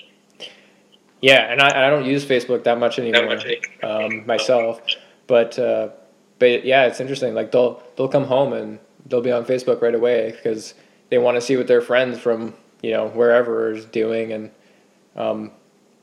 Yeah, 1.20 1.50
and 1.50 1.60
I, 1.60 1.86
I 1.86 1.90
don't 1.90 2.04
use 2.04 2.24
Facebook 2.24 2.64
that 2.64 2.78
much 2.78 2.98
anymore 2.98 3.38
um, 3.82 4.26
myself, 4.26 4.82
but 5.26 5.58
uh, 5.58 5.90
but 6.38 6.64
yeah, 6.64 6.86
it's 6.86 7.00
interesting. 7.00 7.34
Like 7.34 7.52
they'll 7.52 7.82
they'll 7.96 8.08
come 8.08 8.24
home 8.24 8.52
and 8.52 8.80
they'll 9.06 9.20
be 9.20 9.30
on 9.30 9.44
Facebook 9.44 9.80
right 9.80 9.94
away 9.94 10.32
because 10.32 10.74
they 11.10 11.18
want 11.18 11.36
to 11.36 11.40
see 11.40 11.56
what 11.56 11.68
their 11.68 11.80
friends 11.80 12.18
from 12.18 12.54
you 12.82 12.90
know 12.90 13.08
wherever 13.08 13.72
is 13.72 13.84
doing, 13.84 14.32
and 14.32 14.50
um, 15.14 15.52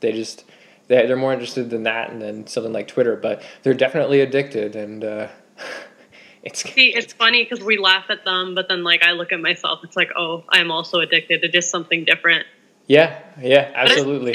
they 0.00 0.12
just 0.12 0.44
they 0.88 1.06
they're 1.06 1.16
more 1.16 1.32
interested 1.32 1.68
than 1.68 1.82
that 1.82 2.10
and 2.10 2.22
then 2.22 2.46
something 2.46 2.72
like 2.72 2.88
Twitter. 2.88 3.14
But 3.16 3.42
they're 3.62 3.74
definitely 3.74 4.20
addicted, 4.22 4.74
and 4.74 5.04
uh, 5.04 5.28
it's 6.42 6.62
see 6.62 6.94
it's 6.94 7.12
funny 7.12 7.44
because 7.44 7.64
we 7.64 7.78
laugh 7.78 8.06
at 8.08 8.24
them, 8.24 8.54
but 8.54 8.68
then 8.68 8.84
like 8.84 9.02
I 9.02 9.12
look 9.12 9.32
at 9.32 9.40
myself, 9.40 9.80
it's 9.84 9.96
like 9.96 10.10
oh 10.16 10.44
I'm 10.48 10.70
also 10.70 11.00
addicted 11.00 11.42
to 11.42 11.48
just 11.48 11.70
something 11.70 12.04
different. 12.04 12.46
Yeah, 12.86 13.20
yeah, 13.40 13.70
absolutely. 13.74 14.34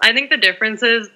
I 0.00 0.12
think 0.12 0.30
the 0.30 0.36
difference 0.36 0.82
is 0.82 1.08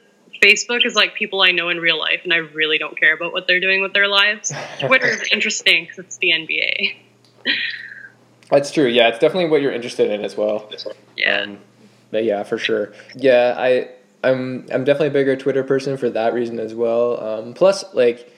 Facebook 0.43 0.85
is 0.85 0.95
like 0.95 1.15
people 1.15 1.41
I 1.41 1.53
know 1.53 1.69
in 1.69 1.79
real 1.79 1.99
life, 1.99 2.21
and 2.25 2.33
I 2.33 2.39
really 2.39 2.79
don't 2.79 2.99
care 2.99 3.15
about 3.15 3.33
what 3.33 3.47
they're 3.47 3.61
doing 3.61 3.81
with 3.81 3.93
their 3.93 4.09
lives. 4.09 4.53
Twitter 4.81 5.07
is 5.07 5.23
interesting 5.33 5.85
because 5.85 5.99
it's 5.99 6.19
the 6.19 6.31
NBA. 6.31 6.97
That's 8.51 8.71
true. 8.71 8.87
Yeah, 8.87 9.09
it's 9.09 9.19
definitely 9.19 9.49
what 9.49 9.63
you're 9.63 9.73
interested 9.73 10.11
in 10.11 10.25
as 10.25 10.37
well. 10.37 10.71
Yeah. 11.17 11.43
Um, 11.43 11.59
but 12.11 12.25
yeah, 12.25 12.43
for 12.43 12.59
sure. 12.59 12.93
Yeah, 13.15 13.55
I 13.57 13.89
I'm 14.25 14.67
I'm 14.73 14.85
definitely 14.85 15.09
a 15.09 15.13
bigger 15.13 15.37
Twitter 15.37 15.63
person 15.63 15.97
for 15.97 16.11
that 16.11 16.33
reason 16.35 16.59
as 16.59 16.75
well. 16.75 17.23
Um, 17.23 17.55
plus, 17.55 17.85
like, 17.95 18.33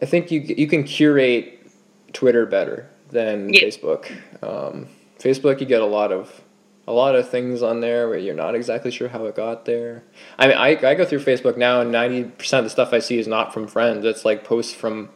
I 0.00 0.06
think 0.06 0.30
you 0.30 0.40
you 0.40 0.66
can 0.66 0.84
curate 0.84 1.70
Twitter 2.12 2.46
better 2.46 2.88
than 3.10 3.52
yeah. 3.52 3.62
Facebook. 3.62 4.10
Um, 4.42 4.88
Facebook, 5.18 5.60
you 5.60 5.66
get 5.66 5.82
a 5.82 5.86
lot 5.86 6.12
of 6.12 6.42
a 6.86 6.92
lot 6.92 7.16
of 7.16 7.28
things 7.28 7.62
on 7.62 7.80
there 7.80 8.08
where 8.08 8.18
you're 8.18 8.34
not 8.34 8.54
exactly 8.54 8.90
sure 8.90 9.08
how 9.08 9.24
it 9.26 9.34
got 9.34 9.64
there. 9.64 10.04
I 10.38 10.46
mean, 10.46 10.56
I, 10.56 10.68
I 10.90 10.94
go 10.94 11.04
through 11.04 11.20
Facebook 11.20 11.56
now, 11.56 11.80
and 11.80 11.92
90% 11.92 12.58
of 12.58 12.64
the 12.64 12.70
stuff 12.70 12.92
I 12.92 13.00
see 13.00 13.18
is 13.18 13.26
not 13.26 13.52
from 13.52 13.66
friends. 13.66 14.04
It's 14.04 14.24
like 14.24 14.44
posts 14.44 14.72
from 14.72 15.08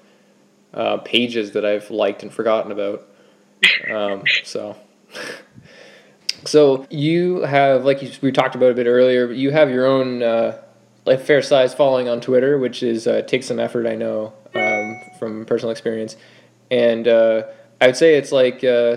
uh, 0.74 0.97
pages 0.99 1.53
that 1.53 1.64
I've 1.64 1.91
liked 1.91 2.22
and 2.22 2.33
forgotten 2.33 2.72
about. 2.72 3.07
Um, 3.89 4.24
so. 4.43 4.76
so 6.45 6.87
you 6.91 7.43
have, 7.43 7.85
like 7.85 8.03
you, 8.03 8.11
we 8.20 8.33
talked 8.33 8.57
about 8.57 8.72
a 8.72 8.74
bit 8.74 8.87
earlier, 8.87 9.31
you 9.31 9.53
have 9.53 9.70
your 9.70 9.87
own 9.87 10.24
uh, 10.24 10.61
like 11.07 11.20
fair 11.20 11.41
size 11.41 11.72
following 11.72 12.09
on 12.09 12.20
Twitter, 12.20 12.59
which 12.59 12.83
is 12.83 13.07
uh, 13.07 13.22
takes 13.22 13.47
some 13.47 13.61
effort, 13.61 13.87
I 13.87 13.95
know, 13.95 14.33
from 15.21 15.45
personal 15.45 15.71
experience. 15.71 16.16
And 16.73 17.07
uh, 17.07 17.45
I 17.81 17.87
would 17.87 17.97
say 17.97 18.16
it's 18.16 18.33
like 18.33 18.64
uh, 18.64 18.97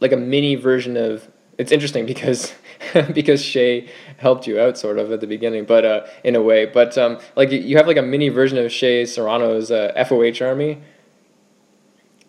like 0.00 0.12
a 0.12 0.16
mini 0.16 0.56
version 0.56 0.98
of 0.98 1.30
it's 1.58 1.72
interesting 1.72 2.04
because 2.04 2.54
because 3.14 3.42
Shea 3.42 3.88
helped 4.18 4.46
you 4.46 4.60
out 4.60 4.76
sort 4.76 4.98
of 4.98 5.10
at 5.10 5.20
the 5.20 5.26
beginning, 5.26 5.64
but 5.64 5.84
uh, 5.84 6.06
in 6.24 6.36
a 6.36 6.42
way, 6.42 6.66
but 6.66 6.96
um, 6.98 7.18
like 7.34 7.50
you 7.50 7.76
have 7.76 7.86
like 7.86 7.96
a 7.96 8.02
mini 8.02 8.28
version 8.28 8.58
of 8.58 8.70
Shea 8.70 9.06
Serrano's 9.06 9.70
uh, 9.70 9.92
FOH 10.06 10.44
army, 10.44 10.82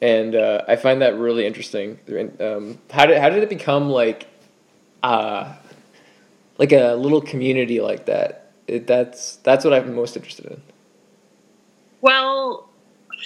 and 0.01 0.35
uh, 0.35 0.63
I 0.67 0.75
find 0.75 1.01
that 1.01 1.17
really 1.17 1.45
interesting. 1.45 1.99
Um, 2.39 2.77
how 2.91 3.05
did 3.05 3.17
how 3.17 3.29
did 3.29 3.43
it 3.43 3.49
become 3.49 3.89
like, 3.89 4.27
uh, 5.03 5.53
like 6.57 6.71
a 6.71 6.93
little 6.93 7.21
community 7.21 7.81
like 7.81 8.05
that? 8.05 8.51
It, 8.67 8.87
that's 8.87 9.37
that's 9.37 9.65
what 9.65 9.73
I'm 9.73 9.93
most 9.95 10.15
interested 10.15 10.45
in. 10.45 10.61
Well, 12.01 12.69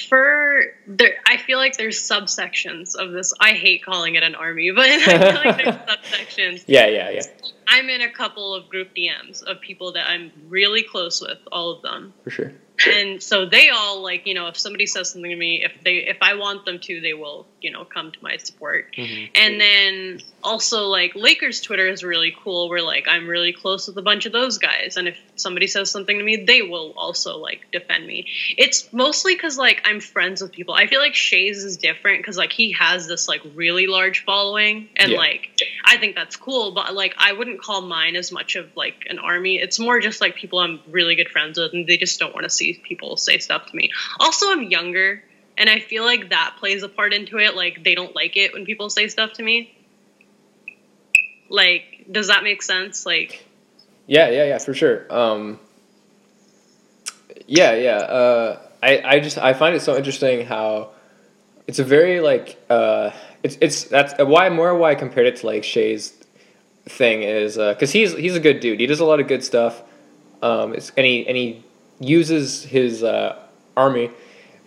for 0.08 0.64
there, 0.88 1.16
I 1.26 1.38
feel 1.38 1.58
like 1.58 1.78
there's 1.78 2.02
subsections 2.02 2.96
of 2.96 3.12
this. 3.12 3.34
I 3.40 3.52
hate 3.52 3.84
calling 3.84 4.16
it 4.16 4.24
an 4.24 4.36
army, 4.36 4.72
but 4.72 4.86
I 4.90 5.00
feel 5.00 5.52
like 5.52 5.58
there's 5.58 5.76
subsections. 5.76 6.64
Yeah, 6.68 6.88
yeah, 6.88 7.10
yeah. 7.10 7.22
I'm 7.68 7.90
in 7.90 8.02
a 8.02 8.10
couple 8.10 8.54
of 8.54 8.70
group 8.70 8.90
DMs 8.96 9.44
of 9.44 9.62
people 9.62 9.94
that 9.94 10.08
I'm 10.08 10.32
really 10.48 10.84
close 10.84 11.22
with, 11.22 11.40
all 11.52 11.72
of 11.72 11.82
them. 11.82 12.14
For 12.24 12.30
sure 12.30 12.54
and 12.88 13.22
so 13.22 13.46
they 13.46 13.70
all 13.70 14.02
like 14.02 14.26
you 14.28 14.34
know 14.34 14.48
if 14.48 14.58
somebody 14.58 14.86
says 14.86 15.12
something 15.12 15.30
to 15.30 15.36
me 15.38 15.64
if 15.64 15.84
they 15.84 15.98
if 15.98 16.18
i 16.22 16.36
want 16.36 16.66
them 16.66 16.80
to 16.80 17.02
they 17.02 17.14
will 17.14 17.46
you 17.62 17.72
know 17.72 17.86
come 17.86 18.12
to 18.12 18.18
my 18.22 18.38
support. 18.38 18.96
Mm-hmm. 18.96 19.32
and 19.36 19.62
then 19.62 20.20
also 20.44 20.88
like 20.88 21.14
lakers 21.16 21.62
twitter 21.62 21.88
is 21.88 22.04
really 22.04 22.36
cool 22.44 22.70
where 22.70 22.82
like 22.82 23.06
i'm 23.08 23.28
really 23.28 23.54
close 23.54 23.88
with 23.88 23.98
a 23.98 24.02
bunch 24.02 24.26
of 24.26 24.32
those 24.32 24.58
guys. 24.58 24.98
And 24.98 25.08
if 25.08 25.18
somebody 25.36 25.68
says 25.68 25.92
something 25.92 26.18
to 26.18 26.24
me 26.24 26.44
they 26.46 26.62
will 26.62 26.94
also 26.98 27.38
like 27.38 27.68
defend 27.72 28.06
me. 28.06 28.28
It's 28.58 28.92
mostly 28.92 29.36
because 29.36 29.58
like 29.58 29.82
i'm 29.86 30.00
friends 30.00 30.42
with 30.42 30.52
people. 30.52 30.74
I 30.74 30.88
feel 30.88 31.00
like 31.00 31.16
shea's 31.16 31.64
is 31.64 31.78
different 31.78 32.20
because 32.20 32.38
like 32.38 32.52
he 32.52 32.74
has 32.74 33.08
this 33.08 33.28
like 33.28 33.42
really 33.56 33.88
large 33.88 34.24
following. 34.24 34.90
And 34.96 35.12
yeah. 35.12 35.18
like 35.18 35.50
i 35.86 35.98
think 35.98 36.16
that's 36.16 36.36
cool. 36.36 36.72
But 36.72 36.94
like 36.94 37.16
i 37.18 37.34
wouldn't 37.34 37.62
call 37.62 37.82
mine 37.82 38.16
as 38.16 38.32
much 38.32 38.56
of 38.56 38.76
like 38.76 39.06
an 39.10 39.20
army. 39.20 39.58
It's 39.58 39.80
more 39.80 40.00
just 40.00 40.22
like 40.22 40.36
people 40.36 40.60
i'm 40.60 40.80
really 40.90 41.16
good 41.16 41.30
friends 41.30 41.60
with 41.60 41.74
and 41.74 41.88
they 41.88 41.98
just 41.98 42.20
don't 42.20 42.34
want 42.34 42.44
to 42.44 42.50
see 42.50 42.74
people 42.74 43.18
say 43.18 43.38
stuff 43.38 43.68
to 43.68 43.76
me. 43.76 43.92
Also, 44.20 44.52
I'm 44.52 44.64
younger, 44.64 45.24
and 45.58 45.70
I 45.70 45.80
feel 45.80 46.04
like 46.04 46.30
that 46.30 46.56
plays 46.60 46.84
a 46.84 46.90
part 46.90 47.14
into 47.14 47.38
it. 47.38 47.56
Like, 47.56 47.84
they 47.84 47.96
don't 47.96 48.16
like 48.16 48.38
it 48.38 48.54
when 48.54 48.66
people 48.66 48.90
say 48.90 49.08
stuff 49.08 49.34
to 49.34 49.44
me. 49.44 49.76
Like, 51.50 52.06
does 52.10 52.28
that 52.28 52.44
make 52.44 52.62
sense? 52.62 53.06
Like, 53.06 53.46
yeah, 54.08 54.30
yeah, 54.30 54.46
yeah, 54.46 54.58
for 54.58 54.74
sure. 54.74 55.06
Um, 55.14 55.60
yeah, 57.48 57.74
yeah. 57.74 57.98
Uh, 57.98 58.60
I, 58.84 59.02
I 59.04 59.20
just 59.20 59.38
I 59.38 59.54
find 59.54 59.76
it 59.76 59.82
so 59.82 59.96
interesting 59.96 60.46
how 60.46 60.92
it's 61.68 61.80
a 61.80 61.84
very 61.84 62.20
like 62.20 62.58
uh, 62.70 63.12
it's 63.44 63.58
it's 63.62 63.84
that's 63.86 64.14
why 64.22 64.50
more 64.50 64.76
why 64.76 64.92
I 64.92 64.96
compared 64.96 65.28
it 65.28 65.38
to 65.38 65.46
like 65.46 65.64
Shea's 65.64 66.14
thing 66.86 67.24
is 67.24 67.58
because 67.58 67.90
uh, 67.90 67.94
he's 67.94 68.14
he's 68.18 68.36
a 68.36 68.40
good 68.40 68.60
dude. 68.60 68.80
He 68.80 68.88
does 68.88 69.00
a 69.00 69.06
lot 69.06 69.20
of 69.20 69.28
good 69.28 69.44
stuff. 69.44 69.82
Um, 70.42 70.74
it's 70.74 70.92
and 70.98 71.06
he 71.06 71.28
and 71.28 71.38
he 71.38 71.64
uses 72.00 72.64
his 72.64 73.04
uh, 73.04 73.38
army 73.78 74.10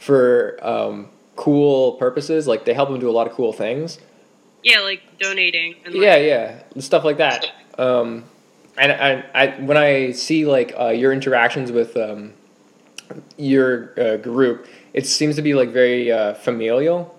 for 0.04 0.58
um, 0.62 1.08
cool 1.34 1.92
purposes. 1.92 2.46
Like 2.46 2.64
they 2.64 2.74
help 2.74 2.90
them 2.90 3.00
do 3.00 3.08
a 3.08 3.12
lot 3.12 3.26
of 3.26 3.32
cool 3.32 3.52
things. 3.52 3.98
Yeah, 4.62 4.80
like 4.80 5.02
donating. 5.18 5.76
And, 5.84 5.94
like, 5.94 6.02
yeah, 6.02 6.16
yeah, 6.16 6.62
stuff 6.78 7.04
like 7.04 7.18
that. 7.18 7.50
Um, 7.78 8.24
and 8.76 8.92
I, 8.92 9.24
I, 9.34 9.46
when 9.60 9.76
I 9.76 10.12
see 10.12 10.46
like 10.46 10.74
uh, 10.78 10.88
your 10.88 11.12
interactions 11.12 11.72
with 11.72 11.96
um, 11.96 12.32
your 13.36 13.98
uh, 13.98 14.16
group, 14.16 14.66
it 14.92 15.06
seems 15.06 15.36
to 15.36 15.42
be 15.42 15.54
like 15.54 15.70
very 15.70 16.12
uh, 16.12 16.34
familial. 16.34 17.18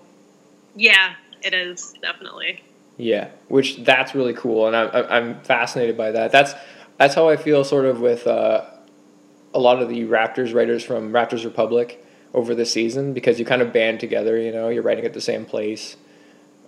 Yeah, 0.74 1.14
it 1.42 1.54
is 1.54 1.94
definitely. 2.02 2.62
Yeah, 2.98 3.28
which 3.48 3.84
that's 3.84 4.14
really 4.14 4.32
cool, 4.32 4.66
and 4.66 4.76
I'm 4.76 5.06
I'm 5.10 5.40
fascinated 5.42 5.96
by 5.96 6.12
that. 6.12 6.32
That's 6.32 6.54
that's 6.96 7.14
how 7.14 7.28
I 7.28 7.36
feel 7.36 7.62
sort 7.62 7.84
of 7.84 8.00
with 8.00 8.26
uh, 8.26 8.64
a 9.52 9.58
lot 9.58 9.82
of 9.82 9.88
the 9.88 10.04
Raptors 10.04 10.54
writers 10.54 10.82
from 10.82 11.12
Raptors 11.12 11.44
Republic 11.44 12.02
over 12.36 12.54
the 12.54 12.66
season 12.66 13.14
because 13.14 13.40
you 13.40 13.44
kind 13.44 13.62
of 13.62 13.72
band 13.72 13.98
together. 13.98 14.38
You 14.38 14.52
know, 14.52 14.68
you're 14.68 14.82
writing 14.82 15.04
at 15.04 15.14
the 15.14 15.20
same 15.20 15.44
place. 15.44 15.96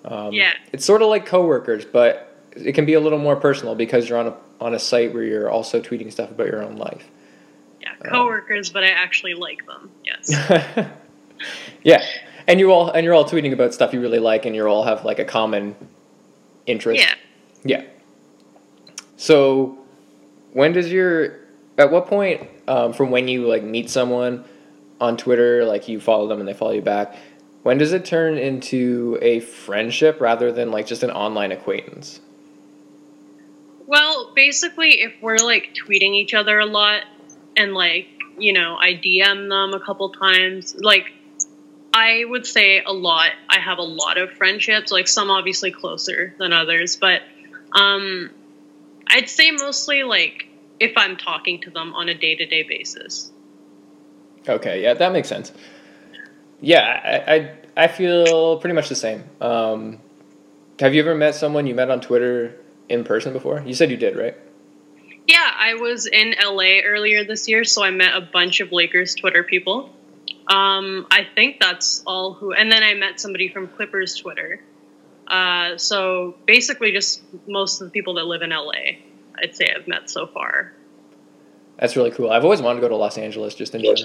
Um, 0.05 0.33
yeah, 0.33 0.55
it's 0.73 0.85
sort 0.85 1.03
of 1.03 1.09
like 1.09 1.27
coworkers, 1.27 1.85
but 1.85 2.35
it 2.57 2.73
can 2.73 2.87
be 2.87 2.95
a 2.95 3.01
little 3.01 3.19
more 3.19 3.37
personal 3.37 3.77
because 3.77 4.09
you're 4.09 4.19
on 4.19 4.29
a 4.29 4.37
on 4.61 4.75
a 4.75 4.79
site 4.79 5.15
where 5.15 5.23
you're 5.23 5.51
also 5.51 5.81
tweeting 5.81 6.11
stuff 6.11 6.31
about 6.31 6.49
your 6.49 6.65
own 6.65 6.77
life. 6.77 7.09
Yeah, 7.81 7.93
um, 8.05 8.11
coworkers, 8.11 8.71
um, 8.71 8.73
but 8.73 8.85
I 8.85 8.89
actually 8.89 9.35
like 9.35 9.65
them. 9.67 9.91
Yes. 10.05 10.89
yeah, 11.83 12.05
and 12.47 12.59
you 12.59 12.73
all 12.73 12.91
and 12.91 13.05
you're 13.05 13.15
all 13.15 13.29
tweeting 13.29 13.53
about 13.53 13.75
stuff 13.75 13.93
you 13.93 14.01
really 14.01 14.19
like, 14.19 14.47
and 14.47 14.57
you 14.57 14.67
all 14.67 14.85
have 14.85 15.05
like 15.05 15.19
a 15.19 15.25
common 15.25 15.77
interest. 16.67 17.03
Yeah. 17.03 17.15
Yeah. 17.65 17.85
So, 19.17 19.79
when 20.53 20.73
does 20.73 20.91
your 20.91 21.41
at 21.77 21.91
what 21.91 22.07
point 22.07 22.49
um, 22.67 22.93
from 22.93 23.11
when 23.11 23.29
you 23.29 23.47
like 23.47 23.63
meet 23.63 23.91
someone 23.91 24.45
on 25.01 25.17
Twitter, 25.17 25.65
like 25.65 25.89
you 25.89 26.01
follow 26.01 26.29
them 26.29 26.41
and 26.41 26.49
they 26.49 26.55
follow 26.55 26.73
you 26.73 26.83
back, 26.83 27.17
when 27.63 27.79
does 27.79 27.93
it 27.93 28.05
turn 28.05 28.39
into 28.39 29.19
a 29.21 29.41
friendship 29.41 30.21
rather 30.21 30.53
than 30.53 30.71
like 30.71 30.87
just 30.87 31.03
an 31.03 31.11
online 31.11 31.53
acquaintance? 31.53 32.21
Well, 33.87 34.33
basically, 34.35 35.01
if 35.01 35.15
we're 35.21 35.39
like 35.39 35.75
tweeting 35.75 36.15
each 36.15 36.35
other 36.35 36.59
a 36.59 36.67
lot 36.67 37.03
and 37.57 37.75
like, 37.75 38.09
you 38.39 38.53
know, 38.53 38.77
I 38.79 38.93
DM 38.93 39.49
them 39.49 39.81
a 39.81 39.85
couple 39.85 40.11
times, 40.11 40.77
like, 40.79 41.13
I 41.93 42.25
would 42.25 42.47
say 42.47 42.83
a 42.83 42.93
lot. 42.93 43.31
I 43.49 43.59
have 43.59 43.79
a 43.79 43.83
lot 43.83 44.19
of 44.19 44.31
friendships, 44.33 44.93
like 44.93 45.09
some 45.09 45.31
obviously 45.31 45.73
closer 45.73 46.35
than 46.39 46.53
others, 46.53 46.97
but 46.97 47.23
um, 47.73 48.31
I'd 49.09 49.29
say 49.29 49.51
mostly 49.51 50.05
like 50.05 50.49
if 50.79 50.93
I'm 50.97 51.17
talking 51.17 51.61
to 51.63 51.71
them 51.71 51.95
on 51.95 52.09
a 52.09 52.15
day 52.15 52.37
to 52.37 52.47
day 52.47 52.63
basis. 52.63 53.33
Okay, 54.49 54.83
yeah, 54.83 54.95
that 54.95 55.13
makes 55.13 55.29
sense. 55.29 55.53
Yeah, 56.61 57.23
I, 57.27 57.35
I, 57.35 57.85
I 57.85 57.89
feel 57.89 58.59
pretty 58.59 58.75
much 58.75 58.89
the 58.89 58.95
same. 58.95 59.25
Um, 59.41 60.01
have 60.81 60.95
you 60.95 61.01
ever 61.01 61.15
met 61.15 61.35
someone 61.35 61.67
you 61.67 61.75
met 61.75 61.91
on 61.91 62.01
Twitter 62.01 62.57
in 62.89 63.05
person 63.05 63.33
before? 63.33 63.63
You 63.65 63.75
said 63.75 63.91
you 63.91 63.97
did, 63.97 64.17
right? 64.17 64.37
Yeah, 65.27 65.51
I 65.55 65.75
was 65.75 66.07
in 66.07 66.35
LA 66.43 66.81
earlier 66.85 67.25
this 67.25 67.49
year, 67.49 67.65
so 67.65 67.85
I 67.85 67.91
met 67.91 68.17
a 68.17 68.21
bunch 68.21 68.61
of 68.61 68.73
Lakers 68.73 69.15
Twitter 69.15 69.43
people. 69.43 69.91
Um, 70.47 71.07
I 71.11 71.27
think 71.35 71.61
that's 71.61 72.03
all 72.07 72.33
who, 72.33 72.53
and 72.53 72.73
then 72.73 72.83
I 72.83 72.95
met 72.95 73.21
somebody 73.21 73.49
from 73.49 73.69
Clippers 73.69 74.15
Twitter. 74.17 74.61
Uh, 75.27 75.77
so 75.77 76.37
basically, 76.47 76.93
just 76.93 77.23
most 77.47 77.83
of 77.83 77.89
the 77.89 77.91
people 77.91 78.15
that 78.15 78.25
live 78.25 78.41
in 78.41 78.51
LA, 78.51 78.97
I'd 79.37 79.55
say 79.55 79.71
I've 79.77 79.87
met 79.87 80.09
so 80.09 80.27
far. 80.27 80.73
That's 81.79 81.97
really 81.97 82.11
cool. 82.11 82.31
I've 82.31 82.45
always 82.45 82.61
wanted 82.61 82.81
to 82.81 82.83
go 82.83 82.89
to 82.89 82.97
Los 82.97 83.19
Angeles 83.19 83.55
just 83.55 83.75
in 83.75 83.83
general. 83.83 84.03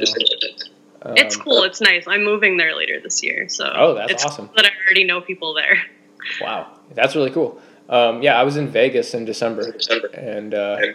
Um, 1.02 1.18
it's 1.18 1.36
cool. 1.36 1.64
It's 1.64 1.82
nice. 1.82 2.06
I'm 2.08 2.24
moving 2.24 2.58
there 2.58 2.76
later 2.76 3.00
this 3.02 3.22
year, 3.24 3.50
so 3.50 3.70
Oh, 3.76 3.94
that's 3.96 4.14
it's 4.14 4.26
awesome. 4.26 4.48
cool 4.48 4.56
that 4.58 4.66
I 4.66 4.70
already 4.86 5.04
know 5.04 5.20
people 5.22 5.54
there. 5.54 5.82
Wow, 6.40 6.80
that's 6.94 7.16
really 7.18 7.32
cool. 7.32 7.60
Um, 7.90 8.22
yeah, 8.22 8.40
I 8.40 8.44
was 8.44 8.56
in 8.56 8.70
Vegas 8.70 9.14
in 9.14 9.26
December, 9.26 9.74
December. 9.74 10.08
and 10.14 10.54
uh, 10.54 10.58
uh, 10.58 10.80
I, 10.80 10.94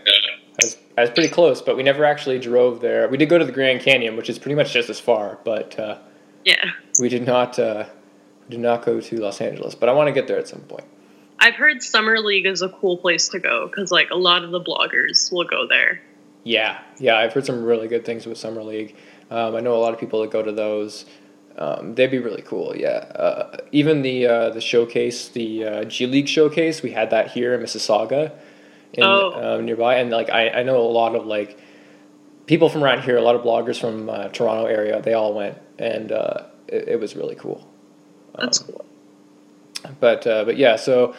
was, 0.62 0.76
I 0.96 1.00
was 1.02 1.10
pretty 1.10 1.28
close, 1.28 1.60
but 1.60 1.76
we 1.76 1.82
never 1.82 2.04
actually 2.06 2.38
drove 2.38 2.80
there. 2.80 3.06
We 3.08 3.18
did 3.18 3.28
go 3.28 3.36
to 3.38 3.44
the 3.44 3.52
Grand 3.52 3.82
Canyon, 3.82 4.16
which 4.16 4.30
is 4.30 4.38
pretty 4.38 4.54
much 4.54 4.72
just 4.72 4.88
as 4.88 4.98
far, 4.98 5.38
but 5.44 5.78
uh, 5.78 5.98
Yeah, 6.46 6.64
we 6.98 7.10
did 7.10 7.26
not 7.26 7.58
uh, 7.58 7.84
we 8.48 8.52
did 8.52 8.60
not 8.60 8.86
go 8.86 9.00
to 9.02 9.16
Los 9.20 9.42
Angeles. 9.42 9.74
But 9.74 9.90
I 9.90 9.92
want 9.92 10.06
to 10.08 10.12
get 10.12 10.26
there 10.28 10.38
at 10.38 10.48
some 10.48 10.60
point. 10.60 10.84
I've 11.38 11.54
heard 11.54 11.82
Summer 11.82 12.18
League 12.20 12.46
is 12.46 12.62
a 12.62 12.70
cool 12.70 12.96
place 12.96 13.28
to 13.28 13.38
go 13.38 13.66
because 13.66 13.92
like 13.92 14.08
a 14.10 14.16
lot 14.16 14.42
of 14.42 14.50
the 14.52 14.60
bloggers 14.60 15.30
will 15.30 15.44
go 15.44 15.66
there. 15.68 16.00
Yeah, 16.44 16.78
yeah, 16.98 17.16
I've 17.16 17.32
heard 17.32 17.44
some 17.46 17.62
really 17.64 17.88
good 17.88 18.04
things 18.04 18.26
with 18.26 18.38
Summer 18.38 18.62
League. 18.62 18.96
Um, 19.30 19.54
I 19.56 19.60
know 19.60 19.74
a 19.74 19.78
lot 19.82 19.92
of 19.92 20.00
people 20.00 20.20
that 20.22 20.30
go 20.30 20.42
to 20.42 20.52
those. 20.52 21.04
Um, 21.58 21.94
they'd 21.94 22.10
be 22.10 22.18
really 22.18 22.42
cool. 22.42 22.74
Yeah, 22.76 22.88
uh, 23.14 23.56
even 23.72 24.02
the 24.02 24.26
uh, 24.26 24.50
the 24.50 24.60
showcase, 24.60 25.28
the 25.28 25.64
uh, 25.64 25.84
G 25.84 26.06
League 26.06 26.28
showcase, 26.28 26.82
we 26.82 26.92
had 26.92 27.10
that 27.10 27.32
here 27.32 27.52
in 27.54 27.60
Mississauga, 27.60 28.32
in, 28.92 29.02
Oh. 29.02 29.56
um, 29.58 29.64
nearby, 29.66 29.96
and 29.96 30.10
like 30.10 30.30
I, 30.30 30.48
I 30.50 30.62
know 30.62 30.78
a 30.78 30.88
lot 30.88 31.14
of 31.16 31.26
like 31.26 31.58
people 32.46 32.68
from 32.68 32.82
around 32.84 33.02
here, 33.02 33.16
a 33.16 33.22
lot 33.22 33.34
of 33.34 33.42
bloggers 33.42 33.78
from 33.80 34.08
uh, 34.08 34.28
Toronto 34.28 34.66
area. 34.66 35.02
They 35.02 35.14
all 35.14 35.34
went, 35.34 35.58
and 35.78 36.12
uh, 36.12 36.44
it, 36.68 36.88
it 36.90 37.00
was 37.00 37.16
really 37.16 37.34
cool. 37.34 37.68
That's 38.38 38.60
Um, 38.60 38.66
cool. 38.68 38.84
but 40.00 40.26
uh, 40.28 40.44
but 40.44 40.56
yeah, 40.56 40.76
so 40.76 41.14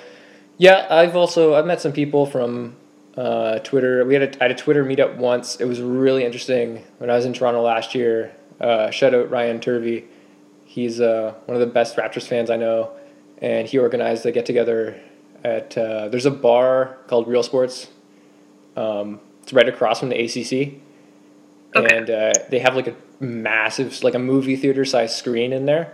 yeah, 0.57 0.88
I've 0.89 1.15
also 1.17 1.53
I've 1.55 1.65
met 1.65 1.82
some 1.82 1.91
people 1.91 2.26
from 2.26 2.78
uh, 3.20 3.59
Twitter. 3.59 4.05
We 4.05 4.13
had 4.13 4.24
a, 4.24 4.39
I 4.43 4.47
had 4.47 4.51
a 4.51 4.55
Twitter 4.55 4.86
meetup 4.86 5.17
once. 5.17 5.57
It 5.57 5.65
was 5.65 5.82
really 5.82 6.24
interesting 6.24 6.84
when 6.99 7.09
I 7.09 7.15
was 7.15 7.26
in 7.26 7.34
Toronto 7.34 7.61
last 7.61 7.93
year. 7.93 8.34
Uh, 8.61 8.89
shout 8.91 9.13
out 9.13 9.30
Ryan 9.30 9.59
Turvey. 9.59 10.05
He's 10.63 11.01
uh, 11.01 11.34
one 11.45 11.55
of 11.55 11.59
the 11.61 11.67
best 11.74 11.97
Raptors 11.97 12.26
fans 12.28 12.49
I 12.49 12.55
know, 12.55 12.91
and 13.39 13.67
he 13.67 13.78
organized 13.78 14.26
a 14.26 14.32
get 14.32 14.45
together 14.45 14.99
at 15.43 15.78
uh, 15.78 16.07
there's 16.09 16.26
a 16.26 16.32
bar 16.32 16.97
called 17.07 17.28
Real 17.28 17.43
Sports. 17.43 17.88
Um, 18.78 19.20
it's 19.43 19.51
right 19.51 19.67
across 19.67 19.99
from 19.99 20.09
the 20.09 20.15
ACC, 20.24 20.80
Okay. 21.76 21.95
and 21.97 22.09
uh, 22.09 22.34
they 22.49 22.59
have 22.59 22.76
like 22.76 22.88
a 22.88 22.95
massive 23.20 24.01
like 24.03 24.15
a 24.15 24.20
movie 24.20 24.55
theater 24.55 24.86
size 24.86 25.15
screen 25.15 25.51
in 25.51 25.65
there. 25.65 25.93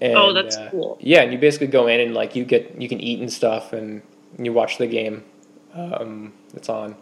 And, 0.00 0.14
Oh, 0.16 0.32
that's 0.32 0.56
uh, 0.56 0.68
cool. 0.70 0.96
Yeah, 1.00 1.22
and 1.22 1.32
you 1.32 1.38
basically 1.38 1.66
go 1.68 1.86
in 1.88 2.00
and 2.00 2.14
like 2.14 2.36
you 2.36 2.44
get 2.44 2.80
you 2.80 2.88
can 2.88 3.00
eat 3.00 3.20
and 3.20 3.32
stuff, 3.32 3.72
and 3.72 4.00
you 4.38 4.52
watch 4.52 4.78
the 4.78 4.86
game 4.86 5.24
um, 5.76 6.32
that's 6.52 6.68
on. 6.68 6.96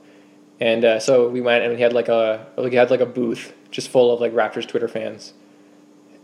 And 0.60 0.84
uh, 0.84 1.00
so 1.00 1.28
we 1.28 1.40
went 1.40 1.64
and 1.64 1.74
we 1.74 1.80
had 1.80 1.92
like 1.92 2.08
a 2.08 2.46
we 2.56 2.74
had 2.74 2.90
like 2.90 3.00
a 3.00 3.06
booth 3.06 3.52
just 3.70 3.88
full 3.88 4.12
of 4.12 4.20
like 4.20 4.32
Raptors 4.32 4.66
Twitter 4.68 4.88
fans, 4.88 5.32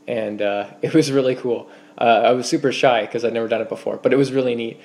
and 0.07 0.41
uh, 0.41 0.71
it 0.83 0.95
was 0.95 1.11
really 1.11 1.35
cool. 1.35 1.69
Uh, 1.99 2.23
I 2.25 2.33
was 2.33 2.49
super 2.49 2.73
shy 2.73 3.03
because 3.03 3.25
I'd 3.25 3.33
never 3.33 3.49
done 3.49 3.61
it 3.61 3.69
before, 3.69 3.97
but 3.99 4.13
it 4.13 4.17
was 4.17 4.33
really 4.33 4.55
neat. 4.55 4.81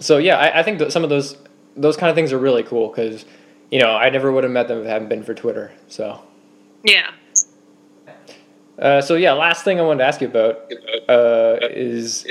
So 0.00 0.18
yeah, 0.18 0.38
I, 0.38 0.60
I 0.60 0.62
think 0.62 0.78
that 0.78 0.92
some 0.92 1.02
of 1.04 1.10
those 1.10 1.36
those 1.76 1.96
kind 1.96 2.08
of 2.08 2.14
things 2.14 2.32
are 2.32 2.38
really 2.38 2.62
cool 2.62 2.88
because 2.88 3.24
you 3.70 3.80
know 3.80 3.90
I 3.90 4.10
never 4.10 4.30
would 4.32 4.44
have 4.44 4.52
met 4.52 4.68
them 4.68 4.78
if 4.78 4.86
it 4.86 4.88
hadn't 4.88 5.08
been 5.08 5.22
for 5.24 5.34
Twitter. 5.34 5.72
So 5.88 6.22
Yeah. 6.84 7.10
uh, 8.78 9.00
so 9.00 9.14
yeah, 9.16 9.32
last 9.32 9.64
thing 9.64 9.78
I 9.80 9.82
wanted 9.82 9.98
to 9.98 10.06
ask 10.06 10.20
you 10.20 10.28
about 10.28 10.70
uh, 11.08 11.58
is 11.70 12.26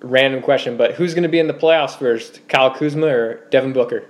random 0.00 0.42
question, 0.42 0.76
but 0.76 0.94
who's 0.94 1.14
going 1.14 1.22
to 1.24 1.28
be 1.28 1.38
in 1.38 1.46
the 1.46 1.54
playoffs 1.54 1.98
first, 1.98 2.46
Kyle 2.48 2.74
Kuzma 2.74 3.06
or 3.06 3.46
Devin 3.50 3.72
Booker? 3.72 4.04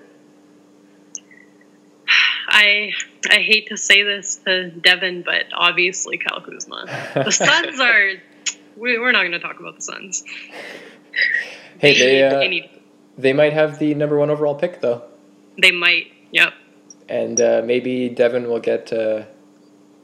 I 2.49 2.93
I 3.31 3.37
hate 3.37 3.69
to 3.69 3.77
say 3.77 4.03
this 4.03 4.37
to 4.47 4.71
Devin, 4.71 5.23
but 5.23 5.45
obviously 5.55 6.19
Kyle 6.19 6.41
Kuzma. 6.41 6.87
The 7.15 7.31
Suns 7.31 7.81
are. 7.81 8.13
We, 8.77 8.99
we're 8.99 9.13
not 9.13 9.21
going 9.21 9.33
to 9.33 9.39
talk 9.39 9.61
about 9.61 9.77
the 9.77 9.83
Suns. 9.83 10.25
Hey, 11.79 11.99
they 11.99 12.23
uh, 12.23 12.39
they 12.41 12.49
need. 12.49 12.71
they 13.19 13.33
might 13.33 13.53
have 13.53 13.79
the 13.79 13.95
number 13.95 14.19
one 14.19 14.31
overall 14.31 14.55
pick 14.55 14.81
though, 14.81 15.03
They 15.61 15.71
might. 15.71 16.07
Yep. 16.33 16.53
and 17.09 17.41
uh, 17.41 17.63
maybe 17.65 18.09
Devin 18.09 18.49
will 18.49 18.61
get 18.61 18.93
uh, 18.93 19.25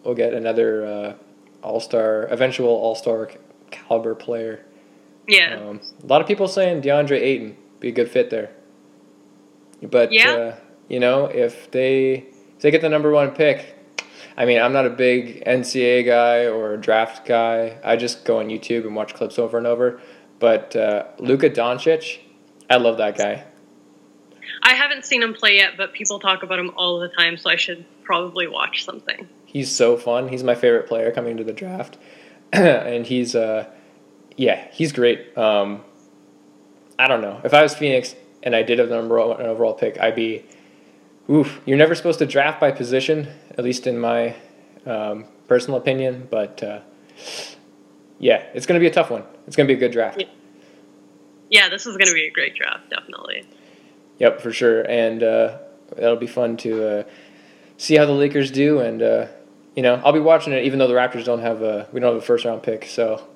will 0.05 0.15
get 0.15 0.35
another 0.35 0.85
uh, 0.87 1.15
All 1.63 1.81
Star, 1.81 2.25
eventual 2.25 2.69
All 2.69 2.95
Star 2.95 3.31
caliber 3.71 4.15
player. 4.15 4.65
Yeah. 5.29 5.57
Um, 5.61 5.81
a 6.03 6.07
lot 6.07 6.21
of 6.21 6.27
people 6.27 6.49
saying 6.49 6.83
DeAndre 6.83 7.21
Ayton 7.21 7.57
be 7.81 7.89
a 7.89 7.93
good 7.93 8.11
fit 8.11 8.31
there, 8.31 8.51
but 9.83 10.13
Yeah. 10.13 10.31
uh, 10.33 10.57
you 10.89 11.01
know 11.01 11.27
if 11.27 11.71
they 11.71 12.27
if 12.57 12.61
they 12.63 12.71
get 12.71 12.81
the 12.81 12.89
number 12.89 13.11
one 13.11 13.31
pick. 13.33 13.75
I 14.39 14.45
mean, 14.45 14.61
I'm 14.61 14.73
not 14.75 14.85
a 14.85 14.91
big 14.91 15.43
NCAA 15.47 16.05
guy 16.05 16.47
or 16.47 16.77
draft 16.77 17.27
guy. 17.27 17.79
I 17.83 17.97
just 17.97 18.25
go 18.27 18.39
on 18.39 18.49
YouTube 18.49 18.85
and 18.87 18.95
watch 18.95 19.15
clips 19.15 19.39
over 19.39 19.57
and 19.57 19.67
over. 19.67 19.99
But 20.39 20.77
uh, 20.77 21.05
Luka 21.19 21.49
Doncic, 21.49 22.19
I 22.69 22.77
love 22.77 22.99
that 22.99 23.17
guy. 23.17 23.45
I 24.63 24.75
haven't 24.75 25.07
seen 25.07 25.23
him 25.23 25.33
play 25.33 25.57
yet, 25.57 25.73
but 25.79 25.95
people 25.95 26.19
talk 26.19 26.43
about 26.43 26.59
him 26.59 26.71
all 26.77 26.99
the 26.99 27.09
time, 27.09 27.39
so 27.39 27.49
I 27.49 27.57
should 27.57 27.85
probably 28.05 28.47
watch 28.47 28.85
something. 28.85 29.27
He's 29.47 29.71
so 29.71 29.97
fun. 29.97 30.29
He's 30.29 30.45
my 30.45 30.55
favorite 30.55 30.87
player 30.87 31.11
coming 31.13 31.39
to 31.39 31.45
the 31.45 31.53
draft, 31.55 31.97
and 32.53 33.07
he's 33.07 33.35
uh, 33.35 33.67
yeah, 34.37 34.69
he's 34.73 34.93
great. 34.93 35.37
Um, 35.37 35.83
I 36.99 37.09
don't 37.09 37.21
know 37.21 37.41
if 37.45 37.53
I 37.53 37.63
was 37.63 37.75
Phoenix 37.75 38.15
and 38.43 38.55
I 38.55 38.63
did 38.63 38.79
have 38.79 38.89
the 38.89 38.97
number 38.97 39.19
one 39.19 39.41
overall 39.41 39.75
pick, 39.75 39.99
I'd 39.99 40.15
be, 40.15 40.45
oof. 41.29 41.61
You're 41.67 41.79
never 41.79 41.95
supposed 41.95 42.19
to 42.21 42.27
draft 42.27 42.61
by 42.61 42.71
position, 42.71 43.29
at 43.51 43.65
least 43.65 43.87
in 43.87 43.99
my 43.99 44.37
um, 44.87 45.25
personal 45.49 45.79
opinion. 45.79 46.29
But 46.31 46.63
uh, 46.63 46.81
yeah, 48.19 48.45
it's 48.55 48.67
gonna 48.67 48.81
be 48.81 48.87
a 48.87 48.93
tough 48.93 49.11
one. 49.11 49.25
It's 49.47 49.57
gonna 49.57 49.67
be 49.67 49.75
a 49.75 49.79
good 49.79 49.93
draft. 49.93 50.21
Yeah. 50.21 50.27
Yeah, 51.49 51.69
this 51.69 51.87
is 51.87 51.97
going 51.97 52.09
to 52.09 52.15
be 52.15 52.27
a 52.27 52.31
great 52.31 52.55
draft, 52.55 52.91
definitely. 52.91 53.45
Yep, 54.19 54.41
for 54.41 54.53
sure, 54.53 54.83
and 54.91 55.23
uh, 55.23 55.59
that'll 55.95 56.17
be 56.17 56.27
fun 56.27 56.57
to 56.59 57.01
uh, 57.01 57.03
see 57.77 57.97
how 57.97 58.07
the 58.07 58.13
Lakers 58.13 58.51
do. 58.51 58.81
And 58.81 59.03
uh, 59.03 59.27
you 59.75 59.83
know, 59.83 60.01
I'll 60.05 60.13
be 60.13 60.21
watching 60.21 60.53
it, 60.53 60.65
even 60.65 60.79
though 60.79 60.89
the 60.89 60.95
Raptors 60.95 61.25
don't 61.25 61.41
have 61.41 61.63
a 61.63 61.87
we 61.93 62.01
don't 62.01 62.15
have 62.15 62.23
a 62.23 62.27
first 62.27 62.45
round 62.45 62.63
pick, 62.63 62.87
so 62.87 63.27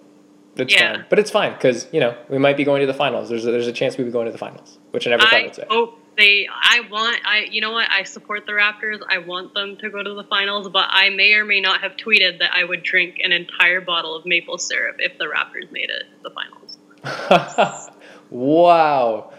it's 0.56 0.72
Yeah. 0.74 0.96
fine. 0.96 1.06
But 1.08 1.18
it's 1.18 1.30
fine 1.30 1.52
because 1.52 1.88
you 1.92 2.00
know 2.00 2.16
we 2.28 2.38
might 2.38 2.56
be 2.56 2.64
going 2.64 2.80
to 2.80 2.86
the 2.86 2.94
finals. 2.94 3.28
There's 3.28 3.46
a, 3.46 3.50
there's 3.50 3.66
a 3.66 3.72
chance 3.72 3.96
we 3.96 4.04
would 4.04 4.10
be 4.10 4.12
going 4.12 4.26
to 4.26 4.32
the 4.32 4.38
finals, 4.38 4.78
which 4.90 5.06
I 5.06 5.10
never 5.10 5.22
thought 5.22 5.32
I 5.34 5.38
I'd 5.44 5.54
say. 5.54 5.64
hope 5.68 5.98
they. 6.16 6.46
I 6.50 6.80
want. 6.90 7.18
I. 7.24 7.46
You 7.50 7.60
know 7.60 7.72
what? 7.72 7.88
I 7.90 8.02
support 8.02 8.46
the 8.46 8.52
Raptors. 8.52 8.98
I 9.08 9.18
want 9.18 9.54
them 9.54 9.76
to 9.78 9.90
go 9.90 10.02
to 10.02 10.14
the 10.14 10.24
finals, 10.24 10.68
but 10.68 10.86
I 10.88 11.10
may 11.10 11.32
or 11.34 11.44
may 11.44 11.60
not 11.60 11.80
have 11.82 11.92
tweeted 11.96 12.40
that 12.40 12.50
I 12.54 12.64
would 12.64 12.82
drink 12.82 13.16
an 13.22 13.32
entire 13.32 13.80
bottle 13.80 14.14
of 14.16 14.26
maple 14.26 14.58
syrup 14.58 14.96
if 14.98 15.16
the 15.18 15.24
Raptors 15.26 15.70
made 15.72 15.88
it 15.90 16.04
to 16.16 16.22
the 16.22 16.30
finals. 16.30 17.90
wow. 18.30 19.32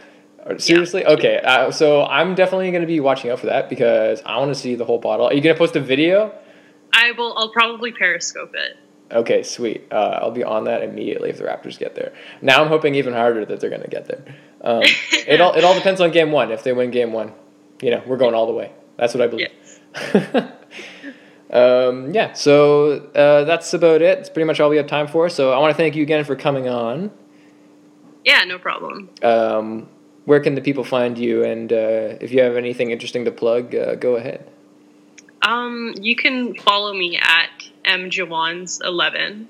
Seriously? 0.57 1.05
Okay. 1.05 1.39
Uh, 1.43 1.69
so 1.71 2.03
I'm 2.03 2.33
definitely 2.35 2.71
going 2.71 2.81
to 2.81 2.87
be 2.87 2.99
watching 2.99 3.29
out 3.29 3.39
for 3.39 3.45
that 3.47 3.69
because 3.69 4.21
I 4.25 4.37
want 4.39 4.49
to 4.49 4.59
see 4.59 4.73
the 4.75 4.85
whole 4.85 4.97
bottle. 4.97 5.27
Are 5.27 5.33
you 5.33 5.41
going 5.41 5.53
to 5.55 5.59
post 5.59 5.75
a 5.75 5.79
video? 5.79 6.33
I 6.93 7.11
will. 7.11 7.37
I'll 7.37 7.51
probably 7.51 7.91
periscope 7.91 8.51
it. 8.55 8.77
Okay, 9.11 9.43
sweet. 9.43 9.87
Uh, 9.91 10.19
I'll 10.21 10.31
be 10.31 10.43
on 10.43 10.63
that 10.65 10.83
immediately 10.83 11.29
if 11.29 11.37
the 11.37 11.43
Raptors 11.43 11.77
get 11.77 11.95
there. 11.95 12.13
Now 12.41 12.61
I'm 12.61 12.67
hoping 12.67 12.95
even 12.95 13.13
harder 13.13 13.45
that 13.45 13.59
they're 13.59 13.69
going 13.69 13.81
to 13.81 13.89
get 13.89 14.05
there. 14.05 14.23
Um, 14.61 14.83
it 15.27 15.41
all 15.41 15.53
it 15.53 15.63
all 15.63 15.73
depends 15.73 15.99
on 15.99 16.11
game 16.11 16.31
one. 16.31 16.51
If 16.51 16.63
they 16.63 16.71
win 16.71 16.91
game 16.91 17.11
one, 17.11 17.33
you 17.81 17.91
know 17.91 18.01
we're 18.05 18.17
going 18.17 18.35
all 18.35 18.47
the 18.47 18.53
way. 18.53 18.71
That's 18.97 19.13
what 19.13 19.21
I 19.21 19.27
believe. 19.27 19.49
Yes. 19.93 20.51
um, 21.51 22.13
yeah. 22.13 22.33
So 22.33 23.09
uh, 23.15 23.43
that's 23.43 23.73
about 23.73 24.01
it. 24.01 24.19
It's 24.19 24.29
pretty 24.29 24.45
much 24.45 24.59
all 24.59 24.69
we 24.69 24.77
have 24.77 24.87
time 24.87 25.07
for. 25.07 25.27
So 25.29 25.51
I 25.51 25.59
want 25.59 25.71
to 25.71 25.77
thank 25.77 25.95
you 25.95 26.03
again 26.03 26.23
for 26.23 26.35
coming 26.35 26.69
on. 26.69 27.11
Yeah, 28.23 28.43
no 28.43 28.59
problem. 28.59 29.09
Um, 29.23 29.89
where 30.25 30.39
can 30.39 30.55
the 30.55 30.61
people 30.61 30.83
find 30.83 31.17
you? 31.17 31.43
And 31.43 31.73
uh, 31.73 32.17
if 32.21 32.31
you 32.31 32.41
have 32.41 32.55
anything 32.55 32.91
interesting 32.91 33.25
to 33.25 33.31
plug, 33.31 33.73
uh, 33.75 33.95
go 33.95 34.15
ahead. 34.15 34.47
Um, 35.41 35.93
you 35.99 36.15
can 36.15 36.55
follow 36.55 36.93
me 36.93 37.17
at 37.17 37.49
mjawans11. 37.85 39.47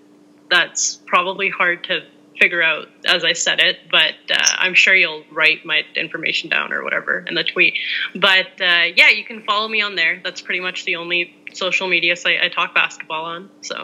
That's 0.49 0.95
probably 1.05 1.49
hard 1.49 1.85
to 1.85 2.01
figure 2.39 2.63
out 2.63 2.87
as 3.05 3.23
I 3.23 3.33
said 3.33 3.59
it, 3.59 3.77
but 3.91 4.15
uh, 4.31 4.37
I'm 4.57 4.73
sure 4.73 4.95
you'll 4.95 5.23
write 5.31 5.63
my 5.63 5.83
information 5.95 6.49
down 6.49 6.73
or 6.73 6.83
whatever 6.83 7.23
in 7.27 7.35
the 7.35 7.43
tweet. 7.43 7.77
But 8.15 8.59
uh, 8.59 8.85
yeah, 8.95 9.09
you 9.09 9.23
can 9.23 9.43
follow 9.43 9.67
me 9.67 9.81
on 9.81 9.95
there. 9.95 10.19
That's 10.23 10.41
pretty 10.41 10.59
much 10.59 10.85
the 10.85 10.95
only 10.95 11.35
social 11.53 11.87
media 11.87 12.15
site 12.15 12.41
I 12.41 12.49
talk 12.49 12.73
basketball 12.73 13.25
on. 13.25 13.49
So 13.61 13.83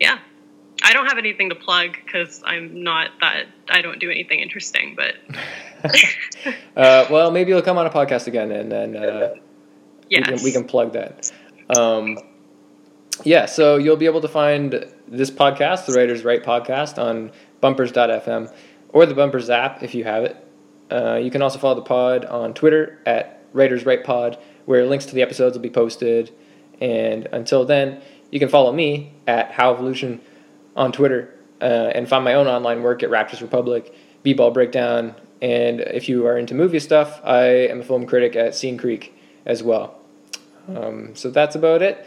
yeah. 0.00 0.18
I 0.84 0.92
don't 0.92 1.06
have 1.06 1.18
anything 1.18 1.48
to 1.50 1.54
plug 1.54 1.96
because 2.04 2.42
I'm 2.44 2.82
not 2.82 3.10
that. 3.20 3.46
I 3.68 3.82
don't 3.82 4.00
do 4.00 4.10
anything 4.10 4.40
interesting. 4.40 4.96
But 4.96 5.14
uh, 6.76 7.06
well, 7.08 7.30
maybe 7.30 7.50
you'll 7.50 7.62
come 7.62 7.78
on 7.78 7.86
a 7.86 7.90
podcast 7.90 8.26
again, 8.26 8.50
and 8.50 8.72
then 8.72 8.96
uh, 8.96 9.34
yes. 10.08 10.28
we, 10.28 10.36
can, 10.36 10.44
we 10.44 10.52
can 10.52 10.64
plug 10.64 10.92
that. 10.94 11.30
Um, 11.76 12.18
yeah, 13.24 13.46
so 13.46 13.76
you'll 13.76 13.96
be 13.96 14.06
able 14.06 14.20
to 14.20 14.28
find 14.28 14.86
this 15.06 15.30
podcast, 15.30 15.86
the 15.86 15.92
Writers 15.92 16.24
Right 16.24 16.42
podcast, 16.42 17.02
on 17.02 17.32
bumpers.fm 17.60 18.52
or 18.88 19.06
the 19.06 19.14
Bumpers 19.14 19.50
app 19.50 19.82
if 19.82 19.94
you 19.94 20.04
have 20.04 20.24
it. 20.24 20.36
Uh, 20.90 21.16
you 21.16 21.30
can 21.30 21.42
also 21.42 21.58
follow 21.58 21.76
the 21.76 21.82
pod 21.82 22.24
on 22.24 22.52
Twitter 22.52 22.98
at 23.06 23.42
Writers 23.52 23.86
Right 23.86 24.02
Pod, 24.04 24.38
where 24.66 24.84
links 24.86 25.06
to 25.06 25.14
the 25.14 25.22
episodes 25.22 25.56
will 25.56 25.62
be 25.62 25.70
posted. 25.70 26.30
And 26.80 27.26
until 27.32 27.64
then, 27.64 28.02
you 28.30 28.38
can 28.38 28.48
follow 28.48 28.72
me 28.72 29.12
at 29.26 29.52
How 29.52 29.72
Evolution 29.72 30.20
on 30.76 30.92
Twitter 30.92 31.34
uh, 31.60 31.92
and 31.94 32.08
find 32.08 32.24
my 32.24 32.34
own 32.34 32.46
online 32.46 32.82
work 32.82 33.02
at 33.02 33.10
Raptors 33.10 33.40
Republic, 33.40 33.94
B-Ball 34.22 34.50
Breakdown, 34.50 35.14
and 35.42 35.80
if 35.80 36.08
you 36.08 36.24
are 36.28 36.38
into 36.38 36.54
movie 36.54 36.78
stuff, 36.78 37.20
I 37.24 37.42
am 37.42 37.80
a 37.80 37.84
film 37.84 38.06
critic 38.06 38.36
at 38.36 38.54
Scene 38.54 38.78
Creek 38.78 39.12
as 39.44 39.60
well. 39.60 39.98
Um, 40.68 41.16
so 41.16 41.30
that's 41.30 41.56
about 41.56 41.82
it. 41.82 42.06